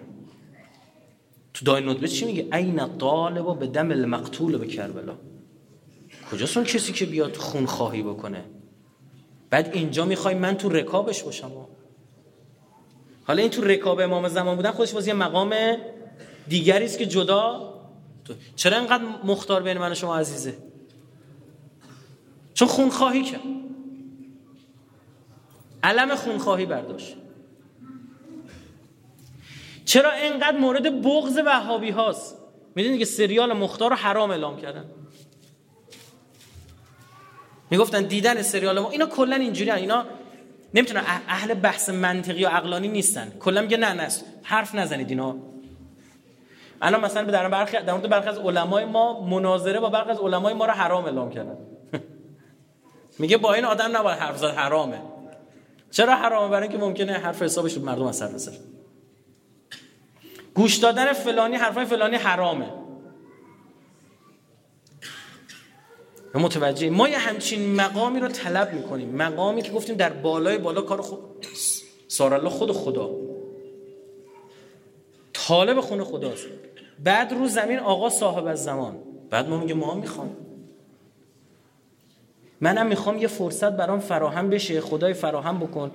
تو 1.55 1.65
دای 1.65 1.85
ندبه 1.85 2.09
چی 2.09 2.25
میگه؟ 2.25 2.49
این 2.53 2.99
طالب 2.99 3.59
به 3.59 3.67
دم 3.67 3.91
المقتول 3.91 4.59
به 4.59 4.67
کربلا. 4.67 5.15
کجاست 6.33 6.57
اون 6.57 6.67
کسی 6.67 6.93
که 6.93 7.07
بیاد 7.07 7.37
خون 7.37 7.67
خواهی 7.67 8.03
بکنه؟ 8.03 8.45
بعد 9.51 9.71
اینجا 9.75 10.05
می‌خوای 10.05 10.35
من 10.35 10.55
تو 10.55 10.69
رکابش 10.69 11.23
باشم؟ 11.23 11.51
حالا 13.27 13.43
این 13.43 13.51
تو 13.51 13.63
رکاب 13.63 14.01
امام 14.01 14.29
زمان 14.29 14.57
بودن 14.57 14.71
خودش 14.71 14.93
باز 14.93 15.07
یه 15.07 15.15
مقام 15.15 15.55
دیگری 16.49 16.85
است 16.85 16.99
که 16.99 17.07
جدا 17.07 17.75
چرا 18.57 18.79
اینقدر 18.79 19.05
مختار 19.25 19.63
بین 19.63 19.79
من 19.79 19.93
و 19.93 19.95
شما 19.95 20.17
عزیزه؟ 20.17 20.57
چون 22.55 22.69
خونخواهی 22.69 23.23
کرد. 23.23 23.41
علم 25.83 26.15
خونخواهی 26.15 26.67
برداشت. 26.67 27.17
چرا 29.85 30.13
اینقدر 30.13 30.59
مورد 30.59 31.03
بغض 31.03 31.41
وهابی 31.47 31.91
هاست؟ 31.91 32.37
می‌دونید 32.75 32.99
که 32.99 33.05
سریال 33.05 33.53
مختار 33.53 33.91
رو 33.91 33.97
حرام 33.97 34.31
اعلام 34.31 34.61
کردن. 34.61 34.85
می‌گفتن 37.71 38.03
دیدن 38.03 38.43
سریال 38.43 38.81
ما. 38.81 38.91
اینا 38.91 39.07
کلا 39.07 39.37
اینجوری 39.37 39.71
اینا 39.71 40.05
نمی‌تونن 40.75 41.03
اهل 41.29 41.55
بحث 41.55 41.91
منطقی 41.91 42.45
و 42.45 42.49
عقلانی 42.49 42.89
نیستن. 42.89 43.33
کلا 43.41 43.63
میگه 43.63 43.77
نه 43.77 43.93
نه 43.93 44.09
حرف 44.43 44.75
نزنید 44.75 45.11
اینا. 45.11 45.37
الان 46.83 47.01
مثلا 47.01 47.25
به 47.25 47.33
در 47.33 47.49
برخی 47.49 47.77
در 47.77 47.93
مورد 47.93 48.09
برخی 48.09 48.29
از 48.29 48.39
علمای 48.39 48.85
ما 48.85 49.21
مناظره 49.21 49.81
با 49.81 49.91
برخی 49.91 50.11
از 50.11 50.19
علمای 50.19 50.55
ما 50.55 50.67
رو 50.67 50.73
حرام 50.73 51.05
اعلام 51.05 51.31
کردن. 51.31 51.57
میگه 53.19 53.37
با 53.37 53.55
این 53.55 53.65
آدم 53.65 53.97
نباید 53.97 54.19
حرف 54.19 54.39
زد 54.39 54.55
حرامه. 54.55 54.99
چرا 55.91 56.17
حرامه؟ 56.17 56.51
برای 56.51 56.69
اینکه 56.69 56.85
ممکنه 56.85 57.13
حرف 57.13 57.43
حسابش 57.43 57.73
رو 57.73 57.85
مردم 57.85 58.03
اثر 58.03 58.29
بذاره. 58.29 58.59
گوش 60.55 60.77
دادن 60.77 61.13
فلانی 61.13 61.57
حرفای 61.57 61.85
فلانی 61.85 62.17
حرامه. 62.17 62.67
متوجه. 66.39 66.91
ما 66.91 67.09
یه 67.09 67.19
همچین 67.19 67.75
مقامی 67.75 68.21
رو 68.21 68.29
طلب 68.29 68.73
می‌کنیم. 68.73 69.17
مقامی 69.17 69.63
که 69.63 69.73
گفتیم 69.73 69.97
در 69.97 70.13
بالای 70.13 70.59
بالا 70.59 70.83
کار 70.83 71.01
خود 71.01 71.21
سارالله 72.09 72.49
خود 72.49 72.73
خدا. 72.73 73.11
طالب 75.33 75.81
خون 75.81 76.05
خداست. 76.05 76.47
بعد 77.05 77.33
رو 77.33 77.49
زمین 77.49 77.79
آقا 77.79 78.09
صاحب 78.09 78.47
از 78.47 78.65
زمان. 78.65 78.99
بعد 79.31 79.49
ما 79.49 79.57
میگه 79.57 79.75
ما 79.75 79.95
می‌خوام. 79.95 80.37
منم 82.61 82.87
می‌خوام 82.87 83.19
یه 83.19 83.29
فرصت 83.29 83.73
برام 83.73 84.01
فراهم 84.01 84.51
بشه. 84.51 84.81
خدای 84.81 85.15
فراهم 85.15 85.59
بکن. 85.59 85.91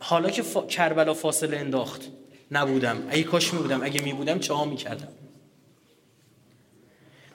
حالا 0.00 0.30
که 0.30 0.42
کربلا 0.68 1.14
فاصله 1.14 1.56
انداخت. 1.56 2.02
نبودم. 2.50 3.02
اگه 3.10 3.22
کاش 3.22 3.54
می 3.54 3.62
بودم 3.62 3.82
اگه 3.82 4.02
می 4.02 4.12
بودم 4.12 4.38
چه 4.38 4.54
ها 4.54 4.64
می 4.64 4.76
کردم 4.76 5.08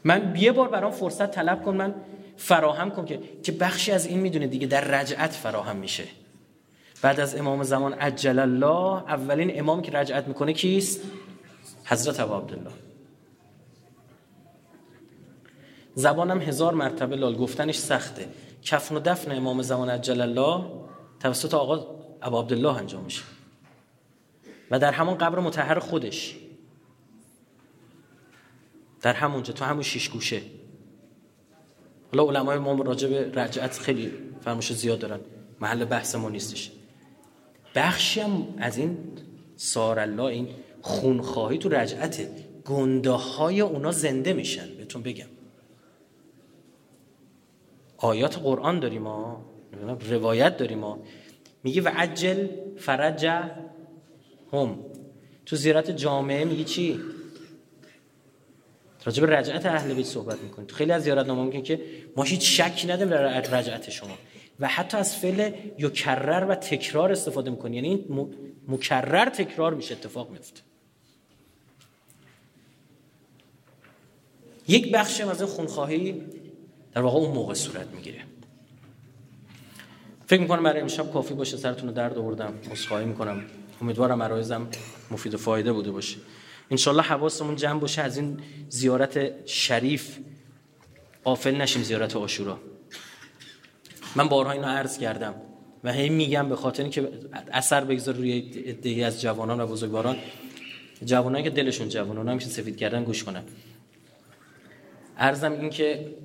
من 0.03 0.35
یه 0.37 0.51
بار 0.51 0.67
برام 0.67 0.91
فرصت 0.91 1.31
طلب 1.31 1.63
کن. 1.63 1.75
من 1.75 1.95
فراهم 2.39 2.91
کن 2.91 3.05
که 3.05 3.19
که 3.43 3.51
بخشی 3.51 3.91
از 3.91 4.05
این 4.05 4.19
می‌دونه 4.19 4.47
دیگه 4.47 4.67
در 4.67 4.81
رجعت 4.81 5.31
فراهم 5.31 5.75
میشه. 5.75 6.03
بعد 7.01 7.19
از 7.19 7.35
امام 7.35 7.63
زمان 7.63 7.93
عجل 7.93 8.39
الله 8.39 9.03
اولین 9.03 9.59
امام 9.59 9.81
که 9.81 9.91
رجعت 9.91 10.27
می‌کنه 10.27 10.53
کیست؟ 10.53 11.01
حضرت 11.85 12.19
ابو 12.19 12.33
عبدالله. 12.33 12.71
زبانم 15.95 16.41
هزار 16.41 16.73
مرتبه 16.73 17.15
لال 17.15 17.35
گفتنش 17.35 17.77
سخته. 17.77 18.27
کفن 18.63 18.95
و 18.95 18.99
دفن 18.99 19.31
امام 19.31 19.61
زمان 19.61 19.89
عجل 19.89 20.21
الله 20.21 20.65
توسط 21.19 21.53
آقا 21.53 21.85
ابو 22.21 22.39
عبدالله 22.39 22.77
انجام 22.77 23.03
میشه. 23.03 23.23
و 24.71 24.79
در 24.79 24.91
همون 24.91 25.17
قبر 25.17 25.39
متحر 25.39 25.79
خودش. 25.79 26.35
در 29.01 29.13
همونجا 29.13 29.53
تو 29.53 29.65
همون 29.65 29.83
شیش 29.83 30.09
گوشه. 30.09 30.41
حالا 32.11 32.29
علمای 32.29 32.57
ما 32.57 32.83
راجع 32.83 33.07
به 33.07 33.41
رجعت 33.41 33.79
خیلی 33.79 34.11
فرموش 34.41 34.73
زیاد 34.73 34.99
دارن. 34.99 35.19
محل 35.61 35.85
بحث 35.85 36.15
ما 36.15 36.29
نیستش. 36.29 36.71
بخشی 37.75 38.19
هم 38.19 38.47
از 38.57 38.77
این 38.77 38.97
سارالله 39.55 40.23
این 40.23 40.47
خونخواهی 40.81 41.57
تو 41.57 41.69
رجعت 41.69 42.27
گنده 42.65 43.11
های 43.11 43.61
اونا 43.61 43.91
زنده 43.91 44.33
میشن 44.33 44.75
بهتون 44.77 45.01
بگم. 45.01 45.27
آیات 47.97 48.37
قرآن 48.37 48.79
داریم 48.79 49.01
ما 49.01 49.45
روایت 50.09 50.57
داریم 50.57 50.79
ما. 50.79 50.99
میگه 51.63 51.81
و 51.81 51.87
عجل 51.87 52.47
فرج 52.77 53.25
هم. 54.53 54.79
تو 55.45 55.55
زیارت 55.55 55.91
جامعه 55.91 56.45
میگی 56.45 56.63
چی؟ 56.63 56.99
راجع 59.05 59.25
به 59.25 59.35
رجعت 59.37 59.65
اهل 59.65 59.93
بیت 59.93 60.05
صحبت 60.05 60.39
می‌کنیم. 60.39 60.67
تو 60.67 60.75
خیلی 60.75 60.91
از 60.91 61.03
زیارت 61.03 61.27
نامه 61.27 61.43
میگن 61.43 61.61
که 61.61 61.81
ما 62.15 62.23
هیچ 62.23 62.61
شکی 62.61 62.87
نداریم 62.87 63.09
در 63.09 63.41
رجعت 63.41 63.89
شما. 63.89 64.17
و 64.59 64.67
حتی 64.67 64.97
از 64.97 65.15
فعل 65.15 65.51
یکرر 65.77 66.45
و 66.49 66.55
تکرار 66.55 67.11
استفاده 67.11 67.51
می‌کنی 67.51 67.75
یعنی 67.75 67.87
این 67.87 68.33
مکرر 68.67 69.29
تکرار 69.29 69.73
میشه 69.73 69.93
اتفاق 69.93 70.29
میفته 70.29 70.61
یک 74.67 74.91
بخشی 74.91 75.23
از 75.23 75.41
این 75.41 75.49
خونخواهی 75.49 76.21
در 76.93 77.01
واقع 77.01 77.17
اون 77.17 77.31
موقع 77.31 77.53
صورت 77.53 77.87
می‌گیره. 77.87 78.19
فکر 80.27 80.41
می‌کنم 80.41 80.63
برای 80.63 80.81
امشب 80.81 81.13
کافی 81.13 81.33
باشه 81.33 81.57
سرتون 81.57 81.89
رو 81.89 81.95
درد 81.95 82.17
آوردم. 82.17 82.53
عذرخواهی 82.71 83.05
می‌کنم. 83.05 83.43
امیدوارم 83.81 84.23
عرایزم 84.23 84.67
مفید 85.11 85.33
و 85.33 85.37
فایده 85.37 85.73
بوده 85.73 85.91
باشه. 85.91 86.17
انشالله 86.71 87.03
حواسمون 87.03 87.55
جمع 87.55 87.79
باشه 87.79 88.01
از 88.01 88.17
این 88.17 88.37
زیارت 88.69 89.45
شریف. 89.47 90.17
قافل 91.23 91.55
نشیم 91.55 91.83
زیارت 91.83 92.15
آشورا. 92.15 92.59
من 94.15 94.27
بارها 94.27 94.51
اینو 94.51 94.67
عرض 94.67 94.97
کردم 94.97 95.33
و 95.83 95.93
هی 95.93 96.09
میگم 96.09 96.49
به 96.49 96.55
خاطر 96.55 96.83
اینکه 96.83 97.09
اثر 97.51 97.83
بگذار 97.83 98.15
روی 98.15 98.41
دهی 98.73 99.03
از 99.03 99.21
جوانان 99.21 99.61
و 99.61 99.67
بزرگواران. 99.67 100.17
جوانانی 101.05 101.43
که 101.43 101.49
دلشون 101.49 101.89
جوانان 101.89 102.29
همیشه 102.29 102.47
سفید 102.49 102.77
کردن 102.77 103.03
گوش 103.03 103.23
کنن. 103.23 103.43
عرضم 105.17 105.51
این 105.51 105.69
که 105.69 106.15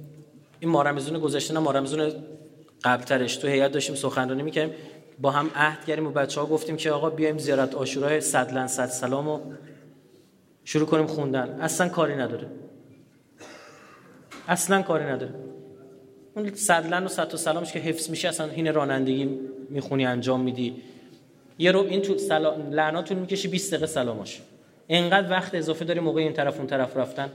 این 0.61 0.71
مارمزون 0.71 1.19
گذشته 1.19 1.55
نه 1.55 1.61
مارمزون 1.61 2.13
قبلترش. 2.85 3.37
تو 3.37 3.49
هیئت 3.49 3.73
داشتیم 3.73 3.95
سخنرانی 3.95 4.43
می‌کردیم. 4.43 4.75
با 5.21 5.31
هم 5.31 5.51
عهد 5.55 5.85
کردیم 5.85 6.07
و 6.07 6.11
بچه 6.11 6.41
ها 6.41 6.47
گفتیم 6.47 6.77
که 6.77 6.91
آقا 6.91 7.11
بیایم 7.11 7.39
زیارت 7.39 7.75
آشورای 7.75 8.21
صد 8.21 8.67
صد 8.67 8.87
سلام 8.87 9.29
و 9.29 9.41
شروع 10.65 10.87
کنیم 10.87 11.07
خوندن. 11.07 11.59
اصلا 11.61 11.89
کاری 11.89 12.17
نداره. 12.17 12.51
اصلا 14.49 14.83
کاری 14.83 15.05
نداره. 15.05 15.35
اون 16.35 16.55
صدلن 16.55 17.05
و 17.05 17.09
صد 17.09 17.35
و 17.35 17.37
سلامش 17.37 17.73
که 17.73 17.79
حفظ 17.79 18.11
میشه 18.11 18.29
اصلا 18.29 18.47
هین 18.47 18.75
رانندگی 18.75 19.25
می‌خونی 19.71 20.07
انجام 20.07 20.41
میدی. 20.41 20.77
یه 21.59 21.73
رو 21.73 21.81
این 21.81 22.03
تو 22.03 22.19
سلا... 22.19 22.57
لعناتون 22.57 23.19
می‌کشی 23.19 23.49
20 23.49 23.71
دقیقه 23.71 23.87
سلامش. 23.87 24.41
اینقدر 24.87 25.31
وقت 25.31 25.55
اضافه 25.55 25.85
داری 25.85 26.01
موقع 26.01 26.21
این 26.21 26.33
طرف 26.33 26.59
اون 26.59 26.67
طرف 26.67 26.97
رفتن. 26.97 27.31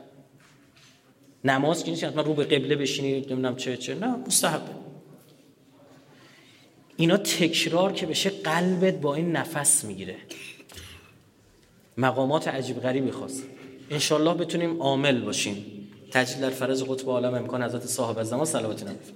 نماز 1.44 1.84
که 1.84 1.92
نیست 1.92 2.04
حتما 2.04 2.22
رو 2.22 2.34
به 2.34 2.44
قبله 2.44 2.76
بشینی 2.76 3.14
نمی‌دونم 3.14 3.56
چه 3.56 3.78
چه. 3.78 3.96
نه 3.96 4.16
مستحبه 4.28 4.72
اینا 6.98 7.18
تکرار 7.18 7.94
که 7.94 8.06
بشه 8.06 8.30
قلبت 8.30 9.02
با 9.02 9.16
این 9.16 9.32
نفس 9.32 9.86
می‌گیره. 9.86 10.16
مقامات 12.00 12.48
عجیب 12.48 12.80
غریبی 12.80 13.12
خواست 13.12 13.44
انشالله 13.90 14.34
بتونیم 14.34 14.82
عامل 14.82 15.22
باشیم. 15.22 15.66
تجلیل 16.12 16.42
در 16.42 16.50
فرز 16.50 16.84
قطب 16.84 17.10
عالم 17.10 17.34
امکان 17.34 17.64
حضرت 17.64 17.86
صاحب 17.86 18.24
زمان 18.24 18.46
صلوات 18.46 18.84
نبید 18.84 19.14